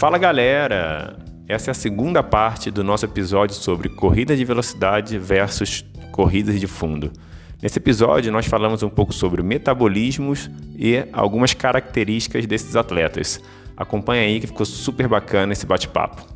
Fala 0.00 0.16
galera! 0.16 1.14
Essa 1.46 1.68
é 1.68 1.72
a 1.72 1.74
segunda 1.74 2.22
parte 2.22 2.70
do 2.70 2.82
nosso 2.82 3.04
episódio 3.04 3.54
sobre 3.54 3.90
corrida 3.90 4.34
de 4.34 4.46
velocidade 4.46 5.18
versus 5.18 5.84
corridas 6.10 6.58
de 6.58 6.66
fundo. 6.66 7.12
Nesse 7.60 7.78
episódio, 7.78 8.32
nós 8.32 8.46
falamos 8.46 8.82
um 8.82 8.88
pouco 8.88 9.12
sobre 9.12 9.42
metabolismos 9.42 10.50
e 10.74 11.04
algumas 11.12 11.52
características 11.52 12.46
desses 12.46 12.76
atletas. 12.76 13.42
Acompanha 13.76 14.22
aí 14.22 14.40
que 14.40 14.46
ficou 14.46 14.64
super 14.64 15.06
bacana 15.06 15.52
esse 15.52 15.66
bate-papo. 15.66 16.26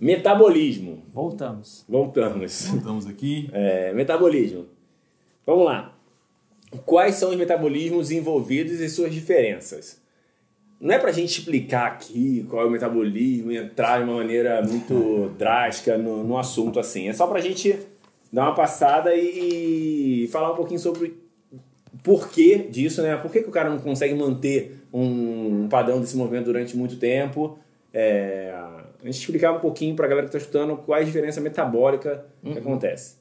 Metabolismo. 0.00 1.02
Voltamos. 1.10 1.84
Voltamos. 1.88 2.68
Voltamos 2.68 3.06
aqui. 3.08 3.50
É, 3.52 3.92
metabolismo. 3.92 4.75
Vamos 5.46 5.64
lá. 5.64 5.94
Quais 6.84 7.14
são 7.14 7.30
os 7.30 7.36
metabolismos 7.36 8.10
envolvidos 8.10 8.80
e 8.80 8.88
suas 8.88 9.14
diferenças? 9.14 10.00
Não 10.80 10.94
é 10.94 10.98
para 10.98 11.10
a 11.10 11.12
gente 11.12 11.38
explicar 11.38 11.86
aqui 11.86 12.44
qual 12.50 12.62
é 12.62 12.66
o 12.66 12.70
metabolismo 12.70 13.50
e 13.52 13.56
entrar 13.56 13.98
de 13.98 14.04
uma 14.04 14.16
maneira 14.16 14.60
muito 14.62 15.30
drástica 15.38 15.96
no, 15.96 16.22
no 16.24 16.36
assunto 16.36 16.78
assim. 16.78 17.08
É 17.08 17.12
só 17.14 17.26
para 17.26 17.38
a 17.38 17.42
gente 17.42 17.78
dar 18.32 18.42
uma 18.42 18.54
passada 18.54 19.14
e 19.14 20.28
falar 20.30 20.52
um 20.52 20.56
pouquinho 20.56 20.80
sobre 20.80 21.14
o 21.52 21.98
porquê 22.02 22.58
disso, 22.70 23.00
né? 23.00 23.16
Por 23.16 23.30
que, 23.30 23.40
que 23.42 23.48
o 23.48 23.52
cara 23.52 23.70
não 23.70 23.78
consegue 23.78 24.14
manter 24.14 24.82
um 24.92 25.66
padrão 25.70 26.00
desse 26.00 26.16
movimento 26.16 26.46
durante 26.46 26.76
muito 26.76 26.96
tempo? 26.98 27.58
É, 27.94 28.52
a 28.52 29.06
gente 29.06 29.18
explicar 29.20 29.52
um 29.52 29.60
pouquinho 29.60 29.96
para 29.96 30.04
a 30.04 30.08
galera 30.08 30.26
que 30.28 30.36
está 30.36 30.44
escutando 30.44 30.76
qual 30.76 30.98
é 30.98 31.02
a 31.02 31.04
diferença 31.04 31.40
metabólica 31.40 32.26
que 32.42 32.50
Uhum. 32.50 32.58
acontece. 32.58 33.14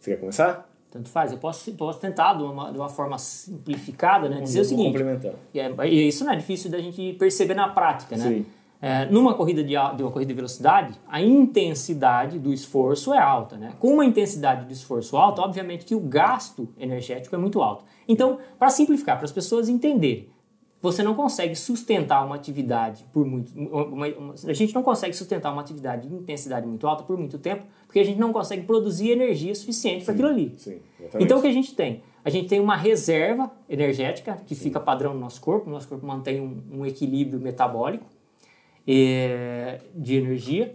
Você 0.00 0.12
quer 0.12 0.20
começar? 0.20 0.67
Tanto 0.90 1.08
faz. 1.08 1.32
Eu 1.32 1.38
posso, 1.38 1.70
posso 1.72 2.00
tentar, 2.00 2.34
de 2.34 2.42
uma, 2.42 2.72
de 2.72 2.78
uma 2.78 2.88
forma 2.88 3.18
simplificada, 3.18 4.28
né, 4.28 4.40
dizer 4.40 4.60
o 4.60 4.64
seguinte. 4.64 4.86
complementando. 4.86 5.36
E 5.52 5.60
é- 5.60 5.74
e 5.86 6.08
isso 6.08 6.24
não 6.24 6.32
é 6.32 6.36
difícil 6.36 6.70
da 6.70 6.78
gente 6.80 7.12
perceber 7.18 7.54
na 7.54 7.68
prática, 7.68 8.16
né? 8.16 8.24
Sim. 8.24 8.46
É, 8.80 9.06
numa 9.06 9.34
corrida 9.34 9.62
de, 9.62 9.70
de 9.70 10.02
uma 10.02 10.10
corrida 10.12 10.28
de 10.28 10.34
velocidade, 10.34 10.94
a 11.08 11.20
intensidade 11.20 12.38
do 12.38 12.52
esforço 12.52 13.12
é 13.12 13.18
alta, 13.18 13.56
né? 13.56 13.72
Com 13.78 13.94
uma 13.94 14.04
intensidade 14.04 14.66
de 14.66 14.72
esforço 14.72 15.16
alta, 15.16 15.42
obviamente 15.42 15.84
que 15.84 15.96
o 15.96 16.00
gasto 16.00 16.68
energético 16.78 17.34
é 17.34 17.38
muito 17.38 17.60
alto. 17.60 17.84
Então, 18.06 18.38
para 18.56 18.70
simplificar, 18.70 19.16
para 19.16 19.24
as 19.24 19.32
pessoas 19.32 19.68
entenderem, 19.68 20.28
você 20.80 21.02
não 21.02 21.14
consegue 21.14 21.56
sustentar 21.56 22.24
uma 22.24 22.36
atividade 22.36 23.04
por 23.12 23.26
muito. 23.26 23.52
uma- 23.58 24.06
uma- 24.06 24.34
a 24.46 24.52
gente 24.52 24.74
não 24.74 24.82
consegue 24.82 25.14
sustentar 25.14 25.52
uma 25.52 25.60
atividade 25.60 26.08
de 26.08 26.14
intensidade 26.14 26.66
muito 26.66 26.86
alta 26.86 27.02
por 27.02 27.16
muito 27.18 27.38
tempo, 27.38 27.64
porque 27.86 27.98
a 27.98 28.04
gente 28.04 28.18
não 28.18 28.32
consegue 28.32 28.62
produzir 28.64 29.10
energia 29.10 29.54
suficiente 29.54 30.04
para 30.04 30.14
aquilo 30.14 30.28
ali. 30.28 30.54
Sim. 30.56 30.78
Então 31.18 31.38
o 31.38 31.42
que 31.42 31.48
a 31.48 31.52
gente 31.52 31.74
tem? 31.74 32.02
A 32.24 32.30
gente 32.30 32.48
tem 32.48 32.60
uma 32.60 32.76
reserva 32.76 33.50
energética 33.68 34.36
que 34.46 34.54
fica 34.54 34.78
padrão 34.78 35.14
no 35.14 35.20
nosso 35.20 35.40
corpo, 35.40 35.68
o 35.68 35.72
nosso 35.72 35.88
corpo 35.88 36.06
mantém 36.06 36.40
um, 36.40 36.62
um 36.80 36.86
equilíbrio 36.86 37.40
metabólico 37.40 38.04
eh, 38.86 39.80
de 39.94 40.16
energia. 40.16 40.74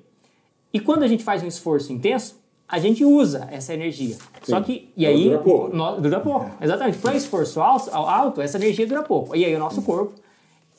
E 0.73 0.79
quando 0.79 1.03
a 1.03 1.07
gente 1.07 1.23
faz 1.23 1.43
um 1.43 1.47
esforço 1.47 1.91
intenso, 1.93 2.41
a 2.73 2.79
gente 2.79 3.05
usa 3.05 3.47
essa 3.51 3.71
energia. 3.71 4.15
Só 4.41 4.59
que, 4.59 4.91
e 4.97 5.05
Ela 5.05 5.15
aí. 5.15 5.23
dura 5.25 5.37
pouco. 5.37 5.75
no- 5.75 6.01
dura 6.01 6.19
pouco, 6.19 6.49
exatamente. 6.59 6.97
Para 6.97 7.15
esforço 7.15 7.61
alto, 7.61 8.41
essa 8.41 8.57
energia 8.57 8.87
dura 8.87 9.03
pouco. 9.03 9.35
E 9.35 9.45
aí 9.45 9.55
o 9.55 9.59
nosso 9.59 9.83
corpo 9.83 10.13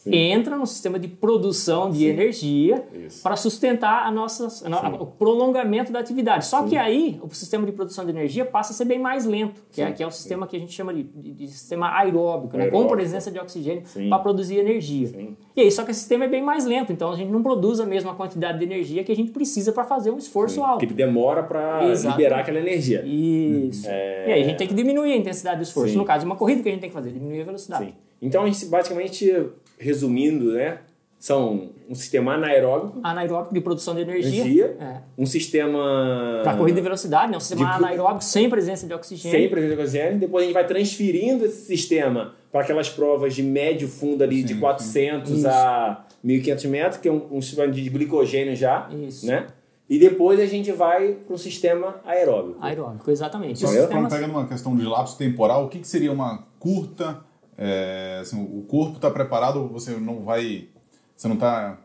entra 0.06 0.56
no 0.56 0.66
sistema 0.66 0.98
de 0.98 1.08
produção 1.08 1.90
de 1.90 2.04
energia 2.06 2.84
Isso. 3.06 3.22
para 3.22 3.36
sustentar 3.36 4.06
a 4.06 4.10
nossa, 4.10 4.48
a 4.68 4.88
o 5.02 5.06
prolongamento 5.06 5.90
da 5.92 5.98
atividade. 6.00 6.46
Só 6.46 6.62
que 6.64 6.76
aí 6.76 7.18
o 7.22 7.34
sistema 7.34 7.64
de 7.64 7.72
produção 7.72 8.04
de 8.04 8.10
energia 8.10 8.44
passa 8.44 8.72
a 8.72 8.76
ser 8.76 8.84
bem 8.84 8.98
mais 8.98 9.24
lento, 9.24 9.62
que 9.72 9.80
é, 9.80 9.90
que 9.92 10.02
é 10.02 10.06
o 10.06 10.10
sistema 10.10 10.46
que 10.46 10.56
a 10.56 10.58
gente 10.58 10.72
chama 10.72 10.92
de, 10.92 11.02
de- 11.04 11.32
de 11.32 11.48
sistema 11.48 11.96
aeróbico, 11.98 12.56
né? 12.56 12.66
com 12.66 12.76
Aeróbico. 12.76 12.96
presença 12.96 13.30
de 13.30 13.38
oxigênio 13.38 13.82
Sim. 13.86 14.08
para 14.08 14.18
produzir 14.18 14.56
energia. 14.58 15.08
Sim. 15.08 15.36
E 15.56 15.60
aí, 15.62 15.70
só 15.70 15.84
que 15.84 15.90
esse 15.92 16.00
sistema 16.00 16.24
é 16.24 16.28
bem 16.28 16.42
mais 16.42 16.64
lento, 16.64 16.92
então 16.92 17.10
a 17.12 17.16
gente 17.16 17.30
não 17.30 17.42
produz 17.42 17.78
a 17.80 17.86
mesma 17.86 18.14
quantidade 18.14 18.58
de 18.58 18.64
energia 18.64 19.04
que 19.04 19.12
a 19.12 19.16
gente 19.16 19.30
precisa 19.30 19.72
para 19.72 19.84
fazer 19.84 20.10
um 20.10 20.18
esforço 20.18 20.62
alto. 20.62 20.86
Que 20.86 20.92
demora 20.92 21.42
para 21.42 21.82
liberar 21.94 22.40
aquela 22.40 22.58
energia. 22.58 23.02
Isso. 23.06 23.86
E 23.86 24.32
aí 24.32 24.42
a 24.42 24.44
gente 24.44 24.56
tem 24.58 24.66
que 24.66 24.74
diminuir 24.74 25.12
a 25.12 25.16
intensidade 25.16 25.58
do 25.58 25.62
esforço. 25.62 25.90
É. 25.90 25.92
Sim. 25.92 25.98
No 25.98 26.04
caso 26.04 26.20
de 26.20 26.26
uma 26.26 26.36
corrida, 26.36 26.62
que 26.62 26.68
a 26.68 26.72
gente 26.72 26.80
tem 26.80 26.90
que 26.90 26.94
fazer? 26.94 27.10
Diminuir 27.12 27.42
a 27.42 27.44
velocidade. 27.44 27.86
Sim. 27.86 27.94
Então 28.20 28.42
a 28.42 28.46
gente 28.46 28.64
basicamente, 28.66 29.30
resumindo, 29.78 30.52
né? 30.52 30.78
São 31.18 31.70
um 31.88 31.94
sistema 31.94 32.34
anaeróbico, 32.34 33.00
Anaeróbico 33.02 33.54
de 33.54 33.60
produção 33.60 33.94
de 33.94 34.02
energia. 34.02 34.40
energia, 34.42 34.76
É. 34.78 34.96
um 35.16 35.24
sistema 35.24 36.40
Para 36.44 36.56
corrida 36.56 36.76
de 36.76 36.82
velocidade, 36.82 37.30
né? 37.30 37.36
um 37.36 37.40
sistema 37.40 37.64
De- 37.66 37.76
anaeróbico 37.76 38.22
sem 38.24 38.48
presença 38.50 38.86
de 38.86 38.92
oxigênio. 38.92 39.38
sem 39.38 39.48
presença 39.48 39.74
de 39.74 39.80
oxigênio, 39.80 40.18
depois 40.18 40.42
a 40.42 40.46
gente 40.46 40.54
vai 40.54 40.66
transferindo 40.66 41.44
esse 41.46 41.64
sistema 41.66 42.34
para 42.52 42.60
aquelas 42.60 42.90
provas 42.90 43.34
de 43.34 43.42
médio 43.42 43.88
fundo 43.88 44.22
ali 44.22 44.42
de 44.42 44.54
400 44.56 45.46
a 45.46 46.04
1500 46.22 46.64
metros, 46.66 46.96
que 47.00 47.08
é 47.08 47.12
um, 47.12 47.22
um 47.32 47.40
sistema 47.42 47.68
de 47.72 47.88
glicogênio 47.88 48.54
já, 48.54 48.88
Isso. 49.06 49.26
né? 49.26 49.46
E 49.88 49.98
depois 49.98 50.40
a 50.40 50.46
gente 50.46 50.72
vai 50.72 51.12
para 51.26 51.34
o 51.34 51.38
sistema 51.38 51.96
aeróbico. 52.06 52.58
Aeróbico, 52.60 53.10
exatamente. 53.10 53.58
Só 53.60 53.66
para 53.68 53.80
sistemas- 53.80 54.12
pegando 54.12 54.30
uma 54.30 54.46
questão 54.46 54.74
de 54.76 54.84
lapso 54.84 55.16
temporal, 55.18 55.64
o 55.66 55.68
que, 55.68 55.78
que 55.78 55.88
seria 55.88 56.10
uma 56.12 56.42
curta? 56.58 57.18
É, 57.58 58.18
assim, 58.20 58.40
o 58.42 58.62
corpo 58.62 58.96
está 58.96 59.10
preparado, 59.10 59.66
você 59.68 59.92
não 59.92 60.20
vai, 60.22 60.68
você 61.16 61.28
não 61.28 61.34
está 61.34 61.78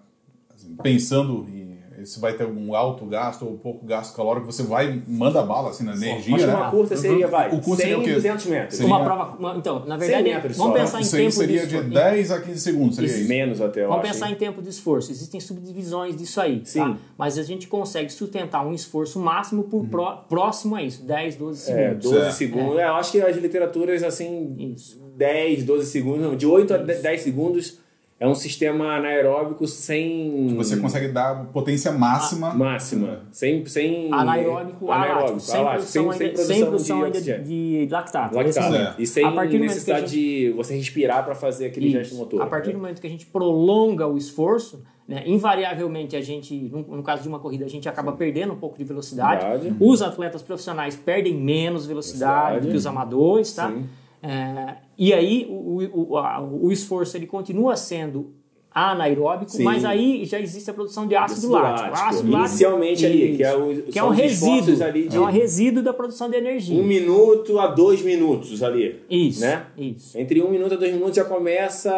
pensando 0.81 1.45
em 1.49 1.69
se 2.05 2.17
vai 2.17 2.31
ter 2.31 2.45
algum 2.45 2.73
alto 2.73 3.05
gasto 3.05 3.45
ou 3.45 3.57
pouco 3.57 3.85
gasto 3.85 4.15
calórico, 4.15 4.45
você 4.45 4.63
vai 4.63 5.03
manda 5.05 5.43
bala 5.43 5.71
assim 5.71 5.83
na 5.83 5.91
energia, 5.93 6.31
Mas 6.31 6.45
né? 6.47 6.55
uma 6.55 6.71
curta 6.71 6.95
seria, 6.95 7.27
vai, 7.27 7.47
O 7.49 7.59
curto 7.59 7.75
100, 7.75 7.75
seria 7.75 7.99
o 7.99 8.03
quê? 8.05 8.13
200 8.13 8.45
metros. 8.45 8.77
Seria- 8.77 8.87
Uma 8.95 9.03
prova. 9.03 9.35
uma- 9.37 9.57
então, 9.57 9.85
na 9.85 9.97
verdade, 9.97 10.23
100 10.23 10.33
metros 10.33 10.55
vamos 10.55 10.73
só. 10.75 10.79
pensar 10.79 10.97
em 10.99 11.01
Isso 11.01 11.15
aí 11.17 11.21
tempo 11.23 11.31
seria 11.35 11.59
de 11.59 11.67
de 11.67 11.75
esforço. 11.75 11.93
10 11.93 12.31
a 12.31 12.41
15 12.41 12.59
segundos, 12.61 12.95
seria 12.95 13.09
Isso. 13.09 13.19
isso. 13.19 13.27
Menos 13.27 13.59
até, 13.59 13.81
Vamos 13.85 13.97
acho. 14.05 14.13
pensar 14.13 14.31
em 14.31 14.35
tempo 14.35 14.61
de 14.61 14.69
esforço. 14.69 15.11
Existem 15.11 15.41
subdivisões 15.41 16.15
disso 16.15 16.39
aí. 16.39 16.61
Sim. 16.63 16.79
Tá? 16.79 16.97
Mas 17.17 17.37
a 17.37 17.43
gente 17.43 17.67
consegue 17.67 18.09
sustentar 18.09 18.65
um 18.65 18.71
esforço 18.71 19.19
máximo 19.19 19.63
por 19.65 19.85
pró- 19.87 20.23
próximo 20.29 20.77
a 20.77 20.81
isso, 20.81 21.03
10, 21.03 21.35
12 21.35 21.69
É, 21.69 21.75
segundos. 21.89 22.11
12 22.11 22.25
É. 22.27 22.31
segundos. 22.31 22.79
Eu 22.79 22.95
acho 22.95 23.11
que 23.11 23.21
as 23.21 23.35
literaturas, 23.35 24.03
assim, 24.03 24.55
Isso. 24.73 24.97
10, 25.19 25.65
12 25.65 25.85
segundos, 25.85 26.21
não, 26.21 26.35
de 26.35 26.47
8 26.47 26.73
a 26.73 26.77
10 26.77 27.21
segundos 27.21 27.77
é 28.19 28.27
um 28.27 28.35
sistema 28.35 28.97
anaeróbico 28.97 29.65
sem. 29.65 30.53
Você 30.57 30.75
consegue 30.75 31.07
dar 31.07 31.45
potência 31.53 31.91
máxima. 31.91 32.53
Máxima. 32.53 33.21
Sem. 33.31 33.65
sem 33.65 34.13
Anaeróbico, 34.13 34.91
anaeróbico, 34.91 35.39
sem 35.39 35.61
ainda, 36.09 36.37
sem 36.37 36.65
produção 36.65 36.97
de 36.97 37.05
ainda 37.05 37.17
oxigênio. 37.17 37.43
de 37.45 37.87
lactato. 37.89 38.35
Lactato. 38.35 38.75
É. 38.75 38.95
E 38.99 39.07
sem 39.07 39.25
A 39.25 39.31
partir 39.31 39.51
do 39.51 39.53
momento 39.59 39.69
necessidade 39.69 40.05
que 40.05 40.11
de 40.11 40.51
você 40.51 40.75
respirar 40.75 41.23
para 41.23 41.33
fazer 41.33 41.67
aquele 41.67 41.87
Isso. 41.87 41.97
gesto 41.97 42.15
motor. 42.15 42.41
A 42.41 42.47
partir 42.47 42.71
do 42.71 42.73
né? 42.73 42.79
momento 42.79 42.99
que 42.99 43.07
a 43.07 43.09
gente 43.09 43.25
prolonga 43.25 44.05
o 44.05 44.17
esforço, 44.17 44.83
né, 45.07 45.23
invariavelmente 45.25 46.17
a 46.17 46.21
gente, 46.21 46.53
no, 46.53 46.81
no 46.97 47.03
caso 47.03 47.23
de 47.23 47.29
uma 47.29 47.39
corrida, 47.39 47.63
a 47.63 47.69
gente 47.69 47.87
acaba 47.87 48.11
perdendo 48.11 48.51
um 48.51 48.57
pouco 48.57 48.77
de 48.77 48.83
velocidade. 48.83 49.45
Verdade. 49.45 49.75
Os 49.79 50.01
atletas 50.01 50.41
profissionais 50.41 50.97
perdem 50.97 51.35
menos 51.35 51.85
velocidade, 51.85 52.31
Velocidade. 52.31 52.67
do 52.67 52.71
que 52.71 52.77
os 52.77 52.85
amadores, 52.85 53.53
tá? 53.53 53.71
Sim. 53.71 53.87
É, 54.21 54.75
e 54.99 55.13
aí 55.13 55.47
o, 55.49 56.11
o, 56.11 56.17
a- 56.17 56.41
o 56.41 56.71
esforço 56.71 57.15
ele 57.17 57.25
continua 57.25 57.75
sendo 57.75 58.33
anaeróbico, 58.71 59.49
Sim. 59.51 59.63
mas 59.63 59.83
aí 59.83 60.23
já 60.25 60.39
existe 60.39 60.69
a 60.69 60.73
produção 60.73 61.07
de 61.07 61.15
ácido, 61.15 61.39
Ácido 61.39 61.53
lático. 61.53 61.89
lático. 61.89 62.07
Ácido 62.07 62.31
lático- 62.31 62.47
Inicialmente 62.49 63.05
ali, 63.05 63.35
que 63.35 63.43
é 63.43 63.55
o- 63.55 63.81
que 63.83 63.99
é 63.99 64.03
um 64.03 64.09
resíduo, 64.09 64.83
ali 64.83 65.07
de- 65.07 65.17
é 65.17 65.19
um 65.19 65.25
resíduo 65.25 65.81
da 65.83 65.91
produção 65.93 66.29
de 66.29 66.37
energia. 66.37 66.79
Um 66.79 66.83
minuto 66.85 67.59
a 67.59 67.65
dois 67.67 68.01
minutos 68.03 68.61
ali. 68.61 69.01
Isso, 69.09 69.41
Né? 69.41 69.65
isso. 69.77 70.17
Entre 70.17 70.41
um 70.41 70.51
minuto 70.51 70.73
a 70.75 70.77
dois 70.77 70.93
minutos 70.93 71.15
já 71.15 71.25
começa 71.25 71.91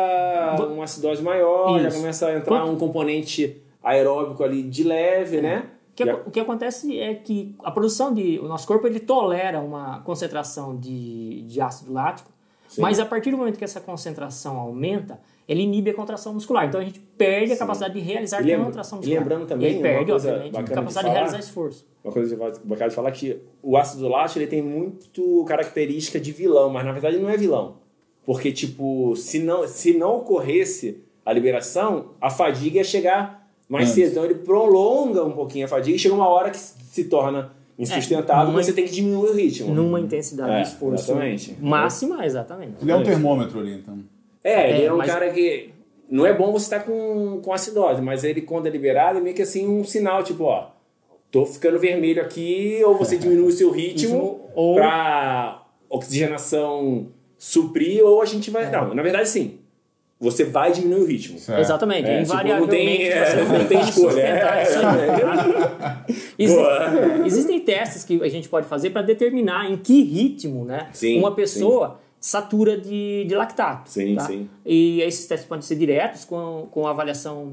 uma 0.71 0.85
acidose 0.85 1.21
maior, 1.21 1.79
já 1.81 1.89
Isso. 1.89 1.97
começa 1.97 2.27
a 2.27 2.37
entrar 2.37 2.59
Quanto- 2.61 2.71
um 2.71 2.77
componente 2.77 3.57
aeróbico 3.83 4.41
ali 4.43 4.63
de 4.63 4.83
leve, 4.83 5.41
né? 5.41 5.65
O 5.91 5.93
que, 5.93 6.05
Já- 6.05 6.15
o 6.25 6.31
que 6.31 6.39
acontece 6.39 6.97
é 6.97 7.13
que 7.15 7.53
a 7.63 7.69
produção 7.69 8.13
de. 8.13 8.39
O 8.39 8.47
nosso 8.47 8.65
corpo 8.65 8.87
ele 8.87 8.99
tolera 8.99 9.59
uma 9.59 9.99
concentração 10.01 10.77
de, 10.77 11.41
de 11.41 11.59
ácido 11.59 11.91
lático, 11.91 12.31
mas 12.77 12.99
a 12.99 13.05
partir 13.05 13.31
do 13.31 13.37
momento 13.37 13.57
que 13.57 13.63
essa 13.63 13.79
concentração 13.81 14.57
aumenta, 14.57 15.19
ele 15.47 15.61
inibe 15.63 15.89
a 15.89 15.93
contração 15.93 16.33
muscular. 16.33 16.65
Então 16.67 16.79
a 16.79 16.83
gente 16.83 16.99
perde 16.99 17.51
a 17.53 17.57
capacidade 17.57 17.93
de 17.93 17.99
realizar 17.99 18.39
lembra- 18.43 18.65
contração 18.65 18.97
e 18.97 19.01
muscular. 19.01 19.19
lembrando 19.21 19.47
também 19.47 19.77
E 19.79 19.81
perde, 19.81 20.11
obviamente, 20.11 20.41
a 20.49 20.61
bacana 20.61 20.63
de 20.67 20.73
capacidade 20.73 21.07
de, 21.07 21.13
falar. 21.13 21.13
realizar 21.13 21.39
esforço. 21.39 21.87
Uma 22.03 22.13
coisa 22.13 22.35
que 22.35 22.71
eu 22.73 22.77
quero 22.77 22.91
falar 22.91 23.11
que 23.11 23.41
o 23.61 23.77
ácido 23.77 24.07
lático 24.07 24.39
ele 24.39 24.47
tem 24.47 24.61
muito 24.61 25.43
característica 25.45 26.19
de 26.19 26.31
vilão, 26.31 26.69
mas 26.69 26.85
na 26.85 26.91
verdade 26.91 27.17
não 27.17 27.29
é 27.29 27.37
vilão. 27.37 27.77
Porque, 28.23 28.51
tipo, 28.51 29.15
se 29.15 29.39
não, 29.39 29.67
se 29.67 29.93
não 29.97 30.17
ocorresse 30.17 31.03
a 31.25 31.33
liberação, 31.33 32.11
a 32.21 32.29
fadiga 32.29 32.77
ia 32.77 32.83
chegar 32.83 33.47
mais 33.67 33.85
Antes. 33.89 33.95
cedo. 33.95 34.11
Então 34.11 34.25
ele 34.25 34.35
prolonga 34.35 35.23
um 35.23 35.31
pouquinho 35.31 35.65
a 35.65 35.67
fadiga 35.67 35.95
e 35.95 35.99
chega 35.99 36.13
uma 36.15 36.27
hora 36.27 36.49
que 36.51 36.57
se 36.57 37.03
torna 37.05 37.51
insustentável 37.83 38.47
numa- 38.47 38.61
e 38.61 38.63
você 38.63 38.73
tem 38.73 38.85
que 38.85 38.91
diminuir 38.91 39.29
o 39.29 39.33
ritmo. 39.33 39.73
Numa 39.73 39.99
intensidade 39.99 40.51
É, 40.51 40.61
de 40.61 40.67
esforço 40.69 41.11
exatamente. 41.11 41.57
máxima, 41.59 42.25
exatamente. 42.25 42.73
Ele 42.81 42.91
é 42.91 42.95
um 42.95 43.03
termômetro 43.03 43.59
ali, 43.59 43.73
então. 43.73 43.97
É, 44.43 44.69
ele 44.71 44.81
é, 44.83 44.85
É, 44.85 44.93
um 44.93 44.97
mas- 44.97 45.07
cara 45.11 45.29
que. 45.31 45.69
Não 46.09 46.25
é 46.25 46.33
bom 46.33 46.51
você 46.51 46.65
estar 46.65 46.81
com, 46.81 47.39
com 47.41 47.53
acidose, 47.53 48.01
mas 48.01 48.25
ele, 48.25 48.41
quando 48.41 48.67
é 48.67 48.69
liberado, 48.69 49.19
é 49.19 49.21
meio 49.21 49.33
que 49.33 49.41
assim 49.43 49.65
um 49.67 49.81
sinal, 49.83 50.23
tipo, 50.23 50.43
ó. 50.43 50.67
tô 51.31 51.45
ficando 51.45 51.79
vermelho 51.79 52.21
aqui, 52.21 52.81
ou 52.85 52.97
você 52.97 53.15
diminui 53.17 53.47
o 53.47 53.51
seu 53.51 53.71
ritmo, 53.71 54.11
Ritmo, 54.15 54.41
ou- 54.53 54.75
pra 54.75 55.63
oxigenação 55.89 57.07
suprir, 57.37 58.03
ou 58.03 58.21
a 58.21 58.25
gente 58.25 58.51
vai. 58.51 58.69
Não, 58.69 58.93
na 58.93 59.01
verdade, 59.01 59.29
sim. 59.29 59.59
Você 60.21 60.45
vai 60.45 60.71
diminuir 60.71 61.01
o 61.01 61.05
ritmo. 61.05 61.39
Certo. 61.39 61.59
Exatamente, 61.59 62.07
É, 62.07 62.21
tipo, 62.21 62.31
invariavelmente 62.31 62.77
não 62.77 62.85
tem, 62.85 62.97
você 63.09 63.11
é, 63.11 63.57
não 63.59 63.65
tem 63.65 63.79
escolha. 63.81 64.21
É, 64.21 64.63
isso 66.37 66.59
aí. 66.59 67.21
é. 67.23 67.25
Existem 67.27 67.59
testes 67.59 68.03
que 68.03 68.21
a 68.23 68.29
gente 68.29 68.47
pode 68.47 68.67
fazer 68.67 68.91
para 68.91 69.01
determinar 69.01 69.69
em 69.69 69.77
que 69.77 70.03
ritmo 70.03 70.63
né, 70.65 70.87
Sim, 70.93 71.17
uma 71.19 71.33
pessoa 71.33 71.99
satura 72.19 72.77
de, 72.77 73.25
de 73.27 73.33
lactato. 73.35 73.89
Sim, 73.89 74.15
tá? 74.15 74.21
sim. 74.27 74.47
E 74.65 75.01
esses 75.01 75.25
testes 75.25 75.47
podem 75.47 75.63
ser 75.63 75.75
diretos 75.75 76.23
com, 76.23 76.67
com 76.69 76.85
avaliação 76.87 77.51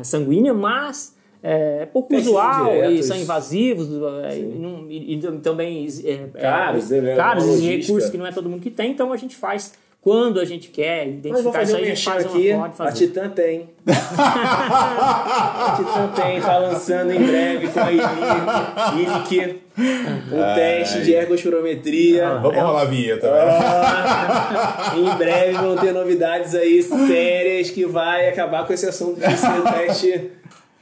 é, 0.00 0.02
sanguínea, 0.02 0.54
mas 0.54 1.14
é 1.42 1.86
pouco 1.86 2.08
Testes 2.08 2.28
usual 2.28 2.68
e 2.74 2.78
indiretos. 2.78 3.06
são 3.06 3.16
invasivos 3.18 3.86
é, 4.24 4.38
e, 4.38 4.42
não- 4.44 4.86
e- 4.90 5.14
e 5.14 5.20
também 5.40 5.86
é, 6.04 6.26
Caros, 6.40 6.90
é, 6.90 7.00
né, 7.00 7.14
caros 7.16 7.44
e 7.44 7.46
logística. 7.48 7.76
recursos 7.82 8.10
que 8.10 8.16
não 8.18 8.26
é 8.26 8.32
todo 8.32 8.48
mundo 8.48 8.62
que 8.62 8.70
tem, 8.70 8.90
então 8.90 9.12
a 9.12 9.16
gente 9.16 9.36
faz 9.36 9.74
quando 10.00 10.38
a 10.38 10.44
gente 10.44 10.68
quer 10.68 11.06
um 11.06 11.76
aí, 11.76 11.84
a 11.84 11.94
gente 11.94 12.04
faz 12.04 12.24
aqui. 12.24 12.52
uma 12.52 12.68
pode 12.68 12.88
A. 12.88 12.92
Titan 12.92 13.28
tem. 13.30 13.68
a 13.86 15.74
Titan 15.76 16.22
tem, 16.22 16.40
tá 16.40 16.56
lançando 16.56 17.12
em 17.12 17.26
breve 17.26 17.68
com 17.68 17.80
a 17.80 17.92
ILIC 17.92 19.60
um 19.78 20.54
teste 20.54 21.02
de 21.02 21.12
ergospirometria. 21.12 22.38
Vamos 22.40 22.56
rolar 22.56 22.82
a 22.82 22.84
vinheta. 22.84 23.28
Ah, 23.30 24.94
em 24.96 25.16
breve 25.16 25.52
vão 25.54 25.76
ter 25.76 25.92
novidades 25.92 26.54
aí 26.54 26.82
sérias 26.82 27.70
que 27.70 27.84
vai 27.84 28.28
acabar 28.28 28.66
com 28.66 28.72
esse 28.72 28.86
assunto 28.86 29.20
de 29.20 29.36
ser 29.36 29.48
um 29.48 29.64
teste 29.64 30.30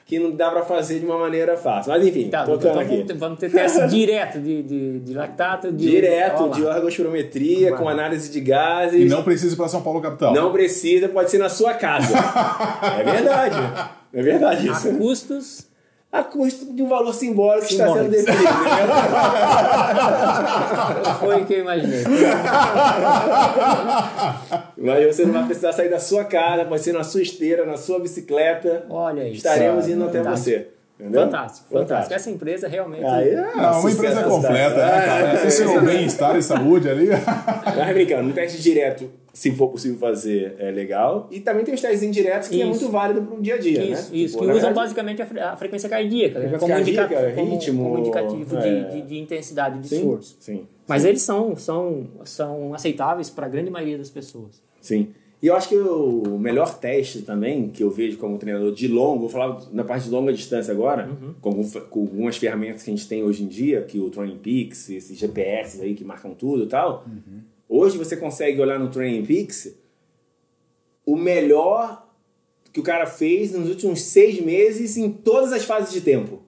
que 0.06 0.20
não 0.20 0.30
dá 0.30 0.50
pra 0.52 0.62
fazer 0.62 1.00
de 1.00 1.04
uma 1.04 1.18
maneira 1.18 1.56
fácil. 1.56 1.90
Mas 1.92 2.06
enfim, 2.06 2.28
Tá, 2.30 2.44
tocando 2.44 2.60
então 2.60 2.78
aqui. 2.80 2.90
vamos 2.90 3.06
ter, 3.06 3.14
vamos 3.14 3.38
ter 3.40 3.50
teste 3.50 3.86
direto 3.88 4.38
de, 4.40 4.62
de, 4.62 5.00
de 5.00 5.14
lactato. 5.14 5.72
De, 5.72 5.84
Direto 5.90 6.44
Ó 6.44 6.48
de 6.48 6.62
ergospirometria, 6.64 7.72
com 7.72 7.88
análise 7.88 8.30
de 8.30 8.40
gases. 8.40 9.00
E 9.02 9.04
não 9.06 9.24
precisa 9.24 9.52
ir 9.52 9.56
pra 9.56 9.66
São 9.66 9.82
Paulo 9.82 10.00
capital. 10.00 10.32
Não 10.32 10.52
precisa, 10.52 11.08
pode 11.08 11.28
ser 11.30 11.38
na 11.38 11.48
sua 11.48 11.74
casa. 11.74 12.14
é 13.00 13.02
verdade. 13.02 13.56
É 14.14 14.22
verdade 14.22 14.68
A 14.68 14.72
isso. 14.72 14.94
custos. 14.96 15.66
A 16.16 16.24
custo 16.24 16.72
de 16.72 16.82
um 16.82 16.88
valor 16.88 17.12
simbólico 17.12 17.66
que 17.66 17.74
está 17.74 17.92
sendo 17.92 18.10
definido. 18.10 18.42
Foi 21.20 21.42
o 21.42 21.44
que 21.44 21.54
eu 21.54 21.60
imaginei. 21.60 22.04
Mas 24.78 25.14
você 25.14 25.26
não 25.26 25.34
vai 25.34 25.44
precisar 25.44 25.72
sair 25.72 25.90
da 25.90 26.00
sua 26.00 26.24
casa, 26.24 26.64
pode 26.64 26.82
ser 26.82 26.92
na 26.92 27.04
sua 27.04 27.20
esteira, 27.20 27.66
na 27.66 27.76
sua 27.76 28.00
bicicleta. 28.00 28.86
Olha 28.88 29.28
isso. 29.28 29.38
Estaremos 29.38 29.88
indo 29.88 30.04
até 30.04 30.18
Fantástico. 30.18 30.58
você. 30.58 30.68
Entendeu? 30.98 31.22
Fantástico, 31.24 31.68
fantástico. 31.70 32.14
Essa 32.14 32.30
empresa 32.30 32.66
realmente. 32.68 33.04
Aí, 33.04 33.28
é 33.28 33.36
Não, 33.54 33.80
uma 33.80 33.90
empresa 33.90 34.22
completa, 34.24 34.76
né, 34.76 35.06
cara? 35.06 35.28
É, 35.46 35.50
seu 35.50 35.82
bem-estar 35.82 36.36
e 36.36 36.42
saúde 36.42 36.88
ali. 36.88 37.08
Mas 37.76 37.92
brincando, 37.94 38.22
no 38.28 38.32
teste 38.32 38.62
direto, 38.62 39.10
se 39.30 39.50
for 39.52 39.68
possível 39.68 39.98
fazer, 39.98 40.54
é 40.58 40.70
legal. 40.70 41.28
E 41.30 41.38
também 41.40 41.64
tem 41.64 41.74
os 41.74 41.82
testes 41.82 42.02
indiretos 42.02 42.48
que 42.48 42.54
é 42.62 42.64
Isso. 42.66 42.80
muito 42.80 42.88
válido 42.90 43.20
para 43.20 43.34
o 43.36 43.42
dia 43.42 43.56
a 43.56 43.58
dia, 43.58 43.82
Isso, 43.84 43.90
né? 43.90 43.98
isso, 43.98 44.08
Tipo, 44.12 44.38
que 44.38 44.44
usam 44.44 44.54
verdade, 44.54 44.74
basicamente 44.74 45.20
a, 45.22 45.26
fre- 45.26 45.40
a 45.40 45.56
frequência 45.56 45.88
cardíaca, 45.90 46.38
né? 46.38 46.48
Frequência 46.48 46.58
como, 46.60 46.72
cardíaca, 46.74 47.32
como- 47.34 47.50
ritmo, 47.50 47.82
como 47.84 47.98
indicativo 47.98 48.56
é. 48.56 48.60
de, 48.60 48.90
de, 48.92 49.02
de 49.02 49.18
intensidade 49.18 49.78
de 49.80 49.88
Sim, 49.88 49.96
esforço. 49.96 50.36
sim. 50.40 50.66
Mas 50.88 51.04
eles 51.04 51.20
são, 51.20 51.54
são, 51.56 52.06
são 52.24 52.72
aceitáveis 52.72 53.28
para 53.28 53.44
a 53.44 53.48
grande 53.50 53.68
maioria 53.70 53.98
das 53.98 54.08
pessoas. 54.08 54.62
Sim. 54.80 55.08
E 55.46 55.48
eu 55.48 55.54
acho 55.54 55.68
que 55.68 55.76
o 55.76 56.36
melhor 56.40 56.76
teste 56.76 57.22
também, 57.22 57.68
que 57.68 57.80
eu 57.80 57.88
vejo 57.88 58.18
como 58.18 58.36
treinador 58.36 58.72
de 58.74 58.88
longo, 58.88 59.20
vou 59.20 59.28
falar 59.28 59.62
na 59.72 59.84
parte 59.84 60.06
de 60.06 60.10
longa 60.10 60.32
distância 60.32 60.72
agora, 60.72 61.08
com, 61.40 61.50
algum- 61.50 61.70
com 61.88 62.00
algumas 62.00 62.36
ferramentas 62.36 62.82
que 62.82 62.90
a 62.90 62.96
gente 62.96 63.06
tem 63.06 63.22
hoje 63.22 63.44
em 63.44 63.46
dia, 63.46 63.82
que 63.82 64.00
o 64.00 64.10
Training 64.10 64.38
Peaks, 64.38 64.90
esses 64.90 65.16
GPS 65.16 65.80
aí 65.80 65.94
que 65.94 66.02
marcam 66.02 66.34
tudo 66.34 66.64
e 66.64 66.66
tal. 66.66 67.04
Hoje 67.68 67.96
você 67.96 68.16
consegue 68.16 68.60
olhar 68.60 68.76
no 68.80 68.88
Training 68.90 69.24
Peaks 69.24 69.72
o 71.04 71.14
melhor 71.14 72.08
que 72.72 72.80
o 72.80 72.82
cara 72.82 73.06
fez 73.06 73.52
nos 73.52 73.68
últimos 73.68 74.00
seis 74.02 74.40
meses 74.40 74.96
em 74.96 75.12
todas 75.12 75.52
as 75.52 75.64
fases 75.64 75.92
de 75.92 76.00
tempo. 76.00 76.42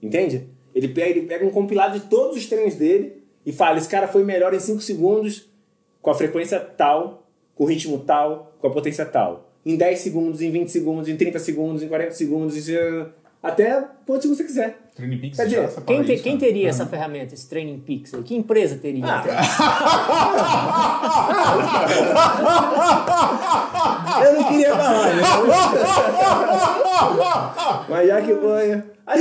Entende? 0.00 0.46
Ele 0.72 0.86
pega, 0.86 1.10
ele 1.18 1.26
pega 1.26 1.44
um 1.44 1.50
compilado 1.50 1.98
de 1.98 2.06
todos 2.06 2.36
os 2.36 2.46
treinos 2.46 2.76
dele 2.76 3.24
e 3.44 3.52
fala: 3.52 3.78
esse 3.78 3.88
cara 3.88 4.06
foi 4.06 4.22
melhor 4.22 4.54
em 4.54 4.60
5 4.60 4.80
segundos, 4.82 5.50
com 6.00 6.10
a 6.10 6.14
frequência 6.14 6.60
tal, 6.60 7.25
com 7.56 7.64
o 7.64 7.66
ritmo 7.66 7.98
tal, 7.98 8.54
com 8.60 8.68
a 8.68 8.70
potência 8.70 9.04
tal. 9.04 9.50
Em 9.64 9.76
10 9.76 9.98
segundos, 9.98 10.40
em 10.40 10.52
20 10.52 10.68
segundos, 10.68 11.08
em 11.08 11.16
30 11.16 11.40
segundos, 11.40 11.82
em 11.82 11.88
40 11.88 12.12
segundos, 12.12 12.68
até 13.42 13.84
quantos 14.06 14.22
segundos 14.22 14.36
você 14.38 14.44
quiser. 14.44 14.78
Training 14.96 15.18
Peaks 15.18 15.36
Quer 15.36 15.44
dizer, 15.44 15.68
Quem, 15.86 16.02
te- 16.02 16.14
isso, 16.14 16.22
quem 16.22 16.32
né? 16.34 16.40
teria 16.40 16.68
essa 16.70 16.86
ferramenta, 16.86 17.34
esse 17.34 17.46
Training 17.48 17.78
Peaks? 17.80 18.12
Que 18.24 18.34
empresa 18.34 18.76
teria? 18.76 19.04
Eu 24.24 24.34
não 24.34 24.44
queria 24.44 24.74
falar, 24.74 25.14
né? 25.14 25.22
Mas 27.88 28.08
já 28.08 28.20
que 28.22 28.34
foi. 28.34 28.82
A 29.06 29.16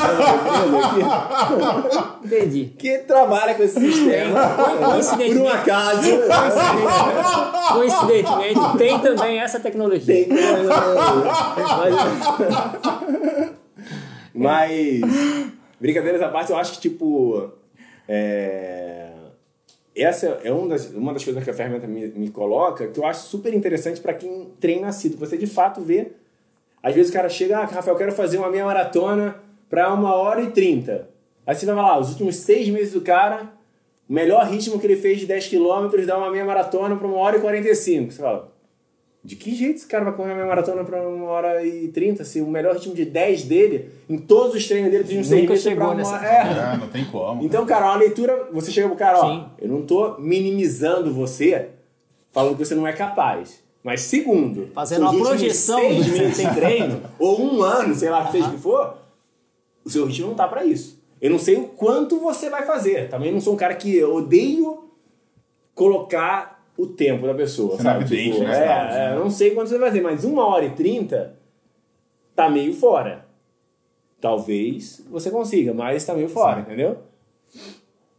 é 0.00 0.02
uma 0.02 0.22
empresa 0.22 0.78
aqui, 0.86 2.26
Entendi. 2.26 2.72
que 2.78 2.98
trabalha 3.00 3.54
com 3.54 3.62
esse 3.62 3.78
sistema. 3.78 4.40
Coincidentemente- 4.82 5.34
Por 5.34 5.42
um 5.44 5.48
acaso. 5.50 6.00
Coincidentemente, 7.74 8.60
tem 8.78 8.98
também 8.98 9.40
essa 9.40 9.60
tecnologia. 9.60 10.24
Tem 10.24 10.28
mas, 11.78 11.94
mas 14.38 15.00
brincadeiras 15.80 16.22
à 16.22 16.28
parte, 16.28 16.50
eu 16.50 16.56
acho 16.56 16.72
que 16.72 16.80
tipo 16.80 17.50
é, 18.08 19.08
essa 19.94 20.40
é 20.44 20.52
uma 20.52 20.68
das, 20.68 20.86
uma 20.90 21.12
das 21.12 21.24
coisas 21.24 21.42
que 21.42 21.50
a 21.50 21.54
ferramenta 21.54 21.86
me, 21.86 22.08
me 22.08 22.30
coloca 22.30 22.86
que 22.88 22.98
eu 22.98 23.04
acho 23.04 23.26
super 23.26 23.52
interessante 23.52 24.00
para 24.00 24.14
quem 24.14 24.48
treina 24.60 24.92
cedo. 24.92 25.16
Você 25.18 25.36
de 25.36 25.46
fato 25.46 25.80
vê. 25.80 26.12
Às 26.80 26.94
vezes 26.94 27.10
o 27.10 27.12
cara 27.12 27.28
chega, 27.28 27.58
ah, 27.58 27.64
Rafael, 27.64 27.94
eu 27.94 27.98
quero 27.98 28.12
fazer 28.12 28.38
uma 28.38 28.48
meia 28.48 28.64
maratona 28.64 29.40
para 29.68 29.92
uma 29.92 30.14
hora 30.14 30.40
e 30.40 30.50
trinta. 30.52 31.08
Aí 31.44 31.54
você 31.54 31.66
vai 31.66 31.74
lá, 31.74 31.98
os 31.98 32.10
últimos 32.10 32.36
seis 32.36 32.68
meses 32.68 32.92
do 32.92 33.00
cara, 33.00 33.52
o 34.08 34.12
melhor 34.12 34.46
ritmo 34.46 34.78
que 34.78 34.86
ele 34.86 34.96
fez 34.96 35.18
de 35.18 35.26
10 35.26 35.48
km 35.48 36.06
dá 36.06 36.16
uma 36.16 36.30
meia 36.30 36.44
maratona 36.44 36.94
para 36.94 37.06
uma 37.06 37.16
hora 37.16 37.36
e 37.36 37.40
45. 37.40 38.12
Você 38.12 38.22
fala, 38.22 38.52
de 39.28 39.36
que 39.36 39.54
jeito 39.54 39.76
esse 39.76 39.86
cara 39.86 40.04
vai 40.04 40.14
correr 40.14 40.32
uma 40.32 40.46
maratona 40.46 40.82
pra 40.84 41.06
uma 41.06 41.26
hora 41.26 41.62
e 41.62 41.88
trinta? 41.88 42.24
Se 42.24 42.40
o 42.40 42.46
melhor 42.46 42.72
ritmo 42.74 42.94
de 42.94 43.04
10 43.04 43.44
dele, 43.44 43.90
em 44.08 44.16
todos 44.16 44.54
os 44.54 44.66
treinos 44.66 44.90
dele, 44.90 45.04
de 45.04 45.18
uns 45.18 45.26
seis 45.26 45.42
Nunca 45.42 45.54
chegou 45.56 45.76
pra 45.76 45.86
uma... 45.88 45.94
nessa- 45.96 46.26
É. 46.26 46.74
É, 46.74 46.76
não 46.78 46.88
tem 46.88 47.04
como. 47.04 47.44
Então, 47.44 47.66
cara, 47.66 47.84
uma 47.84 47.96
leitura, 47.96 48.48
você 48.50 48.70
chega 48.70 48.88
pro 48.88 48.96
cara, 48.96 49.18
ó, 49.20 49.28
Sim. 49.30 49.44
eu 49.60 49.68
não 49.68 49.82
tô 49.82 50.16
minimizando 50.18 51.12
você, 51.12 51.68
falando 52.32 52.56
que 52.56 52.64
você 52.64 52.74
não 52.74 52.86
é 52.86 52.92
capaz. 52.94 53.62
Mas 53.84 54.00
segundo, 54.00 54.68
Fazendo 54.72 55.02
uma 55.02 55.14
projeção 55.18 55.78
seis 55.78 56.06
meses 56.06 56.36
tem 56.38 56.54
treino, 56.54 57.02
ou 57.18 57.38
um 57.40 57.62
ano, 57.62 57.94
sei 57.94 58.08
lá, 58.08 58.30
seja 58.32 58.48
o 58.48 58.52
que 58.52 58.58
for, 58.58 58.96
o 59.84 59.90
seu 59.90 60.06
ritmo 60.06 60.28
não 60.28 60.34
tá 60.34 60.48
pra 60.48 60.64
isso. 60.64 60.98
Eu 61.20 61.30
não 61.30 61.38
sei 61.38 61.56
o 61.56 61.64
quanto 61.64 62.18
você 62.18 62.48
vai 62.48 62.64
fazer. 62.64 63.10
Também 63.10 63.30
não 63.30 63.42
sou 63.42 63.52
um 63.52 63.56
cara 63.58 63.74
que 63.74 63.94
eu 63.94 64.14
odeio 64.14 64.84
colocar 65.74 66.57
o 66.78 66.86
tempo 66.86 67.26
da 67.26 67.34
pessoa, 67.34 67.72
Sendo 67.72 67.82
sabe? 67.82 68.04
evidente, 68.04 68.36
Tipo, 68.36 68.44
né, 68.48 68.56
é, 68.56 68.62
é, 68.62 69.08
né? 69.10 69.16
eu 69.16 69.18
não 69.18 69.30
sei 69.30 69.50
quanto 69.50 69.68
você 69.68 69.78
vai 69.78 69.88
fazer, 69.88 70.00
mas 70.00 70.24
uma 70.24 70.46
hora 70.46 70.64
e 70.64 70.70
trinta 70.70 71.34
tá 72.36 72.48
meio 72.48 72.72
fora. 72.72 73.26
Talvez 74.20 75.04
você 75.10 75.28
consiga, 75.28 75.74
mas 75.74 76.06
tá 76.06 76.14
meio 76.14 76.28
fora, 76.28 76.60
entendeu? 76.60 76.98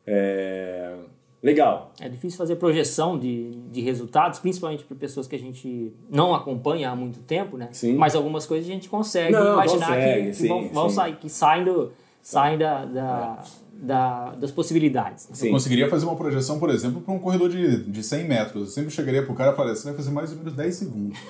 É... 0.06 0.94
Legal. 1.42 1.94
É 2.02 2.10
difícil 2.10 2.38
fazer 2.38 2.58
projeção 2.58 3.18
de, 3.18 3.52
de 3.72 3.80
resultados, 3.80 4.40
principalmente 4.40 4.84
para 4.84 4.98
pessoas 4.98 5.26
que 5.26 5.38
a 5.38 5.40
gente 5.40 5.94
não 6.10 6.36
acompanha 6.36 6.90
há 6.90 6.96
muito 6.96 7.22
tempo, 7.22 7.58
né? 7.58 7.70
Sim. 7.72 7.96
Mas 7.96 8.14
algumas 8.14 8.46
coisas 8.46 8.70
a 8.70 8.74
gente 8.74 8.90
consegue 8.90 9.32
Não, 9.32 9.54
imaginar 9.54 9.88
consegue, 9.88 10.22
que, 10.22 10.28
que 10.28 10.34
sim, 10.34 10.48
vão, 10.50 10.68
vão 10.68 10.90
sim. 10.90 10.96
sair, 10.96 11.16
que 11.16 11.30
saem, 11.30 11.64
do, 11.64 11.94
saem 12.22 12.58
da, 12.58 12.84
da, 12.84 13.44
da- 13.82 14.32
das 14.36 14.52
possibilidades. 14.52 15.28
né? 15.30 15.36
Sim. 15.36 15.48
Eu 15.48 15.54
conseguiria 15.54 15.90
fazer 15.90 16.06
uma 16.06 16.16
projeção, 16.16 16.60
por 16.60 16.70
exemplo, 16.70 17.02
para 17.02 17.14
um 17.14 17.20
corredor 17.20 17.50
de, 17.50 17.78
de 17.84 18.04
100 18.04 18.28
metros. 18.28 18.56
Eu 18.62 18.66
sempre 18.68 18.92
chegaria 18.92 19.24
pro 19.24 19.34
cara 19.34 19.54
e 19.54 19.56
falaria, 19.56 19.76
você 19.76 19.86
vai 19.86 19.94
fazer 19.96 20.12
mais 20.12 20.32
ou 20.32 20.38
menos 20.38 20.54
10 20.54 20.76
segundos. 20.76 21.18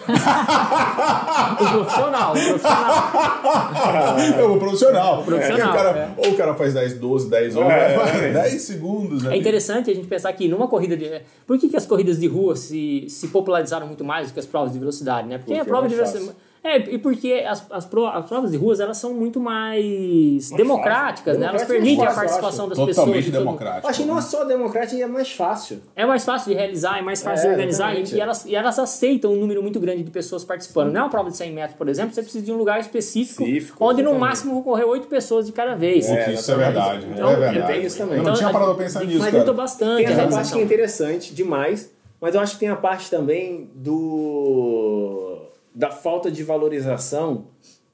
O 1.60 1.66
profissional, 1.72 2.32
o 2.32 2.40
profissional. 2.40 4.20
é 4.20 4.44
o 4.44 4.58
profissional. 4.60 5.24
profissional, 5.24 5.24
Porque 5.24 5.52
o 5.70 5.74
cara, 5.74 5.90
é. 6.18 6.28
Ou 6.28 6.34
o 6.34 6.38
cara 6.38 6.54
faz 6.56 6.74
10, 6.74 6.94
12, 6.96 7.30
10, 7.30 7.56
11, 7.56 7.70
É. 7.72 7.98
vai, 7.98 8.32
10 8.34 8.62
segundos. 8.62 9.24
É 9.26 9.28
ali. 9.30 9.40
interessante 9.40 9.90
a 9.92 9.94
gente 9.94 10.08
pensar 10.08 10.32
que 10.34 10.48
numa 10.48 10.68
corrida 10.68 10.96
de. 10.96 11.22
Por 11.46 11.58
que, 11.60 11.70
que 11.70 11.78
as 11.78 11.86
corridas 11.86 12.20
de 12.20 12.28
rua 12.28 12.56
se, 12.56 13.06
se 13.10 13.28
popularizaram 13.30 13.88
muito 13.88 14.04
mais 14.04 14.28
do 14.30 14.34
que 14.34 14.40
as 14.40 14.46
provas 14.46 14.72
de 14.74 14.80
velocidade, 14.80 15.28
né? 15.28 15.38
Porque, 15.38 15.52
Porque 15.54 15.62
a 15.62 15.66
prova 15.66 15.86
é 15.86 15.90
de 15.90 15.96
mais 15.96 16.12
velocidade 16.12 16.38
É, 16.62 16.78
e 16.78 16.98
porque 16.98 17.46
as, 17.48 17.66
as, 17.72 17.86
pro- 17.86 18.06
as 18.06 18.26
provas 18.26 18.52
de 18.52 18.58
ruas 18.58 18.80
elas 18.82 18.98
são 18.98 19.14
muito 19.14 19.40
mais 19.40 20.50
democráticas, 20.52 21.38
né? 21.38 21.48
Elas 21.48 21.62
Democrática 21.62 21.74
é 21.74 21.78
permitem 21.78 22.06
a 22.06 22.14
participação 22.14 22.68
das 22.68 22.78
Totalmente 22.78 22.96
pessoas. 22.96 23.26
de 23.26 23.32
todo- 23.32 23.40
democrático. 23.40 23.86
Eu 23.86 23.90
acho 23.90 24.02
que 24.02 24.08
não 24.08 24.18
é 24.18 24.22
só 24.22 24.44
democrático, 24.44 25.02
é 25.02 25.08
mais 25.08 25.32
fácil. 25.32 25.82
É 25.96 26.06
mais 26.06 26.26
fácil 26.26 26.52
de 26.52 26.58
realizar, 26.60 27.00
é 27.00 27.02
mais 27.02 27.22
fácil 27.24 27.46
É, 27.46 27.48
de 27.48 27.54
organizar 27.56 27.96
e, 27.98 28.04
e 28.14 28.20
elas, 28.20 28.46
e 28.46 28.56
elas 28.56 28.78
aceitam 28.78 29.32
um 29.32 29.38
número 29.38 29.62
muito 29.64 29.80
grande 29.80 30.04
de 30.04 30.12
pessoas 30.12 30.44
participando. 30.44 30.92
Não 30.92 31.00
é 31.00 31.04
uma 31.06 31.10
prova 31.10 31.30
de 31.32 31.38
100 31.38 31.54
metros, 31.54 31.78
por 31.78 31.88
exemplo, 31.88 32.14
você 32.14 32.22
precisa 32.22 32.44
de 32.46 32.52
um 32.52 32.58
lugar 32.58 32.80
específico, 32.80 33.44
Específico, 33.44 33.86
onde 33.86 34.04
no 34.04 34.14
máximo 34.16 34.54
vão 34.56 34.62
correr 34.64 34.84
8 34.84 35.08
pessoas 35.08 35.46
de 35.46 35.54
cada 35.54 35.76
vez. 35.76 36.08
Puta, 36.08 36.32
isso 36.32 36.52
é 36.52 36.56
verdade. 36.56 37.08
Então, 37.10 37.30
é 37.30 37.34
eu 37.36 37.40
verdade. 37.40 37.74
tenho 37.74 37.86
isso 37.88 37.98
também. 37.98 38.18
Eu 38.18 38.24
não 38.24 38.32
Então, 38.32 38.36
tinha 38.38 38.50
a- 38.50 38.54
parado 38.54 38.76
pra 38.76 38.84
pensar 38.84 39.06
nisso, 39.06 39.20
Facilita 39.20 39.46
cara. 39.46 39.54
bastante 39.58 39.96
Tem 39.98 40.06
a 40.06 40.10
essa 40.10 40.18
parte 40.18 40.30
realização. 40.32 40.58
que 40.58 40.62
é 40.62 40.66
interessante 40.66 41.34
demais, 41.34 41.90
mas 42.20 42.36
eu 42.36 42.42
acho 42.42 42.54
que 42.56 42.60
tem 42.60 42.70
a 42.70 42.76
parte 42.76 43.10
também 43.10 43.70
do 43.76 45.39
da 45.80 45.90
falta 45.90 46.30
de 46.30 46.44
valorização 46.44 47.46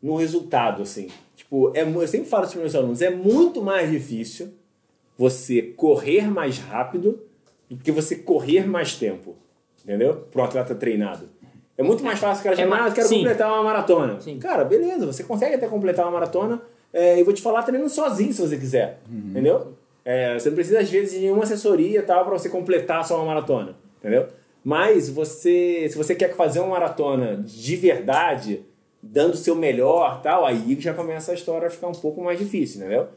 no 0.01 0.15
resultado, 0.15 0.82
assim. 0.82 1.08
Tipo, 1.36 1.72
é, 1.75 1.84
eu 1.84 2.08
sempre 2.08 2.27
falo 2.27 2.44
isso 2.46 2.54
para 2.54 2.62
meus 2.62 2.74
alunos, 2.74 3.00
é 3.00 3.12
muito 3.12 3.62
mais 3.62 3.92
difícil 3.92 4.50
você 5.15 5.62
correr 5.62 6.24
mais 6.27 6.58
rápido 6.58 7.22
do 7.70 7.77
que 7.77 7.92
você 7.92 8.15
correr 8.15 8.68
mais 8.68 8.96
tempo, 8.96 9.36
entendeu? 9.84 10.25
Para 10.32 10.42
um 10.42 10.46
atleta 10.46 10.74
treinado. 10.74 11.30
É 11.77 11.84
muito 11.84 12.04
mais 12.04 12.18
fácil 12.18 12.42
o 12.42 12.44
cara 12.46 12.56
É 12.56 12.60
chamar, 12.63 12.77
ma- 12.80 12.86
ah, 12.86 12.88
eu 12.89 12.94
quero 12.94 13.08
sim. 13.08 13.18
completar 13.18 13.51
uma 13.54 13.63
maratona. 13.63 14.20
Sim. 14.20 14.39
Cara, 14.39 14.63
beleza, 14.65 15.06
você 15.06 15.24
consegue 15.24 15.54
até 15.56 15.68
completar 15.68 16.06
uma 16.06 16.12
maratona 16.12 16.62
é, 16.92 17.20
e 17.20 17.24
vou 17.24 17.34
te 17.36 17.42
falar 17.42 17.62
treinando 17.62 17.89
sozinho 17.92 18.34
se 18.34 18.42
você 18.42 18.58
quiser, 18.58 19.00
entendeu? 19.12 19.74
É, 20.04 20.39
você 20.39 20.50
não 20.50 20.56
precisa 20.56 20.80
às 20.80 20.89
vezes 20.89 21.13
de 21.13 21.20
nenhuma 21.20 21.44
assessoria 21.44 22.01
tal 22.01 22.24
para 22.25 22.34
você 22.38 22.50
completar 22.50 23.06
só 23.06 23.18
uma 23.18 23.25
maratona, 23.25 23.75
entendeu? 24.00 24.27
Mas 24.66 25.08
você, 25.12 25.88
se 25.88 25.96
você 25.96 26.16
quer 26.16 26.36
fazer 26.36 26.60
uma 26.60 26.70
maratona 26.70 27.44
de 27.46 27.76
verdade, 27.76 28.62
dando 29.02 29.36
o 29.36 29.38
seu 29.38 29.56
melhor, 29.56 30.22
tal, 30.24 30.44
aí 30.44 30.76
já 30.80 30.92
começa 30.92 31.32
a 31.32 31.36
história 31.36 31.68
a 31.68 31.70
ficar 31.72 31.88
um 31.88 31.92
pouco 31.92 32.20
mais 32.24 32.40
difícil, 32.40 32.82
entendeu? 32.82 33.08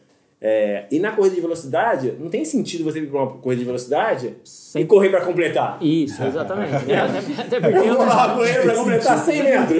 É, 0.40 0.84
e 0.90 1.00
na 1.00 1.10
corrida 1.12 1.34
de 1.34 1.40
velocidade, 1.40 2.14
não 2.20 2.28
tem 2.28 2.44
sentido 2.44 2.84
você 2.84 3.00
ir 3.00 3.06
para 3.08 3.18
uma 3.22 3.30
corrida 3.32 3.60
de 3.60 3.64
velocidade 3.64 4.36
e 4.76 4.84
correr 4.84 5.08
para 5.08 5.22
completar. 5.22 5.78
Isso, 5.80 6.22
exatamente. 6.22 6.74
É, 6.88 6.96
até, 6.98 7.18
até 7.42 7.60
porque 7.60 7.88
Vamos 7.88 8.06
lá, 8.06 8.34
correr 8.36 8.62
para 8.62 8.74
completar 8.74 9.18
100 9.18 9.42
metros. 9.42 9.78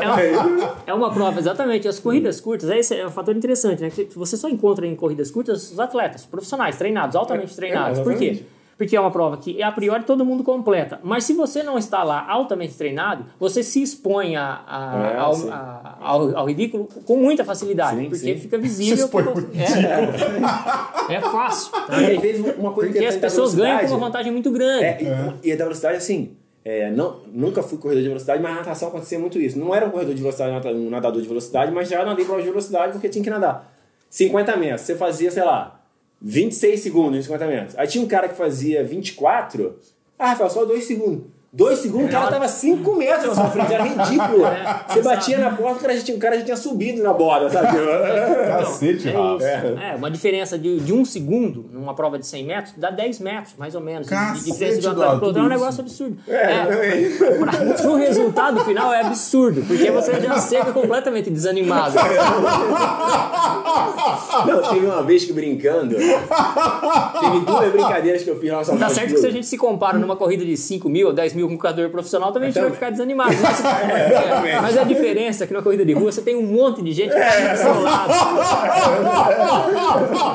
é 0.00 0.08
uma, 0.08 0.76
é 0.86 0.94
uma 0.94 1.12
prova, 1.12 1.38
exatamente. 1.38 1.86
As 1.86 2.00
corridas 2.00 2.40
curtas, 2.40 2.70
é 2.70 2.78
esse 2.78 2.96
é 2.96 3.06
um 3.06 3.10
fator 3.10 3.36
interessante, 3.36 3.82
né? 3.82 3.90
Que 3.90 4.08
você 4.16 4.36
só 4.36 4.48
encontra 4.48 4.86
em 4.86 4.96
corridas 4.96 5.30
curtas 5.30 5.70
os 5.70 5.78
atletas 5.78 6.24
profissionais, 6.24 6.76
treinados, 6.76 7.14
altamente 7.14 7.52
É, 7.52 7.56
treinados. 7.56 7.98
é, 8.00 8.02
Por 8.02 8.16
quê? 8.16 8.42
Porque 8.82 8.96
é 8.96 9.00
uma 9.00 9.12
prova 9.12 9.36
que, 9.36 9.62
a 9.62 9.70
priori, 9.70 10.02
todo 10.02 10.24
mundo 10.24 10.42
completa. 10.42 10.98
Mas 11.04 11.22
se 11.22 11.34
você 11.34 11.62
não 11.62 11.78
está 11.78 12.02
lá 12.02 12.26
altamente 12.28 12.74
treinado, 12.74 13.24
você 13.38 13.62
se 13.62 13.80
expõe 13.80 14.34
a- 14.34 14.60
a- 14.66 15.12
É, 15.14 15.16
ao, 15.18 15.34
a- 15.52 15.98
ao- 16.00 16.36
ao 16.38 16.46
ridículo 16.48 16.88
com 17.06 17.16
muita 17.16 17.44
facilidade. 17.44 17.96
Sim, 17.96 18.02
porque 18.08 18.16
sim. 18.16 18.36
fica 18.38 18.58
visível. 18.58 19.06
Você- 19.06 19.86
é, 21.10 21.14
é 21.14 21.20
fácil. 21.20 21.70
tá? 21.86 22.02
E 22.02 22.18
vezes 22.18 22.40
uma 22.58 22.72
coisa 22.72 22.90
Porque 22.92 23.06
as 23.06 23.16
pessoas 23.16 23.54
ganham 23.54 23.78
com 23.78 23.86
uma 23.86 23.98
vantagem 23.98 24.32
muito 24.32 24.50
grande. 24.50 24.84
É, 24.84 24.98
e, 25.44 25.48
e 25.48 25.52
a 25.52 25.56
da 25.56 25.62
velocidade, 25.64 25.96
assim, 25.98 26.36
é, 26.64 26.90
não, 26.90 27.20
nunca 27.32 27.62
fui 27.62 27.78
corredor 27.78 28.02
de 28.02 28.08
velocidade, 28.08 28.42
mas 28.42 28.50
na 28.52 28.58
natação 28.58 28.88
acontecia 28.88 29.18
muito 29.18 29.38
isso. 29.38 29.56
Não 29.60 29.72
era 29.72 29.86
um 29.86 29.90
corredor 29.90 30.12
de 30.14 30.20
velocidade, 30.20 30.68
um 30.74 30.90
nadador 30.90 31.22
de 31.22 31.28
velocidade, 31.28 31.70
mas 31.70 31.88
já 31.88 32.04
nadei 32.04 32.24
prova 32.24 32.42
de 32.42 32.48
velocidade 32.48 32.92
porque 32.94 33.08
tinha 33.08 33.22
que 33.22 33.30
nadar. 33.30 33.72
50 34.10 34.56
metros, 34.56 34.80
você 34.80 34.96
fazia, 34.96 35.30
sei 35.30 35.44
lá, 35.44 35.80
26 36.22 36.80
segundos 36.80 37.18
em 37.18 37.22
50 37.22 37.46
metros. 37.46 37.78
Aí 37.78 37.88
tinha 37.88 38.04
um 38.04 38.08
cara 38.08 38.28
que 38.28 38.36
fazia 38.36 38.84
24, 38.84 39.76
ah, 40.18 40.28
Rafael, 40.28 40.50
só 40.50 40.64
2 40.64 40.84
segundos. 40.84 41.24
2 41.54 41.78
segundos, 41.80 42.08
o 42.08 42.10
cara 42.10 42.28
tava 42.30 42.48
5 42.48 42.96
metros 42.96 43.26
na 43.28 43.34
sua 43.34 43.50
frente, 43.50 43.74
era 43.74 43.84
ridículo. 43.84 44.42
Você 44.88 45.02
batia 45.02 45.36
na 45.38 45.50
porta, 45.50 45.76
o 45.78 45.80
cara 45.82 45.94
já 45.98 46.02
tinha, 46.02 46.16
o 46.16 46.20
cara 46.20 46.38
já 46.38 46.44
tinha 46.46 46.56
subido 46.56 47.02
na 47.02 47.12
borda, 47.12 47.50
sabe? 47.50 47.68
Cacete, 48.48 49.08
É 49.10 49.12
Rafa. 49.12 49.36
isso. 49.36 49.78
É, 49.82 49.94
uma 49.94 50.10
diferença 50.10 50.58
de, 50.58 50.80
de 50.80 50.94
um 50.94 51.04
segundo 51.04 51.66
numa 51.70 51.94
prova 51.94 52.18
de 52.18 52.26
100 52.26 52.44
metros 52.46 52.74
dá 52.78 52.90
10 52.90 53.20
metros, 53.20 53.52
mais 53.58 53.74
ou 53.74 53.82
menos. 53.82 54.08
de- 54.08 54.14
de 54.14 54.18
Cacete, 54.18 54.50
diferença 54.50 54.80
de 54.80 54.88
um. 54.88 55.02
É 55.02 55.42
um 55.42 55.48
negócio 55.48 55.80
absurdo. 55.82 56.16
É, 56.26 56.64
pra, 57.38 57.74
pro 57.82 57.94
resultado 57.96 58.64
final 58.64 58.90
é 58.94 59.02
absurdo, 59.02 59.60
porque 59.66 59.90
você 59.90 60.18
já 60.22 60.40
chega 60.40 60.72
completamente 60.72 61.28
desanimado. 61.28 61.96
Não, 64.46 64.62
teve 64.72 64.86
uma 64.86 65.02
vez 65.02 65.24
que 65.24 65.32
brincando, 65.32 65.94
teve 65.96 67.40
duas 67.46 67.72
brincadeiras 67.72 68.22
que 68.22 68.30
eu 68.30 68.38
fiz 68.38 68.50
na 68.50 68.56
nossa 68.58 68.76
Tá 68.76 68.88
certo 68.88 69.10
que 69.14 69.18
se 69.20 69.26
a 69.26 69.30
gente 69.30 69.46
se 69.46 69.56
compara 69.58 69.98
numa 69.98 70.16
corrida 70.16 70.44
de 70.44 70.56
5 70.56 70.88
mil 70.88 71.08
ou 71.08 71.12
10 71.12 71.34
mil 71.34 71.41
com 71.48 71.54
um 71.54 71.58
corredor 71.58 71.88
profissional, 71.90 72.32
também 72.32 72.48
a 72.48 72.52
gente 72.52 72.60
vai 72.60 72.70
Também. 72.70 72.74
ficar 72.78 72.90
desanimado. 72.90 73.34
Mas, 73.42 73.64
é, 74.46 74.60
mas 74.60 74.78
a 74.78 74.84
diferença 74.84 75.44
é 75.44 75.46
que 75.46 75.52
na 75.52 75.62
corrida 75.62 75.84
de 75.84 75.92
rua 75.92 76.10
você 76.12 76.22
tem 76.22 76.36
um 76.36 76.42
monte 76.46 76.82
de 76.82 76.92
gente 76.92 77.10
que 77.12 77.18
tá 77.20 77.52
do 77.52 77.58
seu 77.58 77.82
lado. 77.82 78.12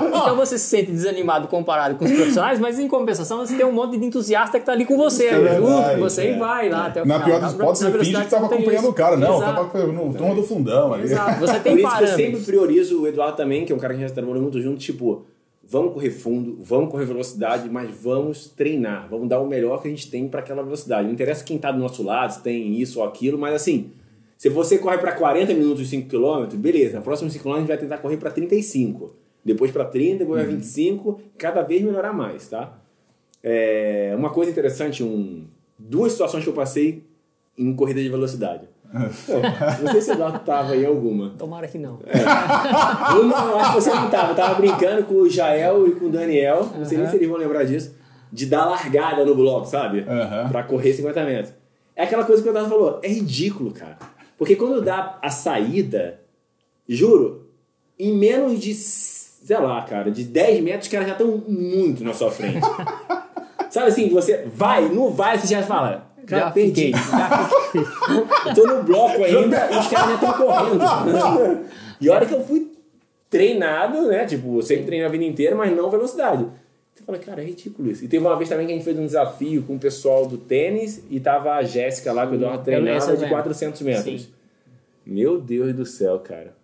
Então 0.07 0.35
você 0.35 0.57
se 0.57 0.65
sente 0.65 0.91
desanimado 0.91 1.47
comparado 1.47 1.95
com 1.95 2.05
os 2.05 2.11
profissionais, 2.11 2.59
mas 2.59 2.79
em 2.79 2.87
compensação 2.87 3.39
você 3.39 3.55
tem 3.55 3.65
um 3.65 3.71
monte 3.71 3.97
de 3.97 4.05
entusiasta 4.05 4.59
que 4.59 4.65
tá 4.65 4.71
ali 4.71 4.85
com 4.85 4.97
você, 4.97 5.27
é 5.27 5.55
junto 5.55 5.89
com 5.95 5.99
você 5.99 6.21
é. 6.23 6.35
e 6.35 6.39
vai 6.39 6.69
lá 6.69 6.87
até 6.87 7.01
o 7.01 7.05
Na 7.05 7.15
final. 7.15 7.27
pior 7.29 7.41
das 7.41 7.53
Na- 7.53 7.63
hipóteses, 7.63 7.83
na 7.85 7.91
você 7.91 7.99
finge 8.05 8.21
que 8.23 8.29
tava 8.29 8.41
não 8.43 8.49
tem 8.49 8.57
acompanhando 8.59 8.89
o 8.89 8.93
cara. 8.93 9.17
Não, 9.17 9.37
Exato. 9.37 9.65
tava 9.71 9.87
no 9.87 10.13
turma 10.13 10.35
do 10.35 10.43
fundão 10.43 10.93
ali. 10.93 11.03
Exato. 11.03 11.39
Você 11.39 11.53
Por 11.57 11.61
tem 11.61 11.77
isso 11.77 11.97
que 11.97 12.03
eu 12.03 12.07
sempre 12.07 12.41
priorizo 12.41 13.01
o 13.01 13.07
Eduardo 13.07 13.37
também, 13.37 13.65
que 13.65 13.71
é 13.73 13.75
um 13.75 13.79
cara 13.79 13.93
que 13.93 13.99
a 13.99 14.01
gente 14.01 14.09
já 14.09 14.15
trabalhou 14.15 14.41
muito 14.41 14.61
junto, 14.61 14.77
tipo, 14.77 15.25
vamos 15.69 15.93
correr 15.93 16.12
fundo, 16.12 16.57
vamos 16.62 16.89
correr 16.89 17.05
velocidade, 17.05 17.69
mas 17.69 17.89
vamos 18.01 18.47
treinar, 18.47 19.07
vamos 19.09 19.27
dar 19.27 19.39
o 19.39 19.47
melhor 19.47 19.81
que 19.81 19.88
a 19.88 19.91
gente 19.91 20.09
tem 20.09 20.27
para 20.27 20.39
aquela 20.39 20.63
velocidade. 20.63 21.05
Não 21.05 21.13
interessa 21.13 21.43
quem 21.43 21.57
tá 21.57 21.71
do 21.71 21.79
nosso 21.79 22.01
lado, 22.03 22.33
se 22.33 22.41
tem 22.41 22.79
isso 22.79 23.00
ou 23.00 23.05
aquilo, 23.05 23.38
mas 23.38 23.53
assim, 23.53 23.91
se 24.38 24.50
você 24.50 24.77
corre 24.77 24.97
para 24.97 25.12
40 25.12 25.53
minutos 25.53 25.83
de 25.83 25.89
5 25.89 26.07
km, 26.07 26.55
beleza, 26.55 26.97
na 26.97 27.01
próxima 27.01 27.29
5 27.29 27.43
km 27.43 27.53
a 27.53 27.59
gente 27.59 27.67
vai 27.67 27.77
tentar 27.77 27.97
correr 27.97 28.17
para 28.17 28.31
35, 28.31 29.13
depois 29.43 29.71
para 29.71 29.83
30, 29.83 30.19
depois 30.19 30.41
para 30.41 30.51
25, 30.51 31.19
cada 31.38 31.62
vez 31.63 31.81
melhorar 31.81 32.13
mais, 32.13 32.47
tá? 32.47 32.79
É, 33.43 34.13
uma 34.17 34.29
coisa 34.29 34.51
interessante, 34.51 35.03
um, 35.03 35.45
duas 35.77 36.13
situações 36.13 36.43
que 36.43 36.50
eu 36.50 36.53
passei 36.53 37.03
em 37.57 37.74
corrida 37.74 38.01
de 38.01 38.09
velocidade. 38.09 38.67
Não 38.94 39.91
sei 39.91 40.01
se 40.01 40.12
o 40.12 40.13
Eduardo 40.13 40.39
tava 40.39 40.75
em 40.75 40.86
alguma. 40.86 41.32
Tomara 41.38 41.67
que 41.67 41.77
não. 41.77 42.00
Uma, 43.22 43.38
eu 43.38 43.58
acho 43.60 43.74
que 43.74 43.82
você 43.82 43.89
não 43.94 44.10
tava. 44.10 44.32
Eu 44.32 44.36
tava 44.36 44.56
brincando 44.56 45.03
com 45.03 45.15
o 45.15 45.29
Jael 45.29 45.88
e 45.88 45.91
com 45.91 46.06
o 46.06 46.10
Daniel. 46.10 46.70
Não 46.75 46.86
sei 46.86 46.98
nem 46.98 47.08
se 47.08 47.15
eles 47.15 47.27
vão 47.27 47.38
lembrar 47.38 47.63
disso. 47.63 47.96
De 48.32 48.46
dar 48.46 48.65
largada 48.65 49.25
no 49.25 49.36
bloco, 49.36 49.65
sabe? 49.65 50.06
Aham. 50.08 50.50
Pra 50.50 50.63
correr 50.63 50.94
50 50.94 51.24
metros. 51.24 51.53
É 51.96 52.03
aquela 52.03 52.24
coisa 52.24 52.41
que 52.41 52.48
o 52.48 52.51
Eduardo 52.51 52.70
falou. 52.70 53.00
É 53.03 53.08
ridículo, 53.08 53.72
cara. 53.72 53.98
Porque 54.38 54.56
quando 54.56 54.82
dá 54.82 55.17
a 55.22 55.29
saída, 55.29 56.20
juro, 56.88 57.48
em 57.98 58.13
menos 58.13 58.60
de, 58.60 58.74
sei 58.74 59.58
lá, 59.58 59.82
cara, 59.82 60.12
de 60.12 60.24
10 60.24 60.63
metros, 60.63 60.86
os 60.86 60.91
caras 60.91 61.08
já 61.08 61.13
estão 61.13 61.44
muito 61.48 62.03
na 62.03 62.13
sua 62.13 62.29
frente. 62.29 62.62
sabe 63.72 63.88
assim, 63.88 64.10
você 64.10 64.48
vai, 64.53 64.88
não 64.89 65.10
vai, 65.12 65.39
você 65.39 65.48
já 65.48 65.63
fala. 65.63 66.06
Cara, 66.27 66.46
Já 66.46 66.51
perdi. 66.51 66.86
fiquei. 66.86 66.91
Já 66.93 67.50
fiquei. 67.50 67.81
Eu 68.46 68.53
tô 68.53 68.67
no 68.67 68.84
bloco 68.84 69.24
ainda 69.24 69.72
e 69.72 69.77
os 69.77 69.88
caras 69.88 70.10
já 70.10 70.15
estão 70.15 70.34
correndo. 70.34 71.65
E 72.00 72.10
a 72.10 72.13
hora 72.13 72.25
que 72.25 72.34
eu 72.34 72.43
fui 72.43 72.72
treinado, 73.29 74.07
né? 74.07 74.25
Tipo, 74.25 74.57
eu 74.57 74.62
sempre 74.62 74.86
treinei 74.86 75.05
a 75.05 75.10
vida 75.10 75.24
inteira, 75.24 75.55
mas 75.55 75.75
não 75.75 75.89
velocidade. 75.89 76.46
Você 76.93 77.03
fala, 77.03 77.17
cara, 77.19 77.41
é 77.41 77.46
ridículo 77.46 77.89
isso. 77.89 78.03
E 78.03 78.07
teve 78.07 78.25
uma 78.25 78.36
vez 78.36 78.50
também 78.50 78.65
que 78.65 78.74
a 78.74 78.75
gente 78.75 78.84
fez 78.84 78.98
um 78.98 79.05
desafio 79.05 79.63
com 79.63 79.75
o 79.75 79.79
pessoal 79.79 80.25
do 80.25 80.38
tênis 80.38 81.03
e 81.10 81.19
tava 81.19 81.53
a 81.53 81.63
Jéssica 81.63 82.12
lá, 82.12 82.27
que 82.27 82.36
eu 82.36 82.48
essa 82.50 82.57
treinada 82.63 83.05
de 83.05 83.12
lembro. 83.22 83.29
400 83.29 83.81
metros. 83.81 84.22
Sim. 84.24 84.27
Meu 85.05 85.39
Deus 85.39 85.74
do 85.74 85.86
céu, 85.86 86.19
cara. 86.19 86.55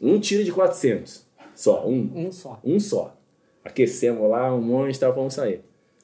Um 0.00 0.18
tiro 0.18 0.42
de 0.44 0.52
400. 0.52 1.24
Só, 1.54 1.86
um. 1.86 2.10
Um 2.14 2.32
só. 2.32 2.58
Um 2.64 2.80
só. 2.80 3.16
Aquecemos 3.64 4.30
lá, 4.30 4.54
um 4.54 4.62
monte, 4.62 4.98
tava 4.98 5.12
vamos 5.12 5.34
sair. 5.34 5.60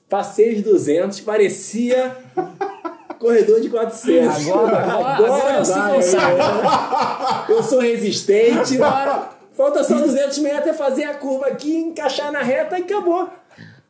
Passei 0.08 0.56
os 0.56 0.62
200, 0.62 1.20
parecia 1.20 2.14
corredor 3.18 3.60
de 3.60 3.68
400. 3.68 4.48
Agora- 4.48 4.78
agora- 4.78 5.08
agora 5.14 5.58
eu 5.58 5.64
se 5.64 5.72
vai, 5.72 5.94
consagro. 5.94 6.38
Eu 7.48 7.62
sou 7.62 7.80
resistente. 7.80 8.78
Falta 9.56 9.82
só 9.84 9.96
200 9.98 10.38
metros 10.38 10.66
é 10.68 10.72
fazer 10.74 11.04
a 11.04 11.14
curva 11.14 11.46
aqui, 11.46 11.74
encaixar 11.76 12.30
na 12.30 12.40
reta 12.42 12.78
e 12.78 12.82
acabou. 12.82 13.28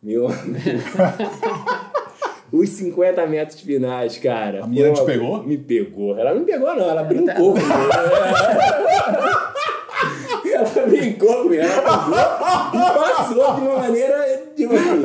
Meu 0.03 0.29
amigo. 0.29 0.61
Os 2.53 2.69
50 2.69 3.27
metros 3.27 3.61
finais, 3.61 4.17
cara. 4.19 4.63
A 4.63 4.67
menina 4.69 4.93
te 4.93 5.03
pegou? 5.05 5.43
Me 5.43 5.59
pegou. 5.59 6.17
Ela 6.17 6.33
não 6.33 6.41
me 6.41 6.47
pegou, 6.47 6.73
não. 6.77 6.89
Ela 6.89 7.03
brincou 7.03 7.55
comigo. 7.55 7.67
Ela 10.55 10.87
brincou 10.87 11.43
comigo. 11.43 11.63
Ela 11.63 12.71
pegou 12.71 13.07
e 13.07 13.15
passou 13.15 13.55
de 13.57 13.61
uma 13.63 13.79
maneira, 13.81 14.43
tipo 14.57 14.75
assim... 14.75 15.03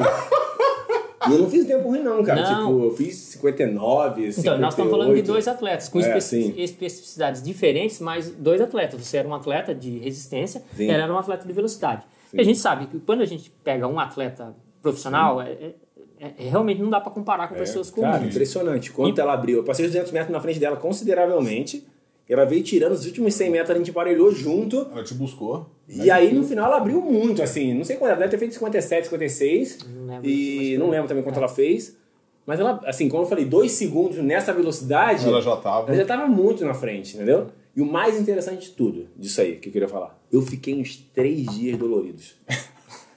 E 1.30 1.32
eu 1.34 1.40
não 1.40 1.50
fiz 1.50 1.66
tempo 1.66 1.88
ruim, 1.90 2.01
não, 2.01 2.24
cara. 2.24 2.42
Não. 2.42 2.68
Tipo, 2.72 2.86
eu 2.86 2.92
fiz 2.96 3.16
59, 3.16 4.30
Então, 4.38 4.58
nós 4.58 4.74
estamos 4.74 4.92
falando 4.92 5.10
de 5.10 5.20
58. 5.20 5.28
dois 5.28 5.48
atletas, 5.48 5.88
com 5.90 6.00
É, 6.00 6.01
espe- 6.01 6.22
sim. 6.22 6.54
especificidades 6.58 7.44
diferentes, 7.44 8.00
mas 8.00 8.30
dois 8.32 8.60
atletas. 8.62 9.00
Você 9.06 9.18
era 9.18 9.28
um 9.28 9.34
atleta 9.36 9.74
de 9.75 10.00
resistência, 10.00 10.63
Sim. 10.75 10.90
ela 10.90 11.04
era 11.04 11.13
um 11.13 11.18
atleta 11.18 11.46
de 11.46 11.54
velocidade. 11.54 12.04
E 12.34 12.40
a 12.42 12.44
gente 12.44 12.60
sabe 12.60 12.88
que 12.88 13.00
quando 13.00 13.22
a 13.22 13.25
gente 13.25 13.51
pega 13.63 13.88
um 13.88 14.00
atleta 14.00 14.56
profissional, 14.82 15.42
é, 15.42 15.51
é- 15.51 15.74
é- 16.20 16.34
realmente 16.50 16.82
não 16.82 16.90
dá 16.90 17.00
para 17.00 17.12
comparar 17.12 17.48
com 17.48 17.56
pessoas 17.56 17.90
comuns. 17.90 18.12
Cara, 18.13 18.25
impressionante. 18.25 18.92
Quanto 18.92 19.20
ela 19.20 19.34
abriu. 19.34 19.58
Eu 19.58 19.63
passei 19.63 19.86
os 19.86 19.92
200 19.92 20.12
metros 20.12 20.32
na 20.32 20.40
frente 20.40 20.60
dela 20.60 20.75
consideravelmente. 20.78 21.86
Ela 22.34 22.46
veio 22.46 22.64
tirando 22.64 22.94
os 22.94 23.06
últimos 23.06 23.34
100 23.34 23.50
metros, 23.50 23.72
a 23.72 23.78
gente 23.78 23.92
parelhou 23.92 24.32
junto. 24.32 24.88
Ela 24.92 25.04
te 25.04 25.14
buscou. 25.14 25.70
E 25.88 26.10
aí 26.10 26.34
no 26.34 26.44
final 26.44 26.68
ela 26.68 26.78
abriu 26.78 27.02
muito, 27.02 27.42
assim. 27.42 27.74
Não 27.74 27.84
sei 27.84 27.98
quanto, 27.98 28.12
ela 28.12 28.20
deve 28.20 28.32
ter 28.32 28.38
feito 28.38 28.54
57, 28.54 29.06
56. 29.06 29.80
Não 29.86 30.06
lembro, 30.06 30.30
e 30.30 30.78
não 30.78 30.90
lembro 30.90 31.08
também 31.08 31.24
quanto 31.24 31.38
ela 31.38 31.50
fez. 31.50 31.98
Mas 32.46 32.60
ela, 32.60 32.82
assim, 32.86 33.08
como 33.08 33.24
eu 33.24 33.28
falei, 33.28 33.46
dois 33.46 33.72
segundos 33.74 34.18
nessa 34.18 34.54
velocidade. 34.54 35.28
Ela 35.28 35.42
já 35.42 35.56
tava. 35.58 35.88
Ela 35.88 35.98
já 35.98 36.06
tava 36.06 36.28
muito 36.28 36.66
na 36.66 36.74
frente, 36.74 37.16
entendeu? 37.16 37.48
E 37.76 37.82
o 37.82 37.86
mais 37.86 38.20
interessante 38.20 38.70
de 38.70 38.76
tudo, 38.76 39.08
disso 39.16 39.40
aí, 39.42 39.56
que 39.56 39.70
eu 39.70 39.74
queria 39.74 39.88
falar. 39.88 40.20
Eu 40.32 40.42
fiquei 40.42 40.74
uns 40.74 40.98
três 41.14 41.46
dias 41.56 41.78
doloridos. 41.78 42.36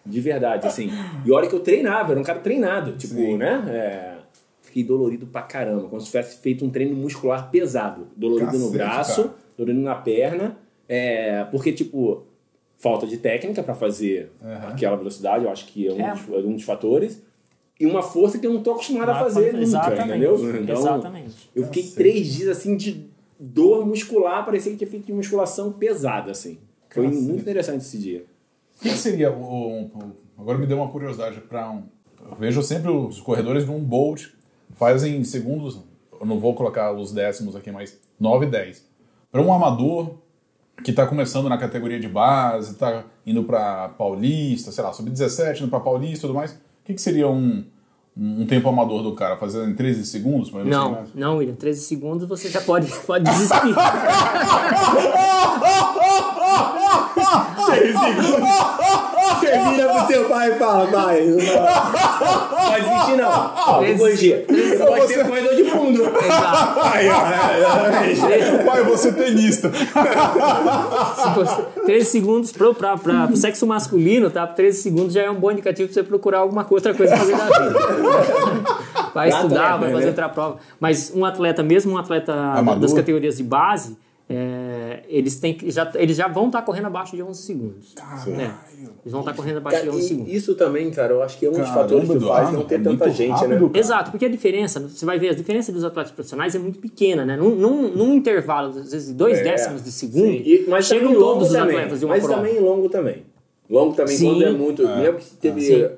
De 0.06 0.20
verdade, 0.20 0.66
assim. 0.66 0.90
E 1.24 1.32
olha 1.32 1.48
que 1.48 1.54
eu 1.54 1.60
treinava, 1.60 2.12
era 2.12 2.20
um 2.20 2.22
cara 2.22 2.38
treinado. 2.38 2.92
Tipo, 2.92 3.14
Sim. 3.14 3.38
né? 3.38 3.64
É, 3.68 4.23
fiquei 4.74 4.82
dolorido 4.84 5.26
pra 5.26 5.42
caramba. 5.42 5.88
Como 5.88 6.00
se 6.00 6.06
tivesse 6.08 6.38
feito 6.38 6.64
um 6.64 6.70
treino 6.70 6.96
muscular 6.96 7.48
pesado. 7.50 8.08
Dolorido 8.16 8.46
no 8.58 8.72
Cacete, 8.72 8.76
braço, 8.76 9.22
cara. 9.24 9.34
dolorido 9.56 9.80
na 9.84 9.94
perna. 9.94 10.58
É, 10.88 11.44
porque, 11.44 11.72
tipo, 11.72 12.24
falta 12.76 13.06
de 13.06 13.16
técnica 13.18 13.62
pra 13.62 13.74
fazer 13.74 14.32
Aham. 14.42 14.68
aquela 14.68 14.96
velocidade, 14.96 15.44
eu 15.44 15.50
acho 15.50 15.66
que 15.66 15.86
é 15.86 15.92
um, 15.92 16.00
É. 16.00 16.10
Dos, 16.12 16.28
é 16.28 16.38
um 16.48 16.52
dos 16.54 16.64
fatores. 16.64 17.22
E 17.78 17.86
uma 17.86 18.02
força 18.02 18.38
que 18.38 18.46
eu 18.46 18.52
não 18.52 18.62
tô 18.62 18.72
acostumado 18.72 19.08
a 19.10 19.14
fazer 19.18 19.52
nunca, 19.52 19.62
exatamente, 19.62 20.08
entendeu? 20.08 20.60
Então, 20.60 20.76
exatamente. 20.76 21.50
eu 21.54 21.64
fiquei 21.64 21.82
Cacete. 21.82 21.96
três 21.96 22.26
dias 22.34 22.48
assim 22.58 22.76
de 22.76 23.06
dor 23.38 23.84
muscular, 23.86 24.44
parecia 24.44 24.70
que 24.72 24.78
tinha 24.78 24.90
feito 24.90 25.06
de 25.06 25.12
musculação 25.12 25.72
pesada, 25.72 26.30
assim. 26.32 26.58
Foi 26.90 27.06
Cacete. 27.06 27.22
muito 27.22 27.40
interessante 27.40 27.80
esse 27.82 27.98
dia. 27.98 28.24
O 28.78 28.82
que, 28.82 28.88
que 28.90 28.96
seria 28.96 29.32
o, 29.32 29.40
o- 29.42 29.82
o- 29.86 30.12
Agora 30.38 30.58
me 30.58 30.66
deu 30.66 30.76
uma 30.76 30.88
curiosidade 30.88 31.40
para 31.42 31.70
um. 31.70 31.84
Eu 32.30 32.36
vejo 32.36 32.62
sempre 32.62 32.90
os 32.90 33.20
corredores 33.20 33.64
de 33.64 33.70
um 33.70 33.78
Bolt 33.80 34.28
fazem 34.74 35.22
segundos. 35.24 35.78
Eu 36.20 36.26
não 36.26 36.38
vou 36.38 36.54
colocar 36.54 36.92
os 36.92 37.12
décimos 37.12 37.54
aqui, 37.56 37.70
mas 37.70 37.98
9 38.18 38.46
e 38.46 38.50
10. 38.50 38.84
Para 39.30 39.42
um 39.42 39.52
amador 39.52 40.14
que 40.82 40.90
está 40.90 41.06
começando 41.06 41.48
na 41.48 41.56
categoria 41.58 42.00
de 42.00 42.08
base, 42.08 42.72
está 42.72 43.04
indo 43.26 43.44
para 43.44 43.88
Paulista, 43.90 44.72
sei 44.72 44.82
lá, 44.84 44.92
sub-17, 44.92 45.60
indo 45.60 45.68
para 45.68 45.80
Paulista 45.80 46.18
e 46.18 46.20
tudo 46.20 46.34
mais, 46.34 46.52
o 46.52 46.56
que, 46.84 46.94
que 46.94 47.00
seria 47.00 47.28
um, 47.28 47.64
um 48.16 48.44
tempo 48.46 48.68
amador 48.68 49.02
do 49.02 49.14
cara? 49.14 49.36
Fazer 49.36 49.66
em 49.68 49.74
13 49.74 50.04
segundos? 50.06 50.50
mais 50.50 50.64
ou 50.66 50.70
Não, 50.70 50.92
menos? 50.92 51.10
não, 51.14 51.36
William. 51.38 51.54
13 51.54 51.80
segundos 51.80 52.28
você 52.28 52.48
já 52.48 52.60
pode, 52.60 52.86
pode 53.06 53.24
desistir. 53.24 53.74
Você 58.24 59.50
vira 59.70 59.88
pro 59.92 60.06
seu 60.06 60.28
pai 60.28 60.52
e 60.52 60.58
fala, 60.58 60.86
pai, 60.86 61.24
não 61.26 61.38
pode 62.48 62.84
desistir 62.84 63.16
não. 63.16 63.52
Ó, 63.56 63.82
vou 63.82 63.96
corrigir. 63.98 64.46
Você 64.84 64.98
pode 65.00 65.12
ser 65.14 65.24
corredor 65.26 65.54
de 65.56 65.64
fundo. 65.64 66.02
Exato. 66.02 66.80
Aí, 66.82 67.08
ó, 67.08 67.26
é, 67.26 68.32
é, 68.32 68.38
é. 68.40 68.64
Pai, 68.64 68.82
você 68.84 69.08
é 69.08 69.12
tenista. 69.12 69.70
Se 69.72 71.28
você, 71.34 71.62
13 71.86 72.04
segundos 72.06 72.52
pro, 72.52 72.74
pra, 72.74 72.96
pra, 72.96 73.26
pro 73.26 73.36
sexo 73.36 73.66
masculino, 73.66 74.30
tá? 74.30 74.46
13 74.46 74.82
segundos 74.82 75.12
já 75.14 75.22
é 75.22 75.30
um 75.30 75.34
bom 75.34 75.50
indicativo 75.50 75.88
pra 75.88 75.94
você 75.94 76.02
procurar 76.02 76.38
alguma 76.38 76.66
outra 76.68 76.94
coisa 76.94 77.14
pra 77.16 77.24
vida. 77.24 77.38
Vai 79.14 79.28
Pra 79.28 79.28
estudar, 79.28 79.74
atleta, 79.74 79.78
vai 79.78 79.90
fazer 79.92 80.04
né? 80.04 80.10
outra 80.10 80.28
prova. 80.28 80.56
Mas 80.80 81.12
um 81.14 81.24
atleta, 81.24 81.62
mesmo 81.62 81.92
um 81.92 81.98
atleta 81.98 82.32
Amador? 82.32 82.80
das 82.80 82.92
categorias 82.92 83.36
de 83.36 83.44
base, 83.44 83.96
é, 84.28 85.00
eles, 85.08 85.38
têm, 85.38 85.52
que- 85.54 85.70
já, 85.70 85.90
eles 85.96 86.16
já 86.16 86.26
vão 86.28 86.46
estar 86.46 86.62
correndo 86.62 86.86
abaixo 86.86 87.14
de 87.14 87.22
11 87.22 87.42
segundos. 87.42 87.94
né? 88.26 88.54
Eles 89.02 89.12
vão 89.12 89.20
estar 89.20 89.34
correndo 89.34 89.58
abaixo 89.58 89.78
Cara, 89.78 89.90
de 89.90 89.96
11 89.96 90.04
e 90.04 90.08
segundos. 90.08 90.32
isso 90.32 90.54
também, 90.54 90.90
cara, 90.90 91.12
eu 91.12 91.22
acho 91.22 91.38
que 91.38 91.44
é 91.44 91.48
um 91.48 91.52
dos 91.52 91.60
Caramba, 91.60 91.80
fatores 91.82 92.08
que 92.10 92.20
faz 92.20 92.52
não 92.52 92.64
ter 92.64 92.74
é 92.76 92.78
tanta 92.78 93.10
gente, 93.10 93.30
rápido, 93.32 93.68
né? 93.70 93.78
Exato, 93.78 94.10
porque 94.10 94.24
a 94.24 94.28
diferença, 94.28 94.80
você 94.80 95.04
vai 95.04 95.18
ver, 95.18 95.28
a 95.30 95.34
diferença 95.34 95.70
dos 95.70 95.84
atletas 95.84 96.10
profissionais 96.12 96.54
é 96.54 96.58
muito 96.58 96.78
pequena, 96.78 97.24
né? 97.26 97.36
Num, 97.36 97.54
num, 97.54 97.88
num 97.90 98.14
intervalo, 98.14 98.70
às 98.70 98.90
vezes, 98.92 99.08
de 99.08 99.14
dois 99.14 99.38
É, 99.38 99.42
décimos 99.44 99.84
de 99.84 99.92
segundo. 99.92 100.26
E- 100.26 100.64
mas 100.68 100.86
chegam 100.86 101.08
também 101.08 101.18
longo 101.20 101.32
todos 101.34 101.48
os 101.48 101.54
também, 101.54 101.76
atletas 101.76 101.98
de 102.00 102.04
uma 102.06 102.14
Mas 102.14 102.24
prova. 102.24 102.40
também 102.42 102.60
longo 102.60 102.88
também. 102.88 103.26
Longo 103.68 103.94
também, 103.94 104.16
Sim. 104.16 104.26
quando 104.30 104.42
é 104.44 104.50
muito. 104.52 104.82
Eu 104.82 104.88
lembro 105.02 105.20
que 105.20 105.30
teve 105.36 105.60
Sim. 105.60 105.88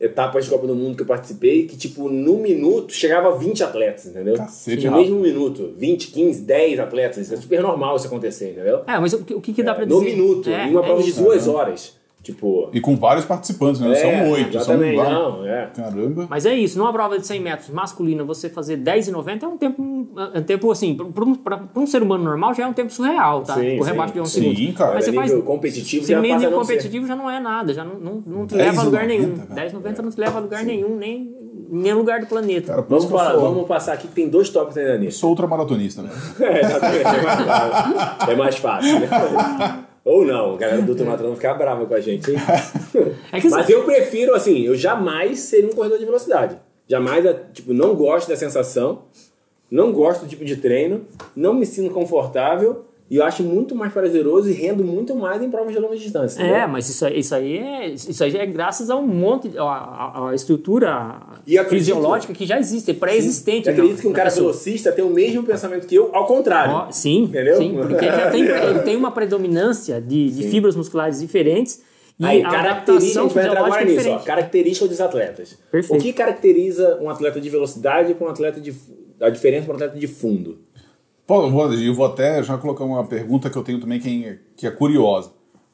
Etapas 0.00 0.44
de 0.46 0.50
Copa 0.50 0.66
do 0.66 0.74
Mundo 0.74 0.96
que 0.96 1.02
eu 1.02 1.06
participei 1.06 1.66
que, 1.66 1.76
tipo, 1.76 2.08
no 2.08 2.38
minuto 2.38 2.92
chegava 2.92 3.28
a 3.28 3.32
20 3.32 3.62
atletas, 3.62 4.06
entendeu? 4.06 4.34
Cacete, 4.34 4.88
no 4.88 4.96
mesmo 4.96 5.20
minuto. 5.20 5.72
20, 5.76 6.06
15, 6.10 6.40
10 6.42 6.78
atletas. 6.80 7.18
Isso 7.18 7.34
é 7.34 7.36
super 7.36 7.60
normal 7.62 7.96
isso 7.96 8.06
acontecer, 8.06 8.52
entendeu? 8.52 8.80
É, 8.86 8.98
mas 8.98 9.12
o, 9.12 9.22
que- 9.24 9.34
o 9.34 9.40
que, 9.40 9.52
que 9.52 9.62
dá 9.62 9.74
pra 9.74 9.84
no 9.84 10.00
dizer? 10.00 10.16
minuto, 10.16 10.48
É, 10.48 10.66
em 10.66 10.70
uma 10.70 10.80
é 10.80 10.84
prova 10.84 11.02
de 11.02 11.12
duas 11.12 11.46
horas. 11.46 11.99
Tipo. 12.22 12.68
E 12.72 12.80
com 12.82 12.96
vários 12.96 13.24
participantes, 13.24 13.80
né? 13.80 13.92
é, 13.92 13.94
são 13.94 14.30
oito, 14.30 14.60
são 14.60 14.76
não, 14.76 15.46
é. 15.46 15.70
Caramba. 15.74 16.26
Mas 16.28 16.44
é 16.44 16.54
isso, 16.54 16.78
numa 16.78 16.92
prova 16.92 17.18
de 17.18 17.26
100 17.26 17.40
metros 17.40 17.70
masculina, 17.70 18.22
você 18.22 18.50
fazer 18.50 18.76
10,90 18.76 19.42
é 19.42 19.46
um 19.46 19.56
tempo, 19.56 20.08
é 20.34 20.38
um 20.38 20.42
tempo 20.42 20.70
assim, 20.70 20.94
para 20.94 21.24
um, 21.24 21.34
pra 21.34 21.60
um 21.76 21.86
ser 21.86 22.02
humano 22.02 22.22
normal 22.22 22.52
já 22.52 22.64
é 22.64 22.66
um 22.66 22.74
tempo 22.74 22.92
surreal, 22.92 23.42
tá? 23.42 23.54
Sim, 23.54 23.78
Correr 23.78 23.90
sim, 23.90 23.96
abaixo 23.96 24.12
de 24.12 24.20
11 24.20 24.30
sim, 24.32 24.54
segundos. 24.54 24.76
cara. 24.76 24.94
Mas 24.94 25.04
você 25.04 25.10
Nível 25.12 25.28
faz. 25.28 25.44
competitivo 25.44 26.04
se 26.04 26.10
já 26.12 26.16
passa 26.20 26.26
nível 26.34 26.50
não 26.50 26.64
ser. 26.64 26.72
competitivo 26.72 27.06
já 27.06 27.16
não 27.16 27.30
é 27.30 27.40
nada, 27.40 27.72
já 27.72 27.84
não, 27.84 27.94
não, 27.94 28.22
não 28.26 28.46
te 28.46 28.54
10 28.54 28.66
leva 28.68 28.80
a 28.80 28.84
lugar 28.84 29.04
e 29.04 29.08
nenhum. 29.08 29.28
90, 29.30 29.54
velho. 29.54 29.70
10,90 29.70 29.98
não 30.02 30.10
te 30.10 30.20
leva 30.20 30.38
a 30.38 30.40
lugar 30.42 30.64
nenhum, 30.64 30.96
nem 30.96 31.34
em 31.72 31.78
nenhum 31.78 31.98
lugar 31.98 32.20
do 32.20 32.26
planeta. 32.26 32.66
Cara, 32.72 32.82
por 32.82 32.88
Vamos, 32.98 33.04
falar, 33.10 33.30
sou, 33.32 33.40
vamos 33.40 33.66
passar 33.66 33.92
aqui 33.94 34.08
que 34.08 34.14
tem 34.14 34.28
dois 34.28 34.50
tópicos 34.50 34.76
ainda 34.76 34.98
nisso. 34.98 35.20
sou 35.20 35.30
ultramaratonista, 35.30 36.02
né? 36.02 36.10
É, 36.40 36.60
exatamente. 36.60 37.04
É 38.28 38.34
mais 38.36 38.56
fácil. 38.56 38.90
É 38.96 38.98
mais 38.98 39.08
fácil, 39.08 39.58
né? 39.58 39.84
Ou 40.04 40.24
não, 40.24 40.54
a 40.54 40.56
galera 40.56 40.82
do 40.82 40.92
Ultramatron 40.92 41.28
vai 41.28 41.36
ficar 41.36 41.54
brava 41.54 41.84
com 41.84 41.94
a 41.94 42.00
gente, 42.00 42.30
hein? 42.30 42.36
É 43.32 43.40
que 43.40 43.48
Mas 43.48 43.60
assim, 43.60 43.72
eu 43.72 43.84
prefiro, 43.84 44.34
assim, 44.34 44.62
eu 44.62 44.74
jamais 44.74 45.40
seria 45.40 45.70
um 45.70 45.74
corredor 45.74 45.98
de 45.98 46.04
velocidade. 46.04 46.56
Jamais, 46.88 47.24
é, 47.24 47.32
tipo, 47.52 47.72
não 47.72 47.94
gosto 47.94 48.28
da 48.28 48.36
sensação, 48.36 49.02
não 49.70 49.92
gosto 49.92 50.22
do 50.22 50.28
tipo 50.28 50.44
de 50.44 50.56
treino, 50.56 51.06
não 51.36 51.54
me 51.54 51.64
sinto 51.64 51.94
confortável 51.94 52.86
e 53.10 53.16
eu 53.16 53.24
acho 53.24 53.42
muito 53.42 53.74
mais 53.74 53.92
prazeroso 53.92 54.48
e 54.48 54.52
rendo 54.52 54.84
muito 54.84 55.16
mais 55.16 55.42
em 55.42 55.50
provas 55.50 55.72
de 55.74 55.80
longa 55.80 55.96
distância. 55.96 56.40
É, 56.40 56.46
entendeu? 56.46 56.68
mas 56.68 56.88
isso, 56.88 57.04
aí- 57.04 57.18
isso 57.18 57.34
aí 57.34 57.58
é 57.58 57.88
isso 57.88 58.22
aí 58.24 58.36
é 58.36 58.46
graças 58.46 58.88
a 58.88 58.96
um 58.96 59.06
monte 59.06 59.48
de- 59.48 59.58
a, 59.58 59.62
a- 60.28 60.34
estrutura 60.34 61.16
E 61.46 61.58
acredito- 61.58 61.78
fisiológica 61.86 62.32
que 62.32 62.46
já 62.46 62.58
existe, 62.58 62.92
é 62.92 62.94
pré-existente. 62.94 63.66
Eu 63.68 63.72
acredito 63.74 63.96
na- 63.96 64.02
que 64.02 64.08
um 64.08 64.12
cara 64.12 64.30
velocista 64.30 64.92
tem 64.92 65.04
o 65.04 65.10
mesmo 65.10 65.42
pensamento 65.42 65.86
que 65.86 65.94
eu, 65.96 66.10
ao 66.14 66.24
contrário. 66.26 66.72
Ó, 66.72 66.90
sim, 66.92 67.24
Entendeu? 67.24 67.56
sim, 67.56 67.74
porque 67.74 68.06
já 68.06 68.30
tem, 68.30 68.42
ele 68.46 68.78
tem 68.80 68.96
uma 68.96 69.10
predominância 69.10 70.00
de, 70.00 70.30
de 70.30 70.48
fibras 70.48 70.76
musculares 70.76 71.18
diferentes 71.20 71.82
e 72.18 72.24
Aí, 72.26 72.44
a 72.44 72.48
característica, 72.50 73.20
a 73.20 73.22
gente 73.24 73.34
vai 73.34 73.46
entrar 73.46 73.64
agora 73.64 73.82
é 73.82 73.84
nisso, 73.86 74.10
ó, 74.10 74.18
característica 74.18 74.86
dos 74.86 75.00
atletas. 75.00 75.58
Perfeito. 75.70 75.98
O 75.98 76.02
que 76.02 76.12
caracteriza 76.12 76.98
um 77.00 77.08
atleta 77.08 77.40
de 77.40 77.48
velocidade 77.48 78.12
com 78.14 78.26
um 78.26 78.28
atleta 78.28 78.60
de 78.60 78.74
a 79.20 79.30
diferença 79.30 79.64
para 79.64 79.72
um 79.72 79.76
atleta 79.76 79.98
de 79.98 80.06
fundo? 80.06 80.58
Eu 81.36 81.50
vou, 81.50 81.72
eu 81.72 81.94
vou 81.94 82.06
até 82.06 82.42
já 82.42 82.56
colocar 82.58 82.84
uma 82.84 83.04
pergunta 83.04 83.48
que 83.50 83.56
eu 83.56 83.62
tenho 83.62 83.80
também 83.80 84.00
que 84.00 84.24
é, 84.24 84.38
que 84.56 84.66
é 84.66 84.70
curiosa. 84.70 85.32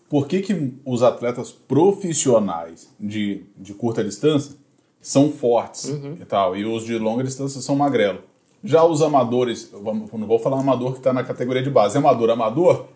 Por 0.09 0.27
que, 0.29 0.41
que 0.41 0.75
os 0.85 1.03
atletas 1.03 1.51
profissionais 1.51 2.89
de, 2.99 3.45
de 3.57 3.75
curta 3.75 4.05
distância 4.05 4.55
são 5.01 5.31
fortes 5.31 5.87
Uhum. 5.87 6.17
e 6.21 6.25
tal, 6.25 6.57
e 6.57 6.65
os 6.65 6.85
de 6.85 6.99
longa 6.99 7.25
distância 7.25 7.61
são 7.61 7.75
magrelo? 7.77 8.21
Já 8.63 8.85
os 8.85 9.03
amadores, 9.03 9.71
não 9.73 10.27
vou 10.27 10.39
falar 10.39 10.59
amador 10.61 10.93
que 10.93 10.99
está 10.99 11.13
na 11.13 11.23
categoria 11.23 11.63
de 11.63 11.71
base, 11.71 11.97
amador, 11.97 12.31
amador, 12.31 12.87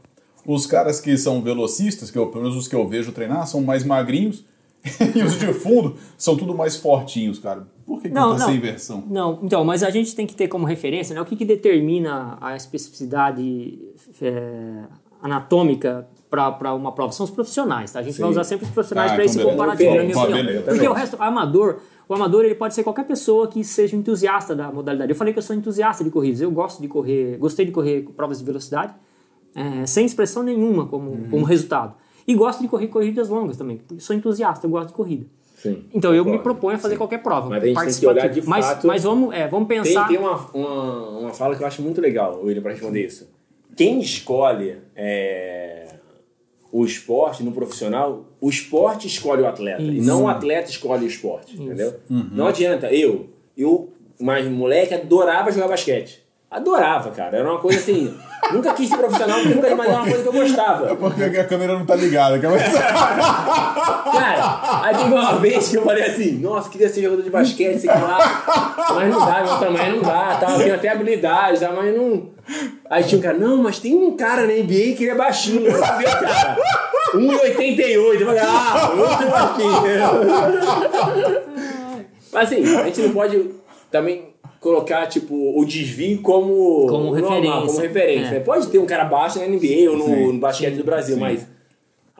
os 0.46 0.66
caras 0.66 1.00
que 1.00 1.16
são 1.16 1.42
velocistas, 1.42 2.10
que 2.10 2.18
eu, 2.18 2.26
pelo 2.28 2.44
menos 2.44 2.56
os 2.56 2.66
que 2.66 2.74
eu 2.74 2.86
vejo 2.88 3.12
treinar, 3.12 3.46
são 3.46 3.60
mais 3.60 3.84
magrinhos, 3.84 4.44
e 5.14 5.22
os 5.22 5.38
de 5.38 5.52
fundo 5.52 5.96
são 6.16 6.36
tudo 6.36 6.54
mais 6.54 6.76
fortinhos, 6.76 7.38
cara. 7.38 7.66
Por 7.86 8.00
que, 8.00 8.08
que 8.08 8.14
Não, 8.14 8.30
tá 8.30 8.36
essa 8.36 8.46
não. 8.46 8.54
inversão? 8.54 9.04
Não, 9.08 9.38
então, 9.42 9.64
mas 9.64 9.82
a 9.82 9.90
gente 9.90 10.14
tem 10.14 10.26
que 10.26 10.34
ter 10.34 10.48
como 10.48 10.64
referência 10.64 11.14
né, 11.14 11.20
o 11.20 11.24
que, 11.24 11.36
que 11.36 11.44
determina 11.44 12.38
a 12.40 12.56
especificidade 12.56 13.78
é, 14.22 14.84
anatômica 15.22 16.06
para 16.30 16.72
uma 16.74 16.92
prova. 16.92 17.12
São 17.12 17.24
os 17.24 17.30
profissionais, 17.30 17.92
tá? 17.92 17.98
A 17.98 18.02
gente 18.02 18.14
Sim. 18.14 18.22
vai 18.22 18.30
usar 18.30 18.44
sempre 18.44 18.64
os 18.66 18.70
profissionais 18.72 19.10
Ah, 19.10 19.14
para 19.16 19.24
então 19.24 19.34
esse 19.42 19.50
comparativo, 19.50 19.94
na 19.96 20.02
minha 20.04 20.16
opinião. 20.18 20.62
Porque 20.62 20.88
o 20.88 20.92
resto, 20.92 21.16
o 21.16 21.22
amador, 21.22 21.80
o 22.08 22.14
amador 22.14 22.44
ele 22.44 22.54
pode 22.54 22.72
ser 22.74 22.84
qualquer 22.84 23.04
pessoa 23.04 23.48
que 23.48 23.64
seja 23.64 23.96
entusiasta 23.96 24.54
da 24.54 24.70
modalidade. 24.70 25.10
Eu 25.10 25.16
falei 25.16 25.32
que 25.32 25.38
eu 25.40 25.42
sou 25.42 25.56
entusiasta 25.56 26.04
de 26.04 26.10
corridas, 26.10 26.40
eu 26.40 26.50
gosto 26.50 26.80
de 26.80 26.86
correr, 26.86 27.36
gostei 27.38 27.66
de 27.66 27.72
correr 27.72 28.08
provas 28.16 28.38
de 28.38 28.44
velocidade, 28.44 28.94
é, 29.54 29.84
sem 29.86 30.06
expressão 30.06 30.44
nenhuma 30.44 30.86
como, 30.86 31.10
Uhum. 31.10 31.26
como 31.30 31.44
resultado. 31.44 31.94
E 32.30 32.34
gosto 32.34 32.62
de 32.62 32.68
correr 32.68 32.86
corridas 32.86 33.28
longas 33.28 33.56
também, 33.56 33.78
porque 33.78 33.98
sou 34.00 34.14
entusiasta, 34.14 34.64
eu 34.66 34.70
gosto 34.70 34.88
de 34.88 34.94
corrida. 34.94 35.26
Sim. 35.56 35.84
Então 35.92 36.14
eu 36.14 36.24
me 36.24 36.38
proponho 36.38 36.76
a 36.76 36.78
fazer 36.78 36.96
qualquer 36.96 37.20
prova. 37.22 37.48
Mas 37.48 37.62
a 37.62 37.66
gente 37.66 37.84
tem 37.84 37.94
que 38.00 38.06
olhar 38.06 38.28
de 38.28 38.46
mas, 38.48 38.64
fato- 38.64 38.86
Mas 38.86 39.02
vamos, 39.02 39.34
é, 39.34 39.48
vamos 39.48 39.66
Tem, 39.66 39.82
pensar. 39.82 40.06
tem 40.06 40.16
uma, 40.16 40.36
uma, 40.54 41.08
uma 41.18 41.34
fala 41.34 41.56
que 41.56 41.62
eu 41.62 41.66
acho 41.66 41.82
muito 41.82 42.00
legal, 42.00 42.40
William, 42.42 42.62
para 42.62 42.70
responder 42.70 43.04
isso. 43.04 43.28
Quem 43.76 44.00
escolhe 44.00 44.76
é, 44.94 45.88
o 46.70 46.84
esporte 46.84 47.42
no 47.42 47.50
profissional, 47.50 48.26
o 48.40 48.48
esporte 48.48 49.08
escolhe 49.08 49.42
o 49.42 49.46
atleta. 49.46 49.82
E 49.82 49.98
Isso. 49.98 50.06
não 50.06 50.24
o 50.24 50.28
atleta 50.28 50.70
escolhe 50.70 51.04
o 51.04 51.08
esporte. 51.08 51.60
Entendeu? 51.60 51.94
Não 52.08 52.46
adianta. 52.46 52.92
Eu, 52.92 53.28
eu, 53.56 53.92
mas 54.20 54.46
moleque, 54.46 54.94
adorava 54.94 55.50
jogar 55.50 55.66
basquete. 55.68 56.22
Adorava, 56.50 57.10
cara. 57.10 57.36
Era 57.38 57.48
uma 57.48 57.58
coisa 57.60 57.78
assim. 57.78 58.14
nunca 58.52 58.72
quis 58.74 58.88
ser 58.88 58.96
profissional 58.96 59.38
porque 59.38 59.54
nunca 59.54 59.66
era 59.68 59.76
uma 59.76 60.02
coisa 60.02 60.22
que 60.22 60.28
eu 60.28 60.32
gostava. 60.32 60.96
Porque 60.96 61.22
a 61.22 61.44
câmera 61.44 61.78
não 61.78 61.86
tá 61.86 61.94
ligada. 61.94 62.38
câmera- 62.38 62.64
Cara, 64.10 64.80
aí 64.82 64.96
teve 64.96 65.12
uma 65.12 65.38
vez 65.38 65.68
que 65.68 65.76
eu 65.76 65.82
falei 65.84 66.04
assim, 66.04 66.38
nossa, 66.38 66.68
queria 66.68 66.88
ser 66.88 67.02
jogador 67.02 67.22
de 67.22 67.30
basquete, 67.30 67.78
sei 67.78 67.90
lá. 67.90 68.18
Mas 68.94 69.08
não 69.08 69.24
dá, 69.24 69.44
meu 69.44 69.58
tamanho 69.58 69.96
não 69.96 70.02
dá, 70.02 70.36
tá? 70.40 70.50
Eu 70.52 70.58
tenho 70.58 70.74
até 70.74 70.88
habilidade, 70.88 71.60
tá? 71.60 71.70
Mas 71.72 71.94
não. 71.96 72.30
Aí 72.88 73.04
tinha 73.04 73.18
um 73.18 73.22
cara, 73.22 73.38
não, 73.38 73.56
mas 73.58 73.78
tem 73.78 73.94
um 73.94 74.16
cara 74.16 74.42
na 74.42 74.52
NBA 74.52 74.96
que 74.96 75.04
ele 75.04 75.10
é 75.10 75.14
baixinho. 75.14 75.66
Eu 75.66 75.78
falei, 75.78 76.06
cara, 76.06 76.56
1,88. 77.14 78.20
Eu 78.20 78.26
falei, 78.26 78.40
ah, 78.42 78.92
muito 78.96 79.30
baixinho. 79.30 79.70
Mas 82.32 82.44
assim, 82.52 82.76
a 82.76 82.84
gente 82.84 83.00
não 83.02 83.12
pode 83.12 83.50
também 83.90 84.29
colocar, 84.60 85.06
tipo, 85.06 85.34
o 85.58 85.64
desvio 85.64 86.20
como, 86.20 86.86
Como 86.86 87.04
normal, 87.04 87.14
referência. 87.14 87.66
como 87.66 87.78
referência. 87.80 88.26
É. 88.28 88.30
né? 88.32 88.40
Pode 88.40 88.66
ter 88.68 88.78
um 88.78 88.86
cara 88.86 89.04
baixo 89.06 89.38
na 89.38 89.46
NBA 89.46 89.90
ou 89.90 89.96
no, 89.96 90.04
Sim, 90.04 90.32
no 90.34 90.38
basquete 90.38 90.74
do 90.76 90.84
Brasil, 90.84 91.14
sim. 91.14 91.20
mas 91.20 91.46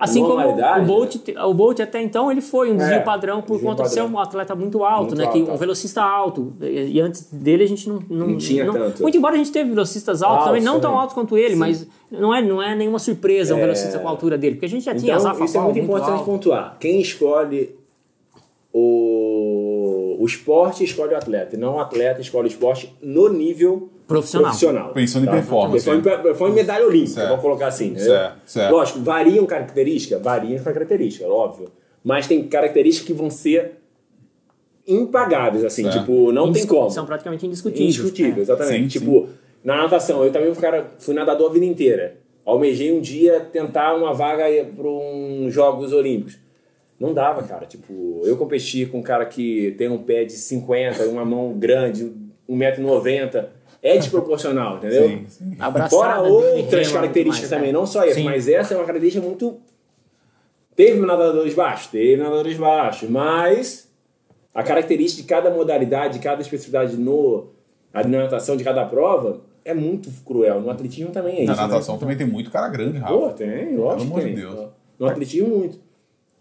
Assim 0.03 0.22
como 0.22 0.40
o 0.40 0.85
Bolt, 0.87 1.16
o 1.44 1.53
Bolt 1.53 1.79
até 1.81 2.00
então 2.00 2.33
ele 2.33 2.40
foi 2.40 2.72
um 2.72 2.76
desvio 2.79 2.94
É, 2.94 3.00
padrão 3.00 3.42
por 3.42 3.57
desvio 3.57 3.68
conta 3.68 3.83
de 3.83 3.90
ser 3.90 3.96
padrão. 4.00 4.14
um 4.16 4.18
atleta 4.18 4.55
muito 4.55 4.83
alto, 4.83 5.09
Muito 5.09 5.16
né? 5.18 5.24
alto, 5.26 5.33
que 5.35 5.40
alto. 5.42 5.53
um 5.53 5.57
velocista 5.59 6.03
alto. 6.03 6.55
E, 6.62 6.92
e 6.96 7.00
antes 7.03 7.31
dele 7.31 7.64
a 7.64 7.68
gente 7.68 7.87
não 7.87 8.03
não, 8.09 8.29
Não 8.29 8.38
tinha 8.38 8.64
tanto. 8.72 9.03
Muito 9.03 9.18
embora 9.18 9.35
a 9.35 9.37
gente 9.37 9.53
teve 9.53 9.68
velocistas 9.68 10.22
altos 10.22 10.38
Altos 10.38 10.46
também, 10.59 10.62
não 10.64 10.81
tão 10.81 10.98
altos 10.98 11.12
quanto 11.12 11.37
ele, 11.37 11.53
Sim. 11.53 11.57
mas 11.61 11.87
não 12.11 12.35
é 12.35 12.40
não 12.40 12.62
é 12.62 12.74
nenhuma 12.74 12.98
surpresa 12.98 13.55
um 13.55 13.59
É. 13.59 13.61
velocista 13.61 13.98
com 13.98 14.09
a 14.09 14.11
altura 14.11 14.38
dele, 14.38 14.55
porque 14.55 14.64
a 14.64 14.68
gente 14.70 14.85
já 14.87 14.94
tinha 14.94 15.12
Então, 15.12 15.20
Zafa 15.22 15.44
isso 15.44 15.55
é 15.59 15.61
Fall 15.61 15.64
muito 15.70 15.85
importante 15.85 16.12
alto. 16.12 16.24
pontuar. 16.24 16.79
Quem 16.81 16.98
escolhe 17.03 17.74
o, 18.72 19.50
o 20.20 20.26
esporte, 20.26 20.85
escolhe 20.85 21.14
o 21.14 21.16
atleta. 21.16 21.56
E 21.56 21.59
não 21.59 21.76
o 21.76 21.80
atleta 21.80 22.20
escolhe 22.20 22.46
o 22.46 22.50
esporte 22.50 22.94
no 23.00 23.30
nível 23.33 23.88
Profissional. 24.06 24.48
profissional. 24.50 24.92
Pensando 24.92 25.22
em 25.22 25.26
tá? 25.26 25.33
performance. 25.33 25.83
Pensando 25.90 26.46
em, 26.50 26.52
medalha 26.52 26.87
olímpica, 26.87 27.14
Certo. 27.14 27.28
vamos 27.28 27.42
colocar 27.42 27.68
assim. 27.68 27.96
Certo, 27.96 28.37
certo. 28.44 28.70
Lógico, 28.70 28.98
variam 29.00 29.46
características? 29.46 30.20
Variam 30.20 30.62
características, 30.62 31.26
óbvio. 31.30 31.68
Mas 32.04 32.26
tem 32.26 32.46
características 32.46 33.06
que 33.06 33.14
vão 33.14 33.30
ser 33.30 33.78
impagáveis, 34.87 35.64
assim. 35.64 35.85
Certo. 35.85 36.00
Tipo, 36.00 36.30
não 36.33 36.52
tem 36.52 36.66
como. 36.66 36.90
São 36.90 37.06
praticamente 37.06 37.46
indiscutíveis. 37.46 37.96
Indiscutível, 37.96 38.38
É. 38.38 38.42
exatamente. 38.42 38.98
Sim, 38.98 38.98
tipo, 38.98 39.26
na 39.64 39.76
natação, 39.78 40.22
eu 40.22 40.30
também 40.30 40.52
fui, 40.52 40.61
cara, 40.61 40.90
fui 40.98 41.14
nadador 41.14 41.48
a 41.48 41.52
vida 41.54 41.64
inteira. 41.64 42.16
Almejei 42.44 42.92
um 42.92 43.00
dia 43.00 43.40
tentar 43.50 43.94
uma 43.94 44.12
vaga 44.12 44.44
para 44.76 44.87
uns 44.87 45.50
Jogos 45.54 45.94
Olímpicos. 45.94 46.38
Não 47.01 47.15
dava, 47.15 47.43
cara. 47.43 47.65
Tipo, 47.65 48.21
eu 48.25 48.37
competi 48.37 48.85
com 48.85 48.99
um 48.99 49.03
cara 49.03 49.25
que 49.25 49.75
tem 49.79 49.89
um 49.89 49.97
pé 49.97 50.25
de 50.25 50.35
50, 50.35 51.05
uma 51.07 51.25
mão 51.25 51.55
grande, 51.59 52.13
1,90m. 52.47 53.47
É 53.83 53.97
desproporcional, 53.97 54.77
entendeu? 54.77 55.09
Sim, 55.09 55.27
sim. 55.27 55.57
Abraçada 55.59 55.89
Fora 55.89 56.23
dele, 56.23 56.63
outras 56.63 56.93
características 56.93 57.51
mais, 57.51 57.59
também, 57.59 57.73
né? 57.73 57.79
não 57.79 57.87
só 57.87 58.05
essa, 58.05 58.17
Sim. 58.17 58.25
mas 58.25 58.47
essa 58.47 58.75
é 58.75 58.77
uma 58.77 58.85
característica 58.85 59.27
muito. 59.27 59.59
Teve 60.77 61.01
nadadores 61.01 61.55
baixos, 61.55 61.87
teve 61.87 62.23
nadadores 62.23 62.59
baixos, 62.59 63.09
mas 63.09 63.91
a 64.55 64.63
característica 64.63 65.23
de 65.23 65.29
cada 65.29 65.51
modalidade, 65.51 66.19
de 66.19 66.21
cada 66.23 66.43
especificidade 66.43 66.99
no, 66.99 67.49
na 67.95 68.05
natação 68.05 68.55
de 68.55 68.63
cada 68.63 68.85
prova 68.85 69.41
é 69.65 69.73
muito 69.73 70.11
cruel. 70.27 70.61
No 70.61 70.69
atletismo 70.69 71.11
também 71.11 71.39
é 71.39 71.43
isso. 71.45 71.53
Na 71.53 71.57
né? 71.57 71.63
natação 71.63 71.97
também 71.97 72.19
tem 72.19 72.27
muito 72.27 72.51
cara 72.51 72.69
grande, 72.69 73.01
Pô, 73.01 73.25
Rafa. 73.25 73.39
tem, 73.39 73.77
lógico 73.79 74.03
amor 74.03 74.21
que 74.21 74.29
de. 74.29 74.35
Deus. 74.35 74.69
No 74.99 75.07
atletismo, 75.07 75.57
muito. 75.57 75.79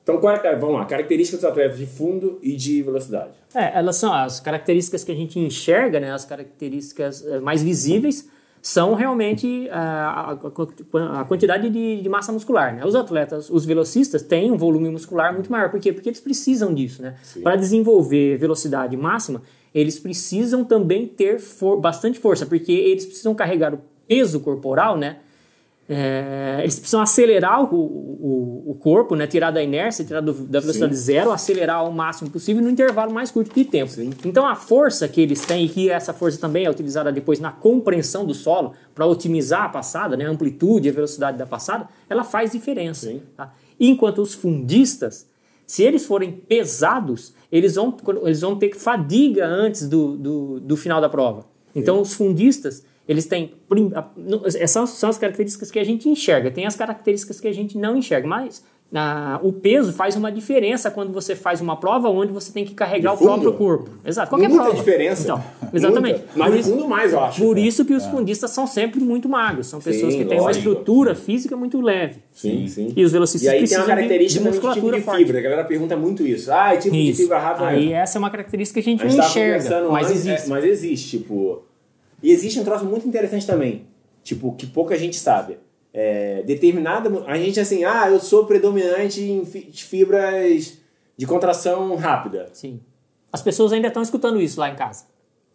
Então, 0.10 0.20
qual 0.22 0.36
é, 0.36 0.56
vamos 0.56 0.76
lá, 0.76 0.86
características 0.86 1.42
dos 1.42 1.50
atletas 1.50 1.78
de 1.78 1.86
fundo 1.86 2.40
e 2.42 2.56
de 2.56 2.82
velocidade. 2.82 3.32
É, 3.54 3.78
elas 3.78 3.96
são 3.96 4.12
as 4.12 4.40
características 4.40 5.04
que 5.04 5.12
a 5.12 5.16
gente 5.16 5.40
enxerga, 5.40 6.00
né, 6.00 6.12
as 6.12 6.26
características 6.26 7.26
eh, 7.26 7.40
mais 7.40 7.62
visíveis, 7.62 8.28
são 8.62 8.94
realmente 8.96 9.70
ah, 9.72 10.36
a, 10.44 10.98
a- 10.98 11.22
a 11.22 11.26
quantidade 11.26 11.70
de, 11.70 12.02
de 12.02 12.10
massa 12.10 12.32
muscular. 12.32 12.76
Né? 12.76 12.84
Os 12.84 12.96
atletas, 12.96 13.50
os 13.50 13.66
velocistas, 13.66 14.22
têm 14.22 14.52
um 14.52 14.58
volume 14.58 14.90
muscular 14.90 15.32
muito 15.34 15.52
maior. 15.52 15.70
Por 15.70 15.80
quê? 15.80 15.94
Porque 15.94 16.10
eles 16.10 16.20
precisam 16.20 16.74
disso. 16.74 17.02
Né? 17.02 17.16
Para 17.44 17.56
desenvolver 17.56 18.36
velocidade 18.38 18.98
máxima, 18.98 19.42
eles 19.74 20.00
precisam 20.00 20.64
também 20.66 21.06
ter 21.08 21.40
for- 21.40 21.80
bastante 21.80 22.20
força, 22.20 22.46
porque 22.46 22.72
eles 22.72 23.06
precisam 23.06 23.34
carregar 23.36 23.74
o 23.74 23.80
peso 24.08 24.40
corporal, 24.42 24.98
né? 24.98 25.18
É, 25.92 26.60
eles 26.62 26.78
precisam 26.78 27.02
acelerar 27.02 27.64
o, 27.64 27.76
o, 27.76 28.64
o 28.72 28.76
corpo, 28.76 29.16
né? 29.16 29.26
tirar 29.26 29.50
da 29.50 29.62
inércia, 29.64 30.06
tirar 30.06 30.22
do- 30.22 30.34
da 30.34 30.60
velocidade 30.60 30.96
zero, 30.96 31.32
acelerar 31.32 31.78
ao 31.78 31.92
máximo 31.92 32.30
possível 32.30 32.62
no 32.62 32.70
intervalo 32.70 33.12
mais 33.12 33.32
curto 33.32 33.52
de 33.56 33.66
tempo. 33.66 33.92
Então 34.24 34.46
a 34.48 34.56
força 34.56 35.08
que 35.08 35.20
eles 35.20 35.42
têm, 35.42 35.66
e 35.66 35.70
que 35.70 35.90
essa 35.90 36.14
força 36.14 36.40
também 36.40 36.66
é 36.66 36.70
utilizada 36.70 37.12
depois 37.12 37.40
na 37.40 37.52
compreensão 37.52 38.24
do 38.24 38.36
solo, 38.36 38.74
para 38.94 39.08
otimizar 39.08 39.64
a 39.64 39.70
passada, 39.70 40.16
né? 40.16 40.26
a 40.28 40.30
amplitude 40.30 40.88
e 40.88 40.92
a 40.92 40.94
velocidade 40.94 41.40
da 41.40 41.48
passada, 41.48 41.90
ela 42.08 42.24
faz 42.24 42.52
diferença. 42.52 43.08
Sim. 43.08 43.24
tá? 43.36 43.52
Enquanto 43.80 44.22
os 44.22 44.36
fundistas, 44.36 45.26
se 45.66 45.82
eles 45.82 46.06
forem 46.06 46.32
pesados, 46.34 47.34
eles 47.52 47.74
vão, 47.76 47.98
eles 48.26 48.42
vão 48.42 48.56
ter 48.56 48.76
fadiga 48.76 49.48
antes 49.48 49.88
do, 49.90 50.16
do, 50.16 50.60
do 50.60 50.78
final 50.78 51.02
da 51.02 51.10
prova. 51.10 51.46
Então, 51.76 52.02
os 52.02 52.14
fundistas, 52.14 52.84
eles 53.12 53.26
têm. 53.26 53.54
não, 54.16 54.42
Essas 54.46 54.90
são 54.92 55.10
as 55.10 55.18
características 55.18 55.72
que 55.72 55.80
a 55.80 55.84
gente 55.84 56.08
enxerga, 56.08 56.52
tem 56.52 56.66
as 56.66 56.76
características 56.76 57.40
que 57.40 57.48
a 57.48 57.54
gente 57.54 57.78
não 57.78 57.96
enxerga, 57.98 58.28
mas 58.28 58.64
ah, 58.94 59.40
o 59.44 59.54
peso 59.54 59.94
faz 59.94 60.16
uma 60.16 60.32
diferença 60.32 60.90
quando 60.90 61.14
você 61.14 61.36
faz 61.36 61.62
uma 61.62 61.78
prova 61.80 62.10
onde 62.10 62.32
você 62.32 62.52
tem 62.52 62.66
que 62.66 62.74
carregar 62.74 63.16
De 63.16 63.22
o 63.24 63.26
próprio 63.28 63.54
corpo. 63.54 63.90
Exato, 64.04 64.30
qualquer 64.30 64.48
Muita 64.50 64.64
prova. 64.64 64.78
diferença. 64.80 65.24
Então, 65.24 65.44
exatamente. 65.72 66.20
Muita. 66.22 66.32
Mas 66.36 66.50
Por 66.50 66.60
isso- 66.60 66.70
fundo 66.72 66.88
mais, 66.88 67.14
eu 67.14 67.20
acho. 67.20 67.40
Por 67.44 67.58
isso 67.60 67.86
que 67.86 67.94
os 67.94 68.06
fundistas 68.08 68.50
são 68.50 68.66
sempre 68.66 69.00
muito 69.00 69.30
magros, 69.30 69.68
são 69.68 69.80
pessoas 69.80 70.14
Sim, 70.14 70.20
que 70.20 70.26
têm 70.26 70.40
uma 70.40 70.46
lógico. 70.48 70.70
estrutura 70.70 71.14
física 71.14 71.56
muito 71.56 71.80
leve. 71.82 72.16
Sim, 72.32 72.68
sim. 72.68 72.92
E 72.96 73.04
os 73.04 73.12
velocistas 73.12 73.44
E 73.44 73.50
aí 73.50 73.54
tem 73.58 73.60
precisam 73.62 73.82
uma 73.84 73.86
de- 73.90 73.96
característica 73.96 74.40
de 74.40 74.46
também 74.46 74.52
de 74.52 74.58
tipo 74.58 74.68
musculatura 74.68 74.98
de 74.98 75.04
forte. 75.04 75.18
fibra. 75.20 75.38
A 75.38 75.42
galera 75.42 75.64
pergunta 75.66 75.96
muito 75.96 76.26
isso. 76.26 76.52
Ah, 76.52 76.74
é 76.74 76.78
tipo 76.78 76.96
de 76.96 77.10
Isso. 77.12 77.22
fibra 77.22 77.38
rápida. 77.38 77.68
Aí 77.68 77.94
essa 77.94 78.18
é 78.18 78.20
uma 78.20 78.32
característica 78.32 78.82
que 78.82 78.90
a 78.90 78.92
gente 78.92 79.02
A 79.02 79.06
não 79.06 79.12
gente 79.12 79.20
tava 79.20 79.30
enxerga, 79.30 79.88
mas 79.92 80.08
antes, 80.08 80.26
existe. 80.26 80.46
é, 80.48 80.50
mas 80.50 80.64
existe, 80.66 81.20
tipo. 81.20 81.62
E 82.22 82.32
existe 82.32 82.60
um 82.60 82.64
troço 82.64 82.86
muito 82.86 83.08
interessante 83.08 83.46
também. 83.48 83.86
Tipo, 84.24 84.54
que 84.54 84.68
pouca 84.68 84.98
gente 84.98 85.16
sabe. 85.18 85.58
É, 85.94 86.44
determinada. 86.44 87.10
A 87.26 87.38
gente 87.38 87.60
assim, 87.60 87.84
ah, 87.84 88.10
eu 88.10 88.20
sou 88.20 88.46
predominante 88.46 89.22
em 89.22 89.46
fi- 89.46 89.70
fibras 89.74 90.78
de 91.18 91.26
contração 91.26 91.96
rápida. 91.96 92.50
Sim. 92.54 92.80
As 93.32 93.42
pessoas 93.42 93.72
ainda 93.74 93.88
estão 93.88 94.02
escutando 94.04 94.40
isso 94.42 94.60
lá 94.60 94.70
em 94.70 94.76
casa. 94.76 95.06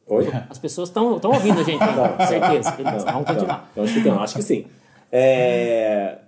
Oi? 0.06 0.28
As 0.50 0.58
pessoas 0.58 0.88
estão 0.90 1.18
ouvindo 1.24 1.60
a 1.60 1.62
gente, 1.64 1.78
com 1.78 2.26
certeza. 2.26 2.70
Beleza, 2.72 3.04
Não, 3.06 3.12
vamos 3.14 3.26
continuar. 3.28 3.72
Não, 3.74 3.84
acho 3.84 3.94
que 4.02 4.08
não, 4.08 4.22
acho 4.22 4.34
que 4.34 4.42
sim. 4.42 4.66
É, 5.10 6.18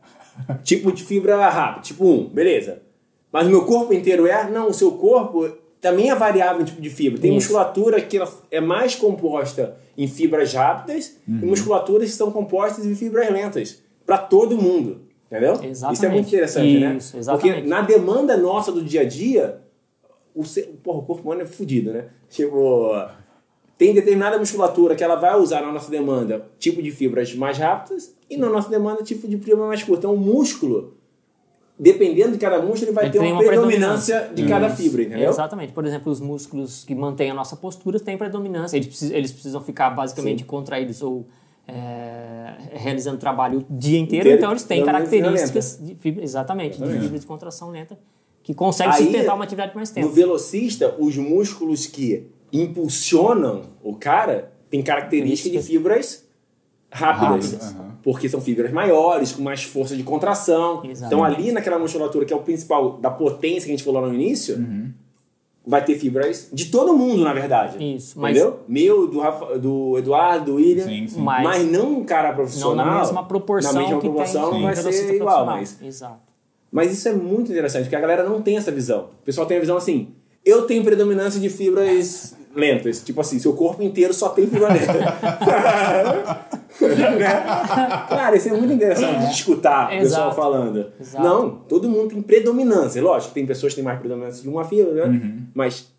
tipo 0.64 0.90
de 0.92 1.05
fibra 1.05 1.49
rápida, 1.49 1.83
tipo 1.83 2.05
1, 2.05 2.29
beleza. 2.29 2.83
Mas 3.33 3.46
o 3.46 3.51
meu 3.51 3.64
corpo 3.66 3.92
inteiro 3.92 4.27
é? 4.27 4.49
Não, 4.49 4.68
o 4.68 4.72
seu 4.75 4.92
corpo 4.92 5.51
também 5.81 6.11
é 6.11 6.15
variável 6.15 6.62
em 6.62 6.65
tipo 6.65 6.81
de 6.81 6.91
fibra. 6.91 7.21
Tem 7.21 7.31
Isso. 7.37 7.49
musculatura 7.49 8.01
que 8.01 8.19
é 8.51 8.61
mais 8.61 8.95
composta 8.95 9.77
em 9.97 10.07
fibras 10.07 10.53
rápidas 10.53 11.17
e 11.27 11.47
musculaturas 11.47 12.11
que 12.11 12.17
são 12.17 12.31
compostas 12.31 12.85
em 12.85 12.95
fibras 12.95 13.31
lentas. 13.31 13.83
Para 14.05 14.19
todo 14.19 14.57
mundo. 14.57 15.03
Entendeu? 15.27 15.55
Isso 15.55 15.65
é 15.65 15.69
Exatamente. 15.69 16.12
muito 16.12 16.29
interessante, 16.29 16.79
né? 16.79 16.97
Isso, 16.97 17.17
exatamente. 17.17 17.55
Porque 17.55 17.69
na 17.69 17.83
demanda 17.83 18.37
nossa 18.37 18.71
do 18.71 18.83
dia 18.83 19.01
a 19.01 19.05
dia, 19.05 19.61
o, 20.35 20.45
ser, 20.45 20.79
porra, 20.83 20.99
o 20.99 21.03
corpo 21.03 21.23
humano 21.25 21.43
é 21.43 21.47
fudido, 21.47 21.93
né? 21.93 22.07
Tipo, 22.29 22.93
tem 23.77 23.93
determinada 23.93 24.39
musculatura 24.39 24.95
que 24.95 25.03
ela 25.03 25.17
vai 25.17 25.37
usar 25.39 25.62
na 25.62 25.73
nossa 25.73 25.91
demanda 25.91 26.47
tipo 26.59 26.81
de 26.81 26.91
fibras 26.91 27.35
mais 27.35 27.59
rápidas 27.59 28.15
e 28.31 28.37
na 28.37 28.49
nossa 28.49 28.71
demanda 28.71 29.03
tipo 29.03 29.27
de 29.27 29.37
fibra 29.39 29.67
mais 29.67 29.83
curta. 29.83 30.07
Então 30.07 30.15
o 30.15 30.19
músculo, 30.19 30.95
dependendo 31.79 32.33
de 32.33 32.39
cada 32.39 32.61
músculo, 32.61 32.87
ele 32.87 32.93
vai 32.93 33.05
Ele 33.05 33.12
ter 33.12 33.19
tem 33.19 33.33
uma, 33.33 33.41
uma 33.41 33.47
predominância 33.47 34.31
de 34.35 34.47
cada 34.47 34.71
fibra, 34.71 35.03
entendeu? 35.03 35.29
Exatamente. 35.29 35.73
Por 35.73 35.87
exemplo, 35.87 36.11
os 36.11 36.21
músculos 36.21 36.85
que 36.85 36.95
mantêm 36.95 37.31
a 37.31 37.35
nossa 37.35 37.57
postura 37.57 38.01
têm 38.01 38.17
predominância. 38.17 38.77
Eles 38.77 38.89
precisam, 38.89 39.17
eles 39.17 39.33
precisam 39.33 39.61
ficar 39.61 39.91
basicamente 39.91 40.45
contraídos 40.45 41.03
ou 41.03 41.27
é, 41.69 42.53
realizando 42.73 43.19
trabalho 43.19 43.59
o 43.59 43.67
dia 43.69 43.99
inteiro, 43.99 44.23
Inteiro, 44.23 44.39
então 44.39 44.51
eles 44.51 44.62
têm 44.62 44.83
predominância 44.83 45.21
características 45.23 45.79
de 45.83 45.95
fibra, 45.97 46.23
exatamente, 46.23 46.81
de 46.81 47.01
fibra 47.01 47.19
de 47.19 47.27
contração 47.27 47.71
lenta 47.71 47.99
que 48.43 48.55
consegue 48.55 48.93
Aí, 48.93 49.03
sustentar 49.03 49.35
uma 49.35 49.43
atividade 49.43 49.73
por 49.73 49.79
mais 49.79 49.89
No 49.91 49.95
tempo. 49.97 50.09
velocista, 50.11 50.95
os 51.01 51.17
músculos 51.17 51.87
que 51.87 52.29
impulsionam 52.53 53.62
o 53.83 53.97
cara 53.97 54.53
têm 54.71 54.83
características 54.83 55.65
de 55.65 55.73
fibras 55.73 56.26
rápidas. 56.90 57.55
Aham. 57.75 57.87
Porque 58.03 58.29
são 58.29 58.40
fibras 58.40 58.70
maiores, 58.72 59.33
com 59.33 59.42
mais 59.42 59.64
força 59.64 59.96
de 59.96 60.03
contração. 60.05 60.83
Exatamente. 60.85 61.05
Então, 61.07 61.25
ali 61.25 61.51
naquela 61.53 61.79
musculatura 61.79 62.25
que 62.25 62.33
é 62.33 62.37
o 62.37 62.40
principal 62.40 62.99
da 62.99 63.11
potência 63.11 63.62
que 63.62 63.72
a 63.72 63.77
gente 63.77 63.83
falou 63.85 64.01
lá 64.01 64.07
no 64.09 64.14
início, 64.14 64.57
Uhum. 64.57 64.92
vai 65.66 65.85
ter 65.85 65.99
fibras 65.99 66.49
de 66.53 66.66
todo 66.66 66.96
mundo, 66.96 67.25
na 67.25 67.33
verdade. 67.35 67.77
Isso, 67.96 68.18
mas- 68.20 68.37
Entendeu? 68.37 68.61
Meu, 68.68 69.09
do, 69.09 69.18
Rafa, 69.18 69.59
do 69.59 69.99
Eduardo, 69.99 70.44
do 70.53 70.55
William. 70.55 70.85
Sim, 70.85 71.09
sim. 71.09 71.20
Mas- 71.20 71.42
Mas, 71.42 71.66
não 71.72 71.99
um 71.99 72.05
cara 72.05 72.29
Não 72.29 72.37
profissional. 72.37 72.87
na 72.87 72.99
mesma 73.01 73.25
proporção 73.25 73.72
Na 73.72 73.81
mesma 73.81 73.96
que 74.01 74.07
proporção 74.09 74.42
tem 74.51 74.53
não 74.53 74.62
vai 74.62 74.72
um 74.72 74.92
ser 74.92 75.14
igual. 75.14 75.44
Mas, 75.46 75.83
Exato. 75.83 76.20
mas 76.70 76.92
isso 76.92 77.09
é 77.09 77.12
muito 77.12 77.51
interessante, 77.51 77.83
porque 77.85 77.96
a 77.96 78.01
galera 78.01 78.22
não 78.22 78.40
tem 78.40 78.57
essa 78.57 78.70
visão. 78.70 79.09
O 79.20 79.25
pessoal 79.25 79.46
tem 79.49 79.57
a 79.57 79.61
visão 79.61 79.77
assim, 79.77 80.11
eu 80.44 80.62
tenho 80.62 80.85
predominância 80.85 81.40
de 81.40 81.49
fibras 81.49 82.37
lentas. 82.55 83.03
Tipo 83.03 83.20
assim, 83.20 83.40
seu 83.40 83.53
corpo 83.55 83.83
inteiro 83.83 84.14
só 84.14 84.29
tem 84.29 84.46
fibra 84.46 84.68
lenta. 84.72 84.87
Cara, 88.09 88.37
isso 88.37 88.49
é 88.49 88.53
muito 88.53 88.73
interessante 88.73 89.27
de 89.27 89.33
escutar 89.33 89.87
o 89.87 89.99
pessoal 89.99 90.35
falando. 90.35 90.93
Exato. 91.01 91.25
Não, 91.25 91.51
todo 91.51 91.89
mundo 91.89 92.11
tem 92.11 92.23
predominância. 92.23 93.03
Lógico, 93.03 93.35
tem 93.35 93.47
pessoas 93.47 93.73
que 93.73 93.77
têm 93.77 93.85
mais 93.85 93.99
predominância 93.99 94.43
de 94.43 94.49
uma 94.49 94.65
fibra, 94.65 94.93
né? 94.93 95.05
Uhum. 95.05 95.47
Mas 95.55 95.91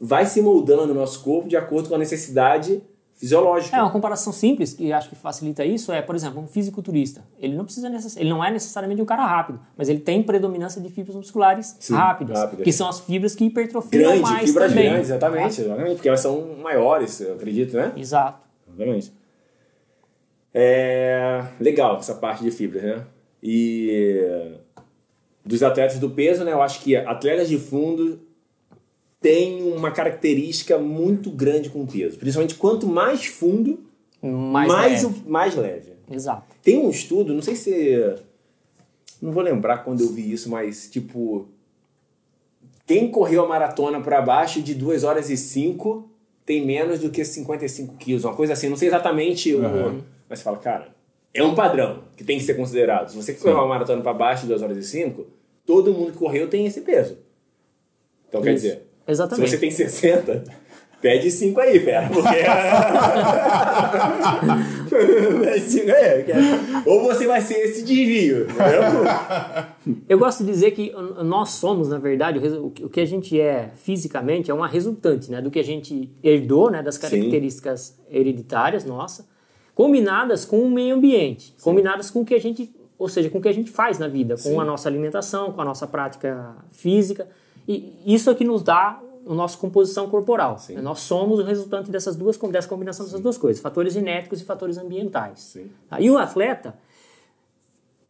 vai 0.00 0.26
se 0.26 0.40
moldando 0.42 0.92
o 0.92 0.94
nosso 0.94 1.22
corpo 1.22 1.48
de 1.48 1.56
acordo 1.56 1.88
com 1.88 1.94
a 1.94 1.98
necessidade 1.98 2.82
fisiológica. 3.14 3.76
É, 3.76 3.80
uma 3.80 3.90
comparação 3.90 4.32
simples 4.32 4.74
que 4.74 4.92
acho 4.92 5.08
que 5.08 5.14
facilita 5.14 5.64
isso 5.64 5.92
é, 5.92 6.02
por 6.02 6.14
exemplo, 6.14 6.42
um 6.42 6.46
fisiculturista. 6.46 7.22
Ele 7.38 7.56
não 7.56 7.64
precisa 7.64 7.88
necess... 7.88 8.16
ele 8.16 8.28
não 8.28 8.44
é 8.44 8.50
necessariamente 8.50 9.00
um 9.00 9.04
cara 9.04 9.24
rápido, 9.24 9.60
mas 9.76 9.88
ele 9.88 10.00
tem 10.00 10.22
predominância 10.22 10.80
de 10.80 10.90
fibras 10.90 11.16
musculares 11.16 11.76
Sim, 11.78 11.94
rápidas, 11.94 12.38
rápidas. 12.38 12.64
que 12.64 12.72
são 12.72 12.88
as 12.88 13.00
fibras 13.00 13.34
que 13.34 13.44
hipertrofiam 13.44 14.02
Grande, 14.02 14.20
mais 14.20 14.48
fibras 14.48 14.68
também. 14.68 14.90
grandes, 14.90 15.08
exatamente, 15.08 15.60
exatamente. 15.60 15.94
Porque 15.94 16.08
elas 16.08 16.20
são 16.20 16.56
maiores, 16.62 17.20
eu 17.20 17.34
acredito, 17.34 17.76
né? 17.76 17.92
Exato. 17.96 18.46
Exatamente. 18.68 19.12
É 20.56 21.44
legal 21.60 21.98
essa 21.98 22.14
parte 22.14 22.44
de 22.44 22.50
fibras, 22.52 22.82
né? 22.84 23.04
E 23.42 24.52
dos 25.44 25.62
atletas 25.62 25.98
do 25.98 26.08
peso, 26.10 26.44
né? 26.44 26.52
Eu 26.52 26.62
acho 26.62 26.80
que 26.80 26.94
atletas 26.96 27.48
de 27.48 27.58
fundo 27.58 28.20
têm 29.20 29.62
uma 29.72 29.90
característica 29.90 30.78
muito 30.78 31.30
grande 31.30 31.70
com 31.70 31.82
o 31.82 31.86
peso. 31.86 32.18
Principalmente 32.18 32.54
quanto 32.54 32.86
mais 32.86 33.26
fundo, 33.26 33.80
Mais, 34.22 34.68
mais, 34.68 35.02
leve. 35.02 35.06
o- 35.26 35.30
mais 35.30 35.54
leve. 35.56 35.92
Exato. 36.10 36.54
Tem 36.62 36.78
um 36.78 36.88
estudo, 36.90 37.34
não 37.34 37.42
sei 37.42 37.56
se. 37.56 38.14
Não 39.20 39.32
vou 39.32 39.42
lembrar 39.42 39.78
quando 39.78 40.02
eu 40.02 40.08
vi 40.12 40.32
isso, 40.32 40.48
mas 40.50 40.88
tipo. 40.88 41.48
Quem 42.86 43.10
correu 43.10 43.44
a 43.44 43.48
maratona 43.48 44.00
para 44.00 44.20
baixo 44.20 44.60
de 44.62 44.74
2 44.74 45.04
horas 45.04 45.30
e 45.30 45.36
5 45.38 46.08
tem 46.44 46.64
menos 46.64 47.00
do 47.00 47.08
que 47.10 47.24
55 47.24 47.96
quilos, 47.96 48.24
uma 48.24 48.34
coisa 48.34 48.52
assim. 48.52 48.68
Não 48.68 48.76
sei 48.76 48.88
exatamente 48.88 49.52
o. 49.54 49.60
Mas 50.34 50.40
você 50.40 50.44
fala, 50.46 50.56
cara, 50.58 50.88
é 51.32 51.44
um 51.44 51.54
padrão 51.54 52.00
que 52.16 52.24
tem 52.24 52.38
que 52.38 52.44
ser 52.44 52.54
considerado. 52.54 53.08
Se 53.08 53.16
você 53.16 53.34
correu 53.34 53.54
uma 53.58 53.68
maratona 53.68 54.02
para 54.02 54.12
baixo 54.12 54.42
de 54.42 54.48
2 54.48 54.62
horas 54.62 54.76
e 54.76 54.82
5, 54.82 55.24
todo 55.64 55.92
mundo 55.92 56.10
que 56.10 56.18
correu 56.18 56.48
tem 56.48 56.66
esse 56.66 56.80
peso. 56.80 57.16
Então 58.28 58.42
quer 58.42 58.54
Isso. 58.54 58.64
dizer, 58.64 58.82
Exatamente. 59.06 59.48
se 59.48 59.54
você 59.56 59.60
tem 59.60 59.70
60, 59.70 60.42
pede 61.00 61.30
5 61.30 61.60
aí, 61.60 61.78
pera. 61.78 62.08
Porque. 62.08 62.34
Pede 65.44 65.60
5 65.60 65.90
aí. 65.92 66.24
Ou 66.86 67.02
você 67.04 67.26
vai 67.28 67.40
ser 67.40 67.58
esse 67.60 67.84
desvio. 67.84 68.48
Entendeu? 68.50 69.94
Eu 70.08 70.18
gosto 70.18 70.44
de 70.44 70.50
dizer 70.50 70.72
que 70.72 70.92
nós 71.24 71.50
somos, 71.50 71.88
na 71.88 71.98
verdade, 71.98 72.38
o 72.38 72.70
que- 72.70 73.00
a 73.00 73.04
gente 73.04 73.40
é 73.40 73.70
fisicamente 73.76 74.50
é 74.50 74.54
uma 74.54 74.66
resultante 74.66 75.30
né, 75.30 75.40
do 75.40 75.50
que 75.50 75.58
a 75.60 75.64
gente 75.64 76.10
herdou, 76.22 76.70
né, 76.70 76.82
das 76.82 76.98
características 76.98 77.96
hereditárias 78.10 78.84
nossa, 78.84 79.26
combinadas 79.74 80.44
com 80.44 80.60
o 80.62 80.70
meio 80.70 80.94
ambiente, 80.94 81.54
combinadas 81.62 82.10
com 82.10 82.20
o 82.20 82.24
que 82.24 82.34
a 82.34 82.40
gente, 82.40 82.74
ou 82.98 83.08
seja, 83.08 83.28
com 83.28 83.38
o 83.38 83.42
que 83.42 83.48
a 83.48 83.52
gente 83.52 83.70
faz 83.70 83.98
na 83.98 84.06
vida, 84.06 84.34
com 84.36 84.50
Sim. 84.50 84.60
a 84.60 84.64
nossa 84.64 84.88
alimentação, 84.88 85.52
com 85.52 85.60
a 85.60 85.64
nossa 85.64 85.86
prática 85.86 86.56
física. 86.70 87.28
E 87.66 87.92
isso 88.06 88.30
é 88.30 88.34
que 88.34 88.44
nos 88.44 88.62
dá 88.62 89.00
a 89.26 89.34
nossa 89.34 89.58
composição 89.58 90.08
corporal. 90.08 90.58
Sim. 90.58 90.76
Nós 90.76 91.00
somos 91.00 91.40
o 91.40 91.42
resultante 91.42 91.90
dessas 91.90 92.14
duas, 92.14 92.36
dessa 92.36 92.68
combinação 92.68 93.04
dessas 93.04 93.20
duas 93.20 93.36
coisas, 93.36 93.60
fatores 93.60 93.92
genéticos 93.92 94.40
e 94.40 94.44
fatores 94.44 94.78
ambientais. 94.78 95.40
Sim. 95.40 95.70
Tá? 95.88 96.00
E 96.00 96.10
o 96.10 96.18
atleta, 96.18 96.76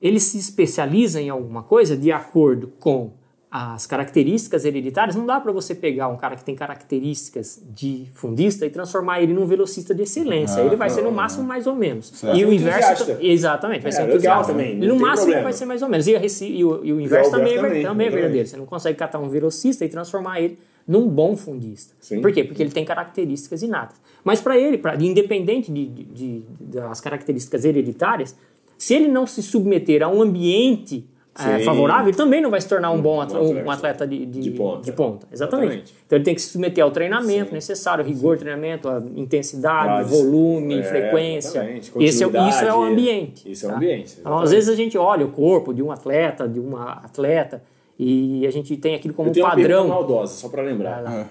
ele 0.02 0.20
se 0.20 0.36
especializa 0.38 1.20
em 1.20 1.30
alguma 1.30 1.62
coisa 1.62 1.96
de 1.96 2.12
acordo 2.12 2.72
com 2.78 3.12
as 3.56 3.86
características 3.86 4.64
hereditárias. 4.64 5.14
Não 5.14 5.24
dá 5.24 5.38
para 5.38 5.52
você 5.52 5.76
pegar 5.76 6.08
um 6.08 6.16
cara 6.16 6.34
que 6.34 6.42
tem 6.44 6.56
características 6.56 7.62
de 7.72 8.06
fundista 8.12 8.66
e 8.66 8.70
transformar 8.70 9.22
ele 9.22 9.32
num 9.32 9.46
velocista 9.46 9.94
de 9.94 10.02
excelência. 10.02 10.60
Ah, 10.60 10.66
ele 10.66 10.74
vai 10.74 10.90
ser 10.90 11.02
no 11.02 11.10
ah, 11.10 11.12
máximo 11.12 11.44
mais 11.44 11.64
ou 11.68 11.76
menos. 11.76 12.08
Certo. 12.08 12.36
E 12.36 12.44
o 12.44 12.52
inverso 12.52 13.16
exatamente, 13.20 13.82
vai 13.82 13.90
É, 13.90 13.94
ser 13.94 14.00
legal 14.02 14.12
entusiasta. 14.40 14.52
também, 14.52 14.76
não 14.76 14.88
no 14.88 15.00
máximo 15.00 15.26
problema. 15.26 15.42
vai 15.44 15.52
ser 15.52 15.66
mais 15.66 15.82
ou 15.82 15.88
menos. 15.88 16.04
E, 16.08 16.16
reci- 16.16 16.48
e 16.50 16.64
o, 16.64 16.84
e 16.84 16.92
o 16.92 17.00
inverso 17.00 17.30
também, 17.30 17.52
é 17.54 17.60
também, 17.62 17.82
também 17.84 18.06
é 18.08 18.10
verdadeiro. 18.10 18.48
Você 18.48 18.56
não 18.56 18.66
consegue 18.66 18.98
catar 18.98 19.20
um 19.20 19.28
velocista 19.28 19.84
e 19.84 19.88
transformar 19.88 20.40
ele 20.40 20.58
num 20.84 21.06
bom 21.08 21.36
fundista. 21.36 21.94
Sim. 22.00 22.20
Por 22.20 22.32
quê? 22.32 22.42
Porque 22.42 22.60
ele 22.60 22.72
tem 22.72 22.84
características 22.84 23.62
inatas. 23.62 23.96
Mas 24.24 24.40
para 24.40 24.58
ele, 24.58 24.78
pra, 24.78 24.96
independente 24.96 25.70
de, 25.70 25.86
de- 25.86 26.04
de- 26.04 26.42
das 26.60 27.00
características 27.00 27.64
hereditárias, 27.64 28.34
se 28.76 28.94
ele 28.94 29.06
não 29.06 29.28
se 29.28 29.40
submeter 29.44 30.02
a 30.02 30.08
um 30.08 30.20
ambiente 30.20 31.06
Sim. 31.36 31.64
favorável, 31.64 32.08
ele 32.08 32.16
também 32.16 32.40
não 32.40 32.48
vai 32.50 32.60
se 32.60 32.68
tornar 32.68 32.90
um 32.92 33.00
bom 33.02 33.20
atleta, 33.20 33.44
um 33.44 33.70
atleta 33.70 34.06
de, 34.06 34.24
de, 34.24 34.40
de 34.40 34.50
ponta. 34.52 34.82
de 34.82 34.92
ponta. 34.92 35.26
Exatamente. 35.32 35.64
Exatamente. 35.72 35.94
Então 36.06 36.16
ele 36.16 36.24
tem 36.24 36.34
que 36.34 36.40
se 36.40 36.50
submeter 36.50 36.84
ao 36.84 36.90
treinamento 36.92 37.48
Sim. 37.48 37.54
necessário, 37.54 38.04
rigor, 38.04 38.38
treinamento, 38.38 38.88
a 38.88 39.02
intensidade, 39.16 40.08
volume, 40.08 40.78
É, 40.78 40.82
frequência. 40.84 41.58
Esse 41.98 42.22
é, 42.24 42.48
isso 42.48 42.64
é 42.64 42.72
o 42.74 42.82
ambiente. 42.84 43.50
Isso 43.50 43.64
é 43.66 43.68
o 43.68 43.70
tá? 43.72 43.76
ambiente, 43.76 44.16
Então, 44.20 44.38
às 44.38 44.50
vezes 44.52 44.68
a 44.68 44.76
gente 44.76 44.96
olha 44.96 45.26
o 45.26 45.30
corpo 45.30 45.74
de 45.74 45.82
um 45.82 45.90
atleta, 45.90 46.48
de 46.48 46.60
uma 46.60 46.92
atleta, 47.04 47.62
e 47.98 48.46
a 48.46 48.50
gente 48.50 48.76
tem 48.76 48.94
aquilo 48.94 49.14
como 49.14 49.28
Eu 49.28 49.32
tenho 49.32 49.46
uma 49.46 49.50
padrão. 49.54 49.66
pergunta 49.82 49.88
maldosa, 49.94 50.34
só 50.34 50.48
pra 50.48 50.62
lembrar. 50.62 51.04
É. 51.12 51.26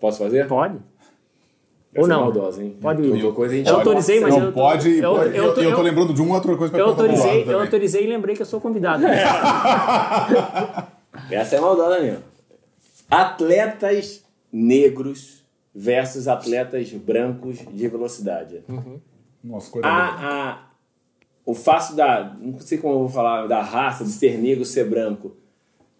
Posso 0.00 0.18
fazer? 0.18 0.46
Pode? 0.48 0.78
Ou 1.96 2.04
é 2.06 2.08
não? 2.08 2.20
maldosa, 2.22 2.62
hein? 2.62 2.76
Pode 2.80 3.02
ir. 3.02 3.08
Qualquer 3.20 3.32
coisa 3.34 3.54
a 3.54 3.56
gente 3.58 3.68
Eu 3.68 3.76
autorizei, 3.76 4.20
mas 4.20 4.34
não 4.34 4.44
eu- 4.46 4.52
pode. 4.52 4.98
eu- 4.98 5.14
pode- 5.14 5.36
eu- 5.36 5.44
eu, 5.44 5.54
eu, 5.54 5.62
eu- 5.70 5.76
tô 5.76 5.82
lembrando 5.82 6.12
de 6.14 6.20
uma 6.22 6.34
outra 6.36 6.56
coisa 6.56 6.70
pra 6.72 6.80
Eu 6.80 6.86
autorizei, 6.88 7.44
eu 7.46 7.60
autorizei 7.60 8.04
e 8.04 8.06
lembrei 8.06 8.34
que 8.34 8.42
eu 8.42 8.46
sou 8.46 8.60
convidado. 8.60 9.04
Essa 11.30 11.56
é 11.56 11.60
maldosa 11.60 12.00
mesmo. 12.00 12.24
Atletas 13.10 14.24
negros 14.52 15.44
versus 15.74 16.26
atletas 16.28 16.90
brancos 16.92 17.58
de 17.72 17.88
velocidade. 17.88 18.62
Nossa, 19.42 19.70
coisa 19.70 19.86
a, 19.88 20.58
o 21.44 21.54
fato 21.54 21.94
da. 21.94 22.34
Não 22.40 22.58
sei 22.60 22.78
como 22.78 22.94
eu 22.94 22.98
vou 23.00 23.08
falar, 23.08 23.46
da 23.46 23.60
raça, 23.62 24.04
de 24.04 24.10
ser 24.10 24.38
negro 24.38 24.64
ser 24.64 24.88
branco, 24.88 25.36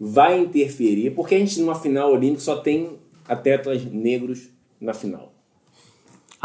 vai 0.00 0.38
interferir, 0.40 1.10
porque 1.10 1.34
a 1.34 1.38
gente 1.38 1.60
numa 1.60 1.74
final 1.74 2.10
olímpica 2.12 2.40
só 2.40 2.56
tem 2.56 2.98
atletas 3.28 3.84
negros 3.84 4.48
na 4.80 4.94
final. 4.94 5.33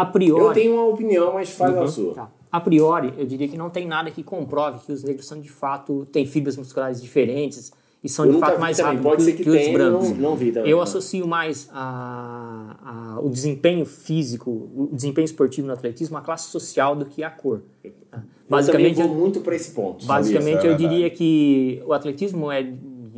A 0.02 0.06
priori. 0.06 0.44
Eu 0.46 0.54
tenho 0.54 0.74
uma 0.76 0.86
opinião, 0.86 1.34
mas 1.34 1.50
faz 1.52 1.76
a 1.78 1.88
sua. 1.88 2.14
Tá. 2.14 2.30
A 2.52 2.60
priori, 2.60 3.14
eu 3.18 3.26
diria 3.26 3.48
que 3.48 3.58
não 3.58 3.70
tem 3.70 3.86
nada 3.88 4.10
que 4.10 4.24
comprove 4.24 4.80
que 4.86 4.92
os 4.92 5.04
negros 5.04 5.26
são 5.28 5.40
de 5.40 5.50
fato, 5.50 6.08
têm 6.12 6.26
fibras 6.26 6.58
musculares 6.58 7.02
diferentes 7.02 7.72
e 8.04 8.10
são 8.10 8.26
Eu 8.26 8.34
de 8.34 8.40
fato 8.40 8.60
mais 8.60 8.78
também. 8.78 8.94
rápidos 8.96 9.12
Pode 9.12 9.24
que, 9.26 9.32
ser 9.32 9.38
que 9.38 9.44
que 9.44 9.50
os 9.68 9.74
brancos. 9.74 10.10
não- 10.10 10.16
não 10.16 10.36
vi 10.36 10.52
também, 10.52 10.72
Eu 10.72 10.78
não. 10.78 10.84
associo 10.84 11.28
mais 11.28 11.70
a, 11.72 13.16
a- 13.18 13.20
o 13.22 13.30
desempenho 13.30 13.86
físico, 13.86 14.50
o 14.50 14.90
desempenho 14.92 15.26
esportivo 15.26 15.68
no 15.68 15.74
atletismo 15.74 16.18
à 16.18 16.22
classe 16.22 16.50
social 16.50 16.96
do 16.96 17.06
que 17.06 17.24
à 17.24 17.30
cor. 17.30 17.62
Tá? 18.10 18.24
Basicamente, 18.50 19.00
eu 19.00 19.08
vou 19.08 19.16
muito 19.18 19.42
para 19.42 19.56
esse 19.56 19.72
ponto. 19.72 20.06
Basicamente, 20.06 20.58
Isso 20.60 20.68
é 20.68 20.72
eu 20.72 20.76
diria 20.78 21.10
que 21.10 21.84
o 21.86 21.94
atletismo 21.94 22.52
é, 22.52 22.74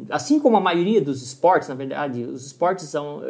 assim 0.09 0.39
como 0.39 0.57
a 0.57 0.59
maioria 0.59 0.99
dos 1.01 1.21
esportes, 1.21 1.69
na 1.69 1.75
verdade, 1.75 2.23
os 2.23 2.45
esportes 2.47 2.85
são, 2.89 3.21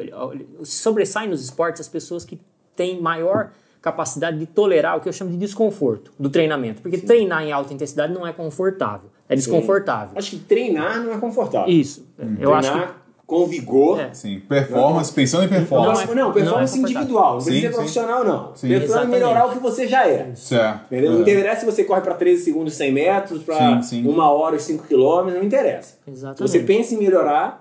se 0.64 0.78
sobressaem 0.78 1.30
nos 1.30 1.44
esportes 1.44 1.82
as 1.82 1.88
pessoas 1.88 2.26
que 2.26 2.40
têm 2.76 3.02
maior 3.02 3.52
capacidade 3.82 4.38
de 4.38 4.46
tolerar 4.46 4.98
o 4.98 5.02
que 5.02 5.10
eu 5.10 5.14
chamo 5.14 5.32
de 5.32 5.38
desconforto 5.38 6.12
do 6.20 6.30
treinamento, 6.30 6.82
porque 6.82 6.98
treinar 7.00 7.44
em 7.44 7.52
alta 7.52 7.74
intensidade 7.74 8.14
não 8.14 8.26
é 8.28 8.32
confortável, 8.34 9.10
é 9.28 9.36
desconfortável. 9.36 10.12
Acho 10.16 10.32
que 10.32 10.40
treinar 10.40 11.04
não 11.04 11.14
é 11.14 11.18
confortável. 11.18 11.68
Isso. 11.72 12.06
Eu 12.40 12.54
acho 12.54 12.70
que 12.72 12.78
treinar 12.78 13.02
com 13.26 13.48
vigor. 13.48 13.98
É. 13.98 14.14
Sim, 14.14 14.42
performance, 14.42 15.12
pensando 15.14 15.44
em 15.46 15.48
Não, 15.48 15.58
performance. 15.58 16.06
não, 16.06 16.16
não, 16.16 16.32
performance 16.34 16.44
não 16.44 16.60
é 16.60 16.60
confortável. 16.62 16.90
individual. 16.90 17.30
Não 17.30 17.36
precisa 17.38 17.56
Sim, 17.56 17.62
ser 17.62 17.68
sim. 17.70 17.74
profissional, 17.76 18.24
não. 18.26 18.56
Sim. 18.56 18.68
Pensando 18.68 18.72
em 18.72 18.84
Exatamente. 18.84 19.12
melhorar 19.14 19.46
o 19.46 19.52
que 19.54 19.60
você 19.60 19.88
já 19.88 20.06
é. 20.08 20.32
Certo. 20.36 20.82
Entendeu? 20.88 21.12
Não 21.14 21.20
É. 21.20 21.22
interessa 21.22 21.60
se 21.62 21.66
você 21.66 21.84
corre 21.86 22.02
para 22.02 22.14
13 22.14 22.44
segundos 22.44 22.74
100 22.74 22.92
metros, 22.92 23.42
para 23.42 23.82
Sim, 23.82 24.04
sim. 24.04 24.08
uma 24.08 24.30
hora 24.30 24.58
os 24.58 24.64
5 24.64 24.86
quilômetros, 24.86 25.38
não 25.40 25.44
interessa. 25.48 25.96
Exatamente. 26.06 26.42
você 26.42 26.60
pensa 26.60 26.94
em 26.94 26.98
melhorar, 26.98 27.61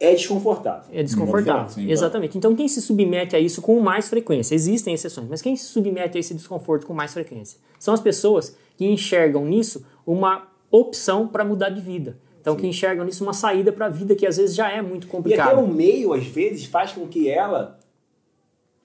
é 0.00 0.14
desconfortável. 0.14 0.88
É 0.92 1.02
desconfortável. 1.02 1.70
Sim, 1.70 1.86
tá. 1.86 1.92
Exatamente. 1.92 2.38
Então, 2.38 2.56
quem 2.56 2.66
se 2.66 2.80
submete 2.80 3.36
a 3.36 3.38
isso 3.38 3.60
com 3.60 3.78
mais 3.80 4.08
frequência, 4.08 4.54
existem 4.54 4.94
exceções, 4.94 5.28
mas 5.28 5.42
quem 5.42 5.54
se 5.54 5.66
submete 5.66 6.16
a 6.16 6.20
esse 6.20 6.32
desconforto 6.32 6.86
com 6.86 6.94
mais 6.94 7.12
frequência 7.12 7.60
são 7.78 7.92
as 7.92 8.00
pessoas 8.00 8.56
que 8.78 8.86
enxergam 8.86 9.44
nisso 9.44 9.84
uma 10.06 10.48
opção 10.70 11.28
para 11.28 11.44
mudar 11.44 11.68
de 11.68 11.82
vida. 11.82 12.18
Então, 12.40 12.56
que 12.56 12.66
enxergam 12.66 13.04
nisso 13.04 13.22
uma 13.22 13.34
saída 13.34 13.70
para 13.70 13.84
a 13.86 13.88
vida 13.90 14.14
que 14.14 14.26
às 14.26 14.38
vezes 14.38 14.56
já 14.56 14.70
é 14.72 14.80
muito 14.80 15.06
E 15.06 15.10
complicada. 15.10 15.50
até 15.52 15.60
o 15.60 15.68
meio, 15.68 16.14
às 16.14 16.24
vezes, 16.26 16.64
faz 16.64 16.92
com 16.92 17.06
que 17.06 17.28
ela 17.28 17.78